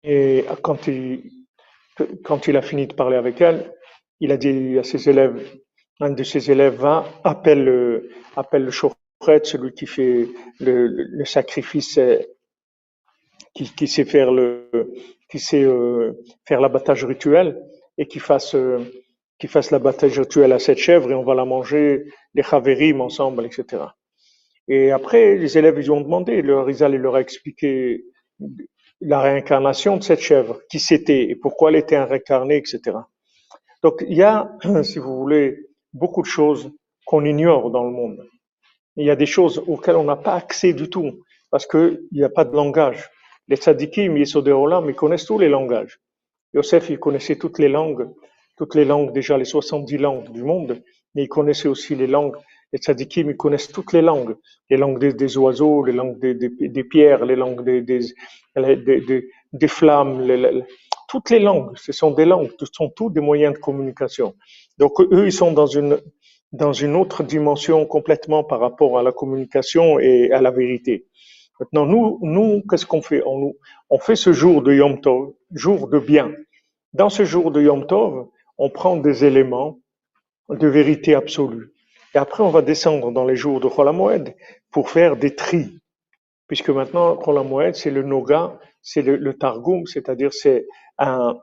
Et 0.04 0.46
quand 0.64 0.88
il, 0.88 2.58
a 2.58 2.62
fini 2.62 2.88
de 2.88 2.94
parler 2.94 3.18
avec 3.18 3.42
elle, 3.42 3.74
il 4.20 4.32
a 4.32 4.38
dit 4.38 4.78
à 4.80 4.84
ses 4.84 5.10
élèves, 5.10 5.60
un 6.00 6.12
de 6.12 6.24
ses 6.24 6.52
élèves 6.52 6.76
va, 6.76 7.06
appelle, 7.24 8.04
appelle 8.36 8.66
le 8.66 8.72
celui 9.44 9.74
qui 9.74 9.86
fait 9.86 10.28
le, 10.60 10.88
le 10.88 11.26
sacrifice, 11.26 12.00
qui, 13.54 13.88
sait 13.88 14.06
faire 14.06 14.32
le, 14.32 14.70
qui 15.30 15.40
sait 15.40 15.64
euh, 15.64 16.14
faire 16.46 16.62
l'abattage 16.62 17.04
rituel 17.06 17.62
et 17.98 18.08
qui 18.08 18.20
fasse 18.20 18.56
euh, 18.56 18.80
fasse 19.48 19.72
l'abattage 19.72 20.20
rituel 20.20 20.52
à 20.52 20.60
cette 20.60 20.78
chèvre 20.78 21.12
et 21.12 21.16
on 21.16 21.24
va 21.24 21.34
la 21.34 21.46
manger, 21.46 22.06
les 22.34 22.44
chavérim 22.44 23.02
ensemble, 23.02 23.46
etc. 23.46 23.84
Et 24.70 24.92
après, 24.92 25.36
les 25.36 25.58
élèves, 25.58 25.78
ils 25.78 25.92
ont 25.92 26.00
demandé, 26.00 26.42
le 26.42 26.62
Rizal, 26.62 26.94
il 26.94 27.02
leur 27.02 27.16
a 27.16 27.22
expliqué 27.22 28.06
la 29.02 29.20
réincarnation 29.20 29.98
de 29.98 30.04
cette 30.04 30.22
chèvre, 30.22 30.62
qui 30.70 30.80
c'était 30.80 31.24
et 31.24 31.36
pourquoi 31.36 31.70
elle 31.70 31.78
était 31.78 32.02
réincarnée, 32.02 32.58
etc. 32.58 32.98
Donc, 33.84 34.06
il 34.08 34.16
y 34.16 34.24
a, 34.24 34.52
si 34.84 35.00
vous 35.00 35.18
voulez, 35.18 35.68
beaucoup 35.94 36.22
de 36.22 36.28
choses 36.28 36.72
qu'on 37.06 37.26
ignore 37.26 37.72
dans 37.72 37.84
le 37.84 37.92
monde. 37.92 38.26
Il 38.96 39.06
y 39.06 39.10
a 39.10 39.16
des 39.16 39.26
choses 39.26 39.64
auxquelles 39.68 39.96
on 39.96 40.04
n'a 40.04 40.16
pas 40.16 40.36
accès 40.36 40.74
du 40.74 40.90
tout, 40.90 41.24
parce 41.50 41.66
qu'il 41.66 42.02
n'y 42.12 42.24
a 42.24 42.30
pas 42.30 42.46
de 42.46 42.56
langage. 42.56 43.10
Les 43.48 43.58
tzadikim, 43.58 44.18
Yesodéolam, 44.18 44.88
ils 44.90 44.96
connaissent 44.96 45.26
tous 45.26 45.40
les 45.40 45.50
langages. 45.50 46.00
Yosef, 46.54 46.90
il 46.90 47.00
connaissait 47.00 47.38
toutes 47.38 47.60
les 47.60 47.70
langues 47.70 48.08
toutes 48.60 48.76
les 48.76 48.84
langues, 48.84 49.14
déjà 49.14 49.38
les 49.38 49.46
70 49.46 49.98
langues 49.98 50.32
du 50.32 50.44
monde, 50.44 50.84
mais 51.16 51.24
ils 51.24 51.30
connaissaient 51.30 51.70
aussi 51.70 51.96
les 51.96 52.08
langues, 52.08 52.36
les 52.72 52.80
tzadikim, 52.80 53.30
ils 53.30 53.38
connaissent 53.38 53.72
toutes 53.72 53.94
les 53.94 54.02
langues, 54.02 54.36
les 54.70 54.78
langues 54.78 55.00
des, 55.00 55.38
oiseaux, 55.38 55.84
les 55.84 55.94
langues 55.94 56.20
des, 56.20 56.36
des, 56.36 56.50
des, 56.50 56.84
pierres, 56.84 57.26
les 57.26 57.36
langues 57.36 57.64
des, 57.64 58.02
flammes, 59.68 60.22
les, 60.22 60.64
toutes 61.08 61.30
les 61.32 61.40
langues, 61.40 61.76
ce 61.76 61.92
sont 61.92 62.12
des 62.12 62.26
langues, 62.26 62.52
ce 62.60 62.66
sont 62.72 62.90
tous 62.90 63.10
des 63.10 63.22
moyens 63.22 63.56
de 63.56 63.60
communication. 63.60 64.36
Donc 64.78 65.00
eux, 65.02 65.26
ils 65.26 65.32
sont 65.32 65.52
dans 65.52 65.66
une, 65.66 66.00
dans 66.52 66.74
une 66.74 66.96
autre 66.96 67.24
dimension 67.24 67.86
complètement 67.86 68.44
par 68.44 68.60
rapport 68.60 69.00
à 69.00 69.04
la 69.04 69.12
communication 69.12 70.00
et 70.00 70.32
à 70.32 70.42
la 70.42 70.52
vérité. 70.52 71.08
Maintenant, 71.60 71.86
nous, 71.86 72.20
nous 72.22 72.64
qu'est-ce 72.70 72.86
qu'on 72.86 73.02
fait? 73.02 73.22
On, 73.26 73.54
on 73.90 74.00
fait 74.00 74.16
ce 74.16 74.32
jour 74.32 74.62
de 74.62 74.74
Yom 74.74 75.02
Tov, 75.02 75.34
jour 75.52 75.90
de 75.90 76.00
bien. 76.00 76.32
Dans 76.94 77.10
ce 77.10 77.26
jour 77.26 77.52
de 77.52 77.62
Yom 77.62 77.86
Tov, 77.86 78.28
on 78.58 78.70
prend 78.70 78.96
des 78.96 79.26
éléments 79.26 79.80
de 80.50 80.68
vérité 80.68 81.16
absolue. 81.16 81.74
Et 82.16 82.18
après, 82.18 82.44
on 82.44 82.50
va 82.50 82.62
descendre 82.62 83.12
dans 83.12 83.26
les 83.26 83.36
jours 83.36 83.60
de 83.60 83.68
Chol 83.68 84.34
pour 84.72 84.90
faire 84.90 85.16
des 85.16 85.36
tris. 85.36 85.78
Puisque 86.48 86.70
maintenant, 86.70 87.16
Chol 87.18 87.76
c'est 87.76 87.92
le 87.92 88.04
Noga, 88.04 88.60
c'est 88.82 89.02
le, 89.02 89.34
Targum, 89.38 89.86
c'est-à-dire 89.86 90.34
c'est 90.34 90.66
un, 90.98 91.38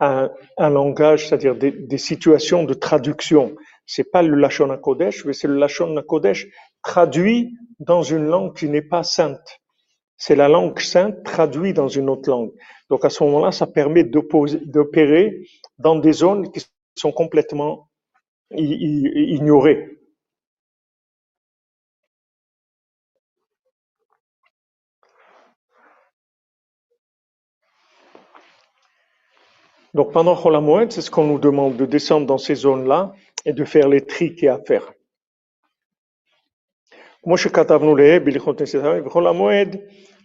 un, 0.00 0.30
un, 0.58 0.70
langage, 0.70 1.28
c'est-à-dire 1.28 1.56
des, 1.56 1.70
des, 1.70 1.98
situations 1.98 2.64
de 2.64 2.74
traduction. 2.74 3.56
C'est 3.86 4.10
pas 4.10 4.22
le 4.22 4.36
Lachon 4.36 4.76
Kodesh, 4.78 5.24
mais 5.24 5.32
c'est 5.32 5.48
le 5.48 5.56
Lachon 5.56 5.94
Kodesh 6.06 6.48
traduit 6.82 7.54
dans 7.78 8.02
une 8.02 8.26
langue 8.26 8.54
qui 8.54 8.68
n'est 8.68 8.82
pas 8.82 9.02
sainte. 9.02 9.60
C'est 10.18 10.36
la 10.36 10.48
langue 10.48 10.78
sainte 10.78 11.22
traduite 11.24 11.76
dans 11.76 11.88
une 11.88 12.08
autre 12.10 12.28
langue. 12.30 12.52
Donc 12.90 13.04
à 13.04 13.10
ce 13.10 13.24
moment-là, 13.24 13.52
ça 13.52 13.66
permet 13.66 14.04
d'opérer 14.04 15.46
dans 15.78 15.96
des 15.96 16.12
zones 16.12 16.50
qui 16.52 16.64
sont 16.94 17.12
complètement 17.12 17.88
ignorées. 18.50 20.01
Donc 29.93 30.11
pendant 30.11 30.35
Cholamoed, 30.35 30.91
c'est 30.91 31.01
ce 31.01 31.11
qu'on 31.11 31.25
nous 31.25 31.39
demande 31.39 31.75
de 31.77 31.85
descendre 31.85 32.27
dans 32.27 32.37
ces 32.37 32.55
zones-là 32.55 33.13
et 33.45 33.53
de 33.53 33.65
faire 33.65 33.87
les 33.87 34.01
tri 34.01 34.35
qu'il 34.35 34.45
y 34.45 34.49
a 34.49 34.55
à 34.55 34.59
faire. 34.59 34.93
כמו 37.23 37.37
שכתבנו 37.37 37.95
לה 37.95 38.19
בהלכות 38.19 38.61
נשיאה, 38.61 39.01
בחול 39.01 39.27
המועד 39.27 39.75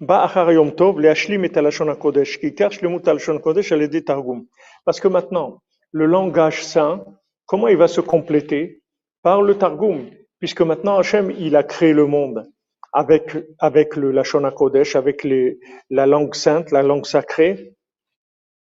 בא 0.00 0.24
אחר 0.24 0.50
יום 0.50 0.70
טוב 0.70 1.00
להשלים 1.00 1.44
את 1.44 1.56
הלשון 1.56 1.88
הקודש, 1.88 2.36
כי 2.36 2.46
עיקר 2.46 2.70
שלמות 2.70 3.08
הלשון 3.08 3.36
הקודש 3.36 3.72
על 3.72 3.82
ידי 3.82 4.00
תרגום. 4.00 4.44
Parce 4.86 5.00
que 5.00 5.08
maintenant, 5.08 5.58
le 5.92 6.06
langage 6.06 6.62
saint, 6.62 7.04
comment 7.46 7.68
il 7.68 7.76
va 7.76 7.88
se 7.88 8.00
compléter 8.00 8.82
Par 9.22 9.42
le 9.42 9.54
Targum, 9.54 10.10
puisque 10.40 10.62
maintenant 10.62 10.98
Hachem, 10.98 11.30
il 11.30 11.54
a 11.56 11.62
créé 11.62 11.92
le 11.92 12.06
monde 12.06 12.50
avec, 12.92 13.36
avec 13.60 13.96
le 13.96 14.10
Lashon 14.10 14.50
Kodesh, 14.50 14.96
avec 14.96 15.22
les, 15.22 15.58
la 15.90 16.06
langue 16.06 16.34
sainte, 16.34 16.72
la 16.72 16.82
langue 16.82 17.06
sacrée. 17.06 17.74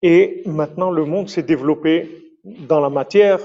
et 0.01 0.41
maintenant, 0.45 0.91
le 0.91 1.05
monde 1.05 1.29
s'est 1.29 1.43
développé 1.43 2.09
dans 2.43 2.79
la 2.79 2.89
matière. 2.89 3.39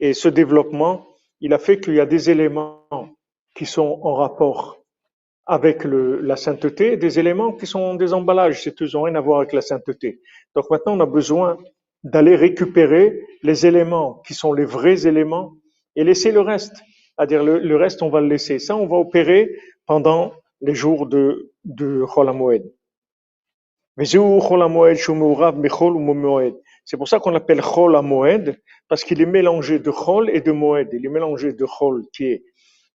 Et 0.00 0.14
ce 0.14 0.28
développement, 0.28 1.06
il 1.40 1.52
a 1.52 1.58
fait 1.58 1.80
qu'il 1.80 1.94
y 1.94 2.00
a 2.00 2.06
des 2.06 2.30
éléments 2.30 2.86
qui 3.54 3.66
sont 3.66 4.00
en 4.02 4.14
rapport 4.14 4.80
avec 5.46 5.84
le, 5.84 6.20
la 6.20 6.36
sainteté, 6.36 6.96
des 6.96 7.18
éléments 7.18 7.52
qui 7.52 7.66
sont 7.66 7.94
des 7.96 8.12
emballages, 8.14 8.62
c'est 8.62 8.80
n'ont 8.94 9.02
rien 9.02 9.16
à 9.16 9.20
voir 9.20 9.40
avec 9.40 9.52
la 9.52 9.62
sainteté. 9.62 10.20
Donc 10.54 10.70
maintenant, 10.70 10.96
on 10.96 11.00
a 11.00 11.06
besoin 11.06 11.58
d'aller 12.04 12.36
récupérer 12.36 13.20
les 13.42 13.66
éléments 13.66 14.22
qui 14.26 14.34
sont 14.34 14.52
les 14.52 14.64
vrais 14.64 15.06
éléments 15.06 15.54
et 15.96 16.04
laisser 16.04 16.30
le 16.30 16.40
reste. 16.40 16.76
C'est-à-dire 17.18 17.42
le, 17.42 17.58
le, 17.58 17.76
reste, 17.76 18.02
on 18.02 18.10
va 18.10 18.20
le 18.20 18.28
laisser. 18.28 18.58
Ça, 18.58 18.76
on 18.76 18.86
va 18.86 18.96
opérer 18.96 19.50
pendant 19.86 20.32
les 20.60 20.74
jours 20.74 21.06
de, 21.06 21.50
de 21.64 22.04
C'est 24.02 24.16
pour 26.96 27.08
ça 27.08 27.18
qu'on 27.18 27.30
l'appelle 27.30 27.60
Chol 27.60 27.96
HaMoed, 27.96 28.58
parce 28.88 29.04
qu'il 29.04 29.20
est 29.20 29.26
mélangé 29.26 29.78
de 29.78 29.90
Chol 29.90 30.30
et 30.30 30.40
de 30.40 30.52
Moed. 30.52 30.88
Il 30.92 31.04
est 31.04 31.10
mélangé 31.10 31.52
de 31.52 31.66
Chol, 31.66 32.06
qui 32.12 32.24
est 32.24 32.42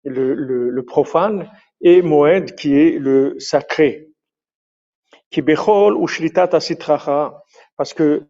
le, 0.03 0.33
le, 0.33 0.83
profane, 0.83 1.51
et 1.81 2.01
Moed, 2.01 2.55
qui 2.55 2.75
est 2.75 2.97
le 2.97 3.35
sacré. 3.39 4.09
Parce 7.77 7.93
que 7.93 8.23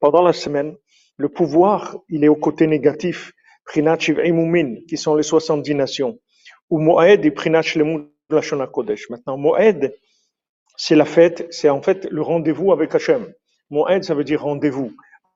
pendant 0.00 0.22
la 0.22 0.32
semaine, 0.32 0.76
le 1.18 1.28
pouvoir, 1.28 1.98
il 2.08 2.24
est 2.24 2.28
au 2.28 2.36
côté 2.36 2.66
négatif, 2.66 3.32
Prinat 3.66 3.98
qui 3.98 4.96
sont 4.96 5.14
les 5.14 5.22
70 5.22 5.74
nations, 5.74 6.18
ou 6.70 6.78
Moed 6.78 7.24
et 7.24 7.30
Prinat 7.30 7.62
Shlemut 7.62 8.10
Kodesh. 8.72 9.10
Maintenant, 9.10 9.36
Moed, 9.36 9.94
c'est 10.76 10.96
la 10.96 11.04
fête, 11.04 11.46
c'est 11.50 11.68
en 11.68 11.82
fait 11.82 12.06
le 12.10 12.22
rendez-vous 12.22 12.72
avec 12.72 12.94
Hachem. 12.94 13.32
Moed, 13.70 14.04
ça 14.04 14.14
veut 14.14 14.24
dire 14.24 14.42
rendez-vous, 14.42 14.92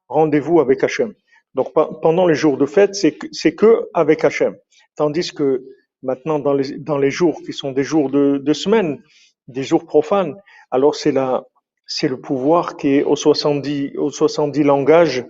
rendez-vous 0.08 0.60
avec 0.60 0.82
Hachem. 0.84 1.14
Donc 1.54 1.72
pendant 2.02 2.26
les 2.26 2.34
jours 2.34 2.56
de 2.56 2.66
fête, 2.66 2.94
c'est 2.94 3.12
que, 3.12 3.48
que 3.50 3.88
avec 3.94 4.24
Hachem. 4.24 4.56
Tandis 4.96 5.32
que 5.32 5.64
maintenant, 6.02 6.38
dans 6.38 6.52
les, 6.98 7.10
jours 7.10 7.40
qui 7.42 7.52
sont 7.52 7.72
des 7.72 7.84
jours 7.84 8.10
de, 8.10 8.52
semaine, 8.52 9.02
des 9.46 9.62
jours 9.62 9.86
profanes, 9.86 10.36
alors 10.70 10.94
c'est 10.94 11.12
le 11.12 12.20
pouvoir 12.20 12.76
qui 12.76 12.96
est 12.96 13.02
aux 13.02 13.16
70, 13.16 13.96
aux 13.96 14.10
70 14.10 14.62
langages 14.62 15.24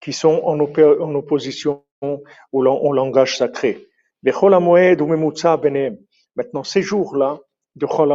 qui 0.00 0.12
sont 0.12 0.40
en, 0.44 0.58
opposition 0.60 1.84
au, 2.00 2.22
au, 2.52 2.92
langage 2.92 3.36
sacré. 3.36 3.86
Maintenant, 6.36 6.64
ces 6.64 6.82
jours-là 6.82 7.40
de 7.76 7.86
Chol 7.86 8.12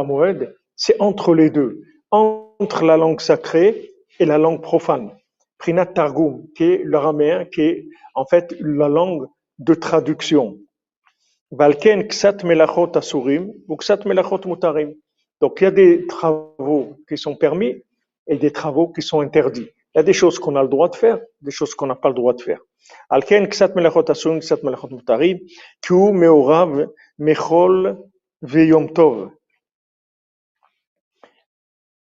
c'est 0.76 1.00
entre 1.00 1.34
les 1.34 1.50
deux, 1.50 1.82
entre 2.10 2.84
la 2.84 2.96
langue 2.96 3.20
sacrée 3.20 3.90
et 4.20 4.24
la 4.24 4.38
langue 4.38 4.62
profane. 4.62 5.10
Prinat 5.58 5.86
Targum, 5.86 6.46
qui 6.54 6.64
est 6.64 6.82
l'araméen, 6.84 7.46
qui 7.46 7.62
est 7.62 7.88
en 8.14 8.26
fait 8.26 8.54
la 8.60 8.88
langue 8.88 9.26
de 9.58 9.74
traduction. 9.74 10.58
Donc 15.40 15.60
il 15.60 15.64
y 15.64 15.66
a 15.66 15.70
des 15.70 16.06
travaux 16.06 16.96
qui 17.08 17.16
sont 17.16 17.36
permis 17.36 17.82
et 18.26 18.36
des 18.36 18.52
travaux 18.52 18.88
qui 18.88 19.02
sont 19.02 19.20
interdits. 19.20 19.68
Il 19.94 19.98
y 19.98 20.00
a 20.00 20.02
des 20.02 20.12
choses 20.12 20.38
qu'on 20.38 20.56
a 20.56 20.62
le 20.62 20.68
droit 20.68 20.88
de 20.90 20.96
faire, 20.96 21.18
des 21.40 21.50
choses 21.50 21.74
qu'on 21.74 21.86
n'a 21.86 21.94
pas 21.94 22.08
le 22.08 22.14
droit 22.14 22.34
de 22.34 22.42
faire. 22.42 22.60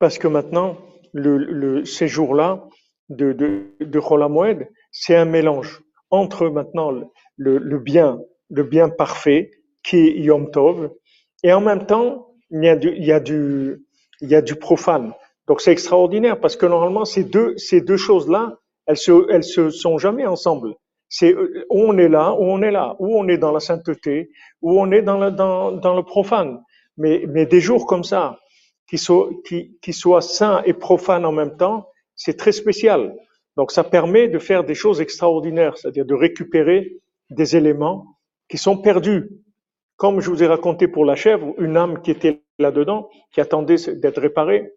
Parce 0.03 0.19
que 0.19 0.27
maintenant, 0.27 0.79
le, 1.13 1.39
le 1.39 1.85
séjour-là 1.85 2.65
de, 3.09 3.33
de, 3.33 3.69
de 3.79 4.01
c'est 4.91 5.15
un 5.15 5.27
mélange 5.27 5.81
entre 6.11 6.49
maintenant 6.49 6.91
le, 7.37 7.79
bien, 7.79 8.19
le 8.51 8.65
bien 8.65 8.89
parfait, 8.89 9.53
qui 9.85 9.99
est 9.99 10.19
Yom 10.19 10.51
Tov, 10.51 10.91
et 11.45 11.53
en 11.53 11.61
même 11.61 11.87
temps, 11.87 12.35
il 12.51 12.65
y 12.65 12.69
a 12.69 12.75
du, 12.75 12.93
il 12.97 13.05
y 13.05 13.13
a 13.13 13.21
du, 13.21 13.87
il 14.21 14.29
y 14.29 14.35
a 14.35 14.43
du 14.43 14.57
profane. 14.57 15.13
Donc 15.47 15.61
c'est 15.61 15.71
extraordinaire 15.71 16.41
parce 16.41 16.57
que 16.57 16.67
normalement 16.67 17.05
ces 17.05 17.23
deux 17.23 17.57
ces 17.57 17.81
deux 17.81 17.97
choses 17.97 18.29
là, 18.29 18.57
elles 18.89 18.97
se 18.97 19.31
elles 19.31 19.45
se 19.45 19.71
sont 19.71 19.99
jamais 19.99 20.27
ensemble. 20.27 20.75
C'est 21.11 21.33
où 21.37 21.79
on 21.79 21.97
est 21.97 22.09
là, 22.09 22.35
où 22.35 22.43
on 22.43 22.61
est 22.63 22.73
là, 22.73 22.97
où 22.99 23.17
on 23.17 23.29
est 23.29 23.39
dans 23.39 23.53
la 23.53 23.61
sainteté, 23.61 24.31
où 24.63 24.81
on 24.81 24.91
est 24.91 25.03
dans 25.03 25.19
le 25.21 25.31
dans 25.31 25.71
dans 25.71 25.95
le 25.95 26.03
profane. 26.03 26.61
Mais 26.97 27.25
mais 27.29 27.47
des 27.47 27.61
jours 27.61 27.87
comme 27.87 28.03
ça 28.03 28.41
qui 28.93 28.99
soient 28.99 29.31
qui 29.81 29.93
saints 30.21 30.63
et 30.67 30.75
profanes 30.75 31.25
en 31.25 31.33
même 31.33 31.57
temps, 31.57 31.89
c'est 32.15 32.37
très 32.37 32.53
spécial. 32.53 33.17
Donc 33.57 33.73
ça 33.73 33.85
permet 33.85 34.29
de 34.29 34.39
faire 34.39 34.65
des 34.65 34.75
choses 34.75 35.01
extraordinaires, 35.01 35.79
c'est-à-dire 35.79 36.05
de 36.05 36.15
récupérer 36.15 36.99
des 37.31 37.57
éléments 37.57 38.05
qui 38.51 38.59
sont 38.59 38.77
perdus. 38.77 39.31
Comme 39.97 40.21
je 40.21 40.29
vous 40.29 40.43
ai 40.43 40.47
raconté 40.47 40.89
pour 40.89 41.07
la 41.07 41.17
chèvre, 41.17 41.55
une 41.59 41.79
âme 41.79 42.03
qui 42.03 42.11
était 42.11 42.43
là-dedans, 42.59 43.09
qui 43.33 43.41
attendait 43.41 43.77
d'être 43.95 44.21
réparée, 44.21 44.75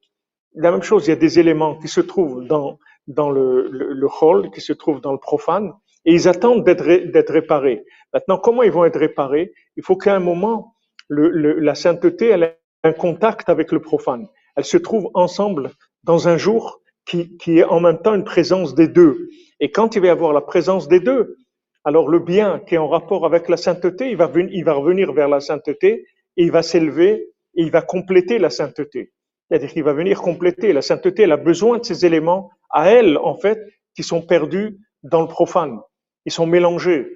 la 0.53 0.72
même 0.72 0.84
chose, 0.84 1.07
il 1.07 1.09
y 1.09 1.13
a 1.13 1.18
des 1.18 1.38
éléments 1.38 1.76
qui 1.78 1.89
se 1.89 1.99
trouvent 1.99 2.45
dans, 2.47 2.80
dans 3.07 3.30
le, 3.32 3.68
le, 3.70 3.91
le 3.91 4.07
hall, 4.22 4.49
qui 4.51 4.61
se 4.61 4.72
trouvent 4.72 5.01
dans 5.01 5.11
le 5.11 5.20
profane, 5.20 5.74
et 6.05 6.13
ils 6.13 6.30
attendent 6.30 6.63
d'être 6.63 7.34
réparés. 7.34 7.84
Maintenant, 8.13 8.38
comment 8.38 8.63
ils 8.63 8.72
vont 8.72 8.86
être 8.86 8.99
réparés? 8.99 9.51
Il 9.76 9.84
faut 9.84 9.97
qu'à 9.97 10.16
un 10.16 10.22
moment, 10.22 10.74
la 11.09 11.76
sainteté, 11.76 12.28
elle 12.28 12.55
un 12.86 12.94
contact 12.94 13.50
avec 13.50 13.72
le 13.72 13.82
profane. 13.82 14.28
Elle 14.56 14.64
se 14.64 14.78
trouve 14.78 15.10
ensemble 15.16 15.72
dans 16.04 16.28
un 16.28 16.38
jour 16.38 16.82
qui, 17.06 17.36
qui 17.38 17.60
est 17.60 17.64
en 17.64 17.80
même 17.80 18.00
temps 18.00 18.14
une 18.14 18.24
présence 18.24 18.76
des 18.76 18.88
deux. 18.88 19.28
Et 19.60 19.72
quand 19.72 19.96
il 19.96 20.02
va 20.02 20.08
y 20.08 20.10
avoir 20.12 20.34
la 20.34 20.42
présence 20.42 20.88
des 20.88 21.00
deux, 21.00 21.38
alors 21.84 22.08
le 22.08 22.20
bien 22.20 22.62
qui 22.68 22.76
est 22.76 22.78
en 22.78 22.88
rapport 22.88 23.26
avec 23.26 23.50
la 23.50 23.58
sainteté, 23.58 24.12
il 24.12 24.18
va, 24.18 24.32
il 24.36 24.64
va 24.64 24.74
revenir 24.74 25.14
vers 25.14 25.28
la 25.28 25.40
sainteté 25.40 26.06
et 26.38 26.44
il 26.44 26.52
va 26.52 26.62
s'élever 26.62 27.32
et 27.56 27.64
il 27.64 27.72
va 27.72 27.82
compléter 27.82 28.38
la 28.38 28.52
sainteté. 28.52 29.12
C'est-à-dire 29.48 29.72
qu'il 29.72 29.84
va 29.84 29.94
venir 29.94 30.22
compléter. 30.22 30.72
La 30.72 30.82
sainteté, 30.82 31.24
elle 31.24 31.32
a 31.32 31.38
besoin 31.38 31.80
de 31.80 31.86
ces 31.86 32.06
éléments 32.06 32.52
à 32.70 32.90
elle, 32.92 33.18
en 33.18 33.36
fait, 33.36 33.60
qui 33.96 34.04
sont 34.04 34.22
perdus 34.22 34.78
dans 35.04 35.22
le 35.22 35.28
profane. 35.28 35.80
Ils 36.26 36.32
sont 36.32 36.48
mélangés. 36.48 37.08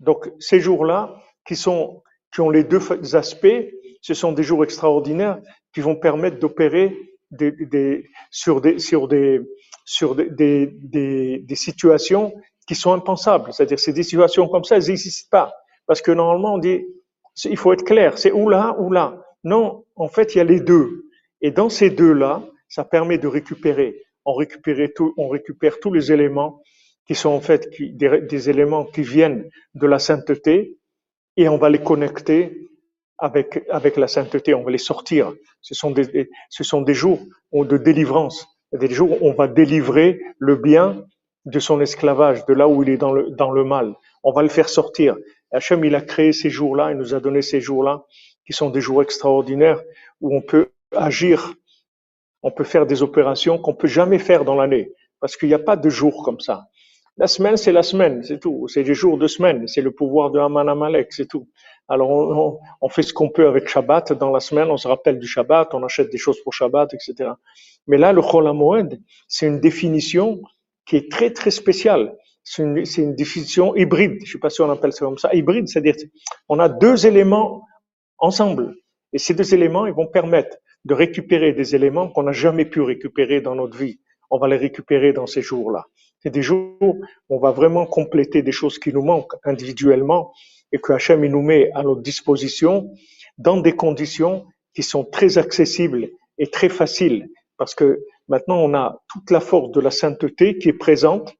Donc, 0.00 0.30
ces 0.38 0.60
jours-là, 0.60 1.16
qui 1.46 1.56
sont, 1.56 2.02
qui 2.32 2.40
ont 2.40 2.50
les 2.50 2.64
deux 2.64 2.80
aspects, 3.14 3.66
ce 4.02 4.12
sont 4.12 4.32
des 4.32 4.42
jours 4.42 4.62
extraordinaires 4.64 5.38
qui 5.72 5.80
vont 5.80 5.96
permettre 5.96 6.38
d'opérer 6.38 6.94
des, 7.30 7.52
des, 7.52 8.10
sur 8.30 8.60
des, 8.60 8.78
sur 8.78 9.08
des, 9.08 9.40
sur 9.86 10.14
des, 10.14 10.66
des, 10.66 11.54
situations 11.54 12.34
qui 12.68 12.74
sont 12.74 12.92
impensables. 12.92 13.52
C'est-à-dire, 13.52 13.78
c'est 13.78 13.94
des 13.94 14.02
situations 14.02 14.48
comme 14.48 14.64
ça, 14.64 14.76
elles 14.76 14.88
n'existent 14.88 15.28
pas. 15.30 15.52
Parce 15.86 16.02
que 16.02 16.10
normalement, 16.10 16.54
on 16.54 16.58
dit, 16.58 16.84
il 17.44 17.56
faut 17.56 17.72
être 17.72 17.84
clair, 17.84 18.18
c'est 18.18 18.32
ou 18.32 18.48
là 18.48 18.76
ou 18.78 18.92
là. 18.92 19.22
Non, 19.44 19.84
en 19.96 20.08
fait, 20.08 20.34
il 20.34 20.38
y 20.38 20.40
a 20.40 20.44
les 20.44 20.60
deux. 20.60 21.06
Et 21.40 21.50
dans 21.50 21.70
ces 21.70 21.90
deux-là, 21.90 22.44
ça 22.68 22.84
permet 22.84 23.18
de 23.18 23.28
récupérer. 23.28 24.02
On 24.24 24.34
récupère, 24.34 24.88
tout, 24.94 25.14
on 25.16 25.28
récupère 25.28 25.80
tous 25.80 25.92
les 25.92 26.12
éléments 26.12 26.60
qui 27.06 27.14
sont 27.14 27.30
en 27.30 27.40
fait 27.40 27.68
des, 27.78 28.50
éléments 28.50 28.84
qui 28.84 29.02
viennent 29.02 29.48
de 29.74 29.86
la 29.86 29.98
sainteté 29.98 30.78
et 31.36 31.48
on 31.48 31.58
va 31.58 31.70
les 31.70 31.82
connecter 31.82 32.70
avec, 33.22 33.62
avec 33.70 33.96
la 33.96 34.08
sainteté, 34.08 34.52
on 34.52 34.64
va 34.64 34.72
les 34.72 34.78
sortir. 34.78 35.32
Ce 35.60 35.74
sont 35.74 35.92
des, 35.92 36.28
ce 36.50 36.64
sont 36.64 36.82
des 36.82 36.92
jours 36.92 37.20
de 37.52 37.76
délivrance, 37.78 38.48
des 38.72 38.90
jours 38.90 39.22
où 39.22 39.28
on 39.28 39.32
va 39.32 39.46
délivrer 39.46 40.20
le 40.38 40.56
bien 40.56 41.04
de 41.44 41.60
son 41.60 41.80
esclavage, 41.80 42.44
de 42.46 42.52
là 42.52 42.66
où 42.66 42.82
il 42.82 42.90
est 42.90 42.96
dans 42.96 43.12
le, 43.12 43.30
dans 43.30 43.52
le 43.52 43.62
mal. 43.62 43.94
On 44.24 44.32
va 44.32 44.42
le 44.42 44.48
faire 44.48 44.68
sortir. 44.68 45.16
Hachem, 45.52 45.84
il 45.84 45.94
a 45.94 46.00
créé 46.00 46.32
ces 46.32 46.50
jours-là, 46.50 46.90
il 46.90 46.96
nous 46.96 47.14
a 47.14 47.20
donné 47.20 47.42
ces 47.42 47.60
jours-là, 47.60 48.02
qui 48.44 48.52
sont 48.52 48.70
des 48.70 48.80
jours 48.80 49.02
extraordinaires, 49.02 49.80
où 50.20 50.34
on 50.34 50.42
peut 50.42 50.72
agir, 50.96 51.54
on 52.42 52.50
peut 52.50 52.64
faire 52.64 52.86
des 52.86 53.04
opérations 53.04 53.56
qu'on 53.56 53.74
peut 53.74 53.86
jamais 53.86 54.18
faire 54.18 54.44
dans 54.44 54.56
l'année, 54.56 54.90
parce 55.20 55.36
qu'il 55.36 55.48
n'y 55.48 55.54
a 55.54 55.60
pas 55.60 55.76
de 55.76 55.88
jour 55.88 56.24
comme 56.24 56.40
ça. 56.40 56.64
La 57.18 57.26
semaine, 57.26 57.56
c'est 57.56 57.72
la 57.72 57.82
semaine, 57.82 58.22
c'est 58.24 58.40
tout. 58.40 58.66
C'est 58.68 58.82
des 58.82 58.94
jours 58.94 59.18
de 59.18 59.26
semaine, 59.26 59.68
c'est 59.68 59.82
le 59.82 59.90
pouvoir 59.92 60.30
de 60.30 60.40
Haman 60.40 60.68
Amalek, 60.68 61.12
c'est 61.12 61.28
tout. 61.28 61.46
Alors, 61.92 62.58
on, 62.80 62.88
fait 62.88 63.02
ce 63.02 63.12
qu'on 63.12 63.28
peut 63.28 63.46
avec 63.46 63.68
Shabbat 63.68 64.14
dans 64.14 64.30
la 64.30 64.40
semaine, 64.40 64.70
on 64.70 64.78
se 64.78 64.88
rappelle 64.88 65.18
du 65.18 65.26
Shabbat, 65.26 65.74
on 65.74 65.84
achète 65.84 66.10
des 66.10 66.16
choses 66.16 66.40
pour 66.42 66.54
Shabbat, 66.54 66.94
etc. 66.94 67.32
Mais 67.86 67.98
là, 67.98 68.14
le 68.14 68.22
Chol 68.22 68.48
HaMoed, 68.48 68.98
c'est 69.28 69.46
une 69.46 69.60
définition 69.60 70.40
qui 70.86 70.96
est 70.96 71.12
très, 71.12 71.34
très 71.34 71.50
spéciale. 71.50 72.16
C'est 72.44 72.62
une, 72.62 72.82
une, 72.96 73.14
définition 73.14 73.76
hybride. 73.76 74.20
Je 74.20 74.30
ne 74.30 74.32
sais 74.32 74.38
pas 74.38 74.48
si 74.48 74.62
on 74.62 74.70
appelle 74.70 74.94
ça 74.94 75.04
comme 75.04 75.18
ça. 75.18 75.34
Hybride, 75.34 75.68
c'est-à-dire 75.68 75.96
on 76.48 76.58
a 76.60 76.70
deux 76.70 77.06
éléments 77.06 77.62
ensemble. 78.16 78.74
Et 79.12 79.18
ces 79.18 79.34
deux 79.34 79.52
éléments, 79.52 79.84
ils 79.84 79.92
vont 79.92 80.06
permettre 80.06 80.56
de 80.86 80.94
récupérer 80.94 81.52
des 81.52 81.74
éléments 81.74 82.08
qu'on 82.08 82.22
n'a 82.22 82.32
jamais 82.32 82.64
pu 82.64 82.80
récupérer 82.80 83.42
dans 83.42 83.54
notre 83.54 83.76
vie. 83.76 84.00
On 84.30 84.38
va 84.38 84.48
les 84.48 84.56
récupérer 84.56 85.12
dans 85.12 85.26
ces 85.26 85.42
jours-là. 85.42 85.84
C'est 86.20 86.30
des 86.30 86.40
jours 86.40 86.74
où 86.80 87.02
on 87.28 87.38
va 87.38 87.50
vraiment 87.50 87.84
compléter 87.84 88.40
des 88.40 88.52
choses 88.52 88.78
qui 88.78 88.94
nous 88.94 89.02
manquent 89.02 89.34
individuellement 89.44 90.32
et 90.72 90.78
que 90.78 90.92
Hachem 90.92 91.24
nous 91.26 91.42
met 91.42 91.70
à 91.74 91.82
notre 91.82 92.02
disposition 92.02 92.90
dans 93.38 93.58
des 93.58 93.74
conditions 93.74 94.46
qui 94.74 94.82
sont 94.82 95.04
très 95.04 95.38
accessibles 95.38 96.08
et 96.38 96.48
très 96.48 96.68
faciles 96.68 97.28
parce 97.58 97.74
que 97.74 98.04
maintenant 98.28 98.56
on 98.58 98.74
a 98.74 99.00
toute 99.12 99.30
la 99.30 99.40
force 99.40 99.70
de 99.72 99.80
la 99.80 99.90
sainteté 99.90 100.58
qui 100.58 100.68
est 100.68 100.72
présente 100.72 101.34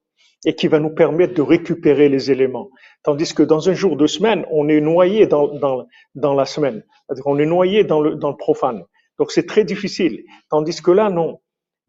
et 0.45 0.55
qui 0.55 0.67
va 0.67 0.79
nous 0.79 0.93
permettre 0.93 1.33
de 1.33 1.41
récupérer 1.41 2.09
les 2.09 2.31
éléments. 2.31 2.69
Tandis 3.03 3.33
que 3.33 3.43
dans 3.43 3.69
un 3.69 3.73
jour 3.73 3.95
de 3.95 4.07
semaine, 4.07 4.45
on 4.51 4.67
est 4.67 4.81
noyé 4.81 5.25
dans, 5.25 5.47
dans, 5.47 5.87
dans 6.15 6.33
la 6.33 6.45
semaine. 6.45 6.83
On 7.25 7.39
est 7.39 7.45
noyé 7.45 7.83
dans 7.83 8.01
le, 8.01 8.15
dans 8.15 8.29
le 8.29 8.37
profane. 8.37 8.83
Donc 9.19 9.31
c'est 9.31 9.45
très 9.45 9.63
difficile. 9.63 10.23
Tandis 10.49 10.81
que 10.81 10.91
là, 10.91 11.09
non. 11.09 11.39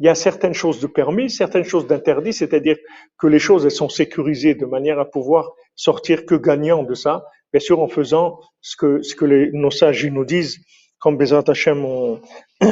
Il 0.00 0.06
y 0.06 0.08
a 0.08 0.14
certaines 0.14 0.54
choses 0.54 0.80
de 0.80 0.86
permis, 0.86 1.30
certaines 1.30 1.64
choses 1.64 1.86
d'interdit, 1.86 2.32
c'est-à-dire 2.32 2.76
que 3.18 3.26
les 3.26 3.38
choses 3.38 3.64
elles 3.64 3.70
sont 3.70 3.88
sécurisées 3.88 4.54
de 4.54 4.66
manière 4.66 4.98
à 4.98 5.04
pouvoir 5.04 5.52
sortir 5.76 6.26
que 6.26 6.34
gagnant 6.34 6.82
de 6.82 6.94
ça, 6.94 7.24
bien 7.52 7.60
sûr 7.60 7.80
en 7.80 7.88
faisant 7.88 8.40
ce 8.60 8.76
que, 8.76 9.02
ce 9.02 9.14
que 9.14 9.24
nos 9.52 9.70
sages 9.70 10.04
nous 10.06 10.24
disent, 10.24 10.58
comme 10.98 11.16
Bezat 11.16 11.44
Hashem, 11.46 11.84
on, 11.84 12.20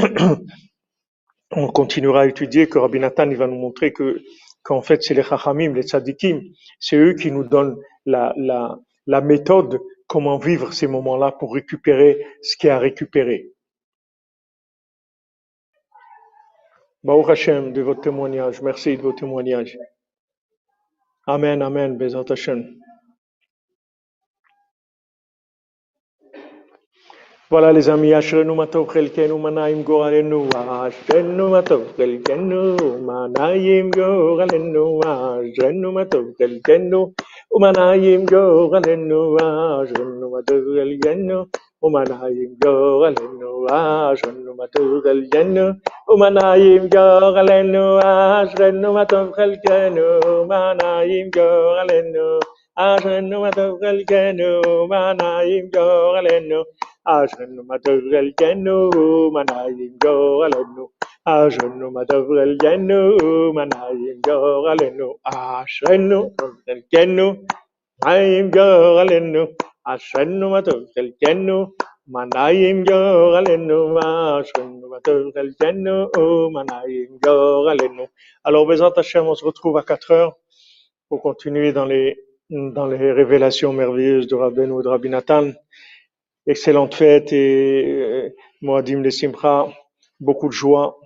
on 1.53 1.69
continuera 1.69 2.23
à 2.23 2.27
étudier, 2.27 2.69
que 2.69 2.79
Rabbi 2.79 2.99
Nathan 2.99 3.31
il 3.31 3.37
va 3.37 3.47
nous 3.47 3.59
montrer 3.59 3.93
que 3.93 4.21
qu'en 4.65 4.81
fait 4.81 5.03
c'est 5.03 5.15
les 5.15 5.23
Chachamim, 5.23 5.75
les 5.75 5.83
Tzadikim, 5.83 6.41
c'est 6.79 6.97
eux 6.97 7.15
qui 7.15 7.31
nous 7.31 7.45
donnent 7.45 7.77
la, 8.07 8.33
la, 8.37 8.79
la 9.07 9.21
méthode 9.21 9.81
comment 10.07 10.39
vivre 10.39 10.73
ces 10.73 10.87
moments-là 10.87 11.33
pour 11.33 11.55
récupérer 11.55 12.25
ce 12.43 12.57
qu'il 12.57 12.69
y 12.69 12.71
a 12.71 12.77
à 12.77 12.79
récupérer. 12.79 13.51
Baruch 17.05 17.31
Hashem 17.31 17.73
de 17.73 17.83
votre 17.83 18.01
témoignage. 18.01 18.63
Merci 18.63 18.97
de 18.97 19.03
vos 19.03 19.13
témoignages. 19.13 19.77
Amen, 21.27 21.61
Amen, 21.63 21.99
Bezat 21.99 22.31
Hashem. 22.31 22.79
Voilà 27.51 27.73
les 27.73 27.89
amis, 27.91 28.15
Ashrenu 28.15 28.55
Matov 28.55 28.91
Chelkenu 28.91 29.39
Manaim 29.39 29.83
Goralenu, 29.83 30.49
Ashrenu 30.55 31.51
Matov 31.51 31.95
Chelkenu 31.99 32.77
Manaim 33.03 33.91
Goralenu, 33.91 35.01
Ashrenu 35.05 35.93
Matov 35.93 36.35
Chelkenu 36.39 37.13
Manaim 37.59 38.25
Goralenu, 38.25 39.37
Ashrenu 39.39 40.31
Matov 40.31 40.65
Chelkenu 40.77 41.47
Umanayim 41.83 42.59
Yogalenu 42.61 43.51
Ashrenu 43.73 44.53
Matugal 44.61 45.21
Yenu 45.33 45.81
Umanayim 46.11 46.91
Yogalenu 46.93 47.85
Ashrenu 48.05 48.89
Matugal 48.97 49.57
Yenu 49.65 50.21
Umanayim 50.29 51.33
Yogalenu 51.33 52.41
Ashrenu 52.79 53.37
Matugal 53.45 54.05
Yenu 54.13 54.61
Umanayim 54.85 55.73
Yogalenu 55.73 56.65
Ashrenu 57.09 57.63
Matugal 57.65 58.29
Yenu 58.41 58.77
Umanayim 58.93 59.95
Yogalenu 60.05 60.85
Ashrenu 61.27 61.89
Matugal 61.97 62.53
Yenu 62.61 63.01
Umanayim 63.25 64.21
Yogalenu 64.29 65.09
Ashrenu 65.25 66.21
Matugal 66.37 66.83
Yenu 66.93 67.29
Umanayim 68.05 68.53
Yogalenu 68.53 69.45
Alors, 78.45 78.67
Bézant 78.67 78.91
Hachem, 78.91 79.27
on 79.27 79.35
se 79.35 79.45
retrouve 79.45 79.79
à 79.79 79.83
4 79.83 80.11
heures 80.13 80.37
pour 81.09 81.21
continuer 81.21 81.73
dans 81.73 81.85
les, 81.85 82.17
dans 82.49 82.87
les 82.87 83.11
révélations 83.11 83.73
merveilleuses 83.73 84.29
de 84.29 84.37
Rabbeinu 84.37 84.79
et 84.79 84.85
de 84.85 84.89
Rabbi 84.89 85.09
Nathan. 85.09 85.51
Excellente 86.47 86.95
fête 86.95 87.33
et 87.33 87.85
euh, 87.85 88.29
Moadim 88.61 89.01
de 89.01 89.11
Simcha, 89.11 89.67
beaucoup 90.21 90.47
de 90.47 90.53
joie, 90.53 91.01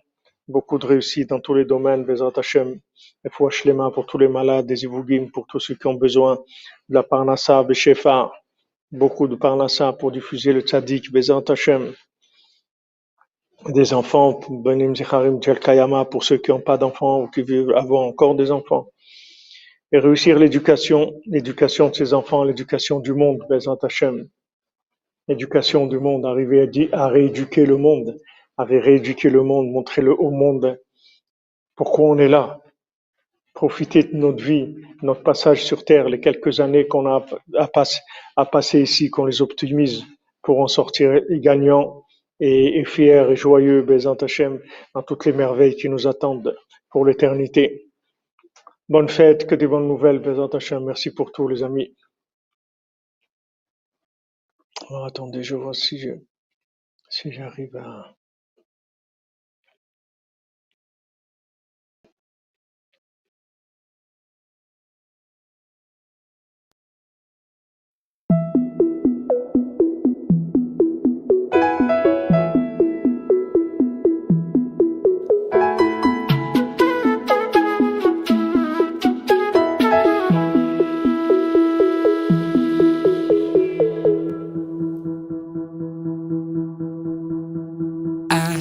beaucoup 0.48 0.78
de 0.78 0.86
réussite 0.86 1.30
dans 1.30 1.40
tous 1.40 1.54
les 1.54 1.64
domaines, 1.64 2.04
Bezrat 2.04 2.32
Hashem, 2.36 2.78
et 3.24 3.50
Shlema 3.50 3.90
pour 3.90 4.04
tous 4.04 4.18
les 4.18 4.28
malades, 4.28 4.66
des 4.66 4.84
Ivugim, 4.84 5.28
pour 5.32 5.46
tous 5.46 5.60
ceux 5.60 5.76
qui 5.76 5.86
ont 5.86 5.94
besoin 5.94 6.36
de 6.90 6.94
la 6.94 7.02
Parnassa, 7.02 7.62
Beshefa, 7.62 8.32
beaucoup 8.92 9.28
de 9.28 9.34
Parnassa 9.34 9.92
pour 9.92 10.12
diffuser 10.12 10.52
le 10.52 10.60
Tzadik, 10.60 11.12
Bezrat 11.12 11.44
Hashem, 11.48 11.94
des 13.68 13.94
enfants, 13.94 14.40
Benim 14.48 14.94
Zicharim 14.94 15.40
Kayama, 15.40 16.04
pour 16.04 16.24
ceux 16.24 16.38
qui 16.38 16.50
n'ont 16.50 16.60
pas 16.60 16.78
d'enfants 16.78 17.22
ou 17.22 17.28
qui 17.28 17.42
vivent 17.42 17.70
avoir 17.70 18.02
encore 18.02 18.34
des 18.34 18.50
enfants. 18.50 18.88
Et 19.92 19.98
réussir 19.98 20.38
l'éducation, 20.38 21.12
l'éducation 21.26 21.88
de 21.88 21.94
ces 21.94 22.12
enfants, 22.12 22.44
l'éducation 22.44 23.00
du 23.00 23.12
monde, 23.12 23.38
Bezrat 23.48 23.78
Hashem. 23.82 24.28
Éducation 25.28 25.86
du 25.86 25.98
monde, 25.98 26.24
arriver 26.24 26.68
à, 26.92 27.08
rééduquer 27.08 27.66
le 27.66 27.76
monde, 27.76 28.16
à 28.56 28.64
rééduquer 28.64 29.30
le 29.30 29.42
monde, 29.42 29.70
montrer 29.70 30.02
le 30.02 30.12
au 30.12 30.30
monde. 30.30 30.78
Pourquoi 31.74 32.06
on 32.06 32.18
est 32.18 32.28
là, 32.28 32.60
profiter 33.56 34.02
de 34.02 34.14
notre 34.14 34.44
vie, 34.44 34.76
notre 35.02 35.22
passage 35.22 35.64
sur 35.64 35.82
terre, 35.84 36.10
les 36.10 36.20
quelques 36.20 36.60
années 36.60 36.86
qu'on 36.86 37.06
a 37.06 37.24
à, 37.54 38.44
passer, 38.46 38.82
ici, 38.82 39.08
qu'on 39.08 39.24
les 39.24 39.40
optimise 39.40 40.04
pour 40.42 40.60
en 40.60 40.68
sortir 40.68 41.22
gagnants 41.30 42.04
et, 42.38 42.84
fiers 42.84 43.26
et 43.30 43.34
joyeux, 43.34 43.80
Bézant 43.80 44.14
Hachem, 44.14 44.60
dans 44.94 45.02
toutes 45.02 45.24
les 45.24 45.32
merveilles 45.32 45.74
qui 45.74 45.88
nous 45.88 46.06
attendent 46.06 46.54
pour 46.90 47.06
l'éternité. 47.06 47.90
Bonne 48.90 49.08
fête, 49.08 49.46
que 49.46 49.54
des 49.54 49.66
bonnes 49.66 49.88
nouvelles, 49.88 50.18
Bézant 50.18 50.48
Hachem. 50.48 50.84
Merci 50.84 51.14
pour 51.14 51.32
tout, 51.32 51.48
les 51.48 51.62
amis. 51.62 51.96
Attendez, 55.06 55.42
je 55.42 55.56
vois 55.56 55.72
si 55.72 55.98
je 55.98 56.10
si 57.08 57.32
j'arrive 57.32 57.74
à. 57.76 58.15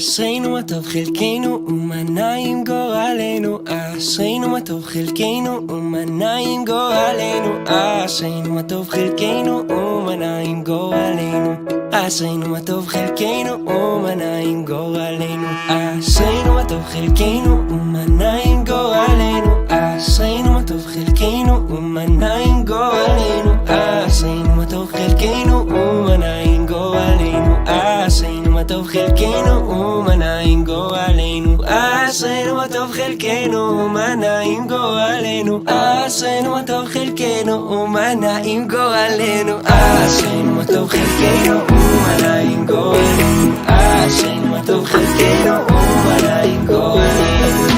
אשרינו 0.05 0.51
מה 0.51 0.63
טוב 0.63 0.87
חלקנו 0.87 1.61
ומה 1.67 2.03
נעים 2.03 2.65
גורלנו 2.65 3.59
אשרינו 3.69 4.49
מה 4.49 4.61
טוב 4.61 4.85
חלקנו 4.85 5.61
ומה 5.69 6.05
נעים 6.05 6.65
גורלנו 6.65 7.51
אשרינו 7.67 8.55
מה 8.55 8.63
טוב 8.63 8.89
חלקנו 8.89 9.63
ומה 9.69 10.17
נעים 10.17 10.65
גורלנו 10.65 11.55
אשרינו 11.93 12.49
מה 12.49 12.61
טוב 12.61 12.87
חלקנו 12.87 13.53
ומה 13.67 14.15
נעים 14.15 14.65
גורלנו 14.65 15.47
אשרינו 15.69 16.55
מה 16.55 16.65
טוב 16.65 16.83
חלקנו 16.85 17.59
ומה 17.71 18.05
נעים 18.07 18.65
גורלנו 18.65 19.65
אשרינו 19.69 20.53
מה 20.53 20.63
טוב 20.63 20.87
חלקנו 20.87 21.69
ומה 21.69 22.07
נעים 22.07 22.65
גורלנו 22.65 23.53
אשרינו 23.67 24.55
מה 24.57 24.67
טוב 24.71 24.93
חלקנו 24.93 25.67
ומה 25.67 26.17
נעים 26.17 26.67
גורלנו 26.67 27.55
אשרינו 27.67 28.34
הטוב 28.66 28.88
חלקנו 28.88 29.70
ומנה 29.70 30.40
עם 30.40 30.64
גורלנו. 30.64 31.58
אשרינו 31.66 32.62
הטוב 32.62 32.92
חלקנו 32.92 33.58
ומנה 33.58 34.40
עם 34.40 34.68
גורלנו. 34.68 35.62
אשרינו 35.66 36.58
הטוב 36.58 36.86
חלקנו 36.88 37.72
ומנה 37.72 38.38
עם 38.44 38.68
גורלנו. 38.68 39.58
אשרינו 39.64 40.62
הטוב 40.62 40.90
חלקנו 40.90 41.60
ומנה 41.70 42.40
עם 42.40 42.66
גורלנו. 42.66 43.52
אשרינו 43.66 44.56
הטוב 44.56 44.86
חלקנו 44.86 45.54
ומנה 45.70 46.42
עם 46.42 46.66
גורלנו. 46.66 47.75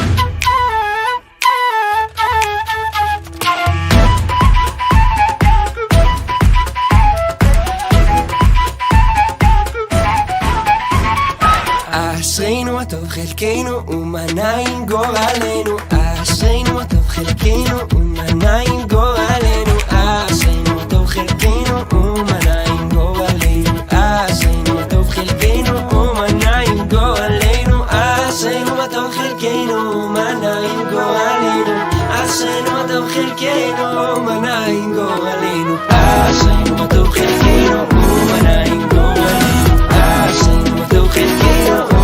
חלקנו 13.38 13.88
ומה 13.88 14.26
נעים 14.36 14.86
גורלנו 14.86 15.78
אשרינו 16.22 16.80
הטוב 16.80 17.08
חלקנו 17.08 17.78
ומה 17.96 18.24
נעים 18.34 18.88
גורלנו 18.88 19.78
אשרינו 19.90 20.82
הטוב 20.82 21.06
חלקנו 21.08 21.76
ומה 21.92 22.40
נעים 22.46 22.90
גורלנו 22.90 23.80
אשרינו 23.90 24.80
הטוב 24.80 25.10
חלקנו 25.10 25.92
ומה 25.92 26.28
נעים 26.32 26.90
גורלנו 26.90 27.84
אשרינו 27.88 28.82
הטוב 28.82 29.12
חלקנו 29.12 29.74
ומה 29.74 30.34
נעים 30.34 30.90
גורלנו 30.92 31.74
אשרינו 32.10 32.80
הטוב 32.80 33.10
חלקנו 33.10 34.16
ומה 34.16 34.40
נעים 34.40 34.94
גורלנו 34.94 35.76
אשרינו 35.90 36.84
הטוב 36.84 37.10
חלקנו 37.10 37.80
ומה 37.92 38.42
נעים 38.42 38.90
גורלנו 38.90 39.76
אשרינו 39.90 40.84
הטוב 40.84 41.08
חלקנו 41.10 41.97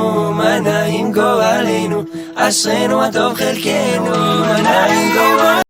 חלקנו, 0.00 0.32
מה 0.32 0.60
נעים 0.60 1.12
גורלנו, 1.12 2.02
אשרינו 2.34 3.04
הטוב 3.04 3.34
חלקנו, 3.34 4.10
מה 4.40 4.60
נעים 4.62 5.12
גורלנו. 5.12 5.60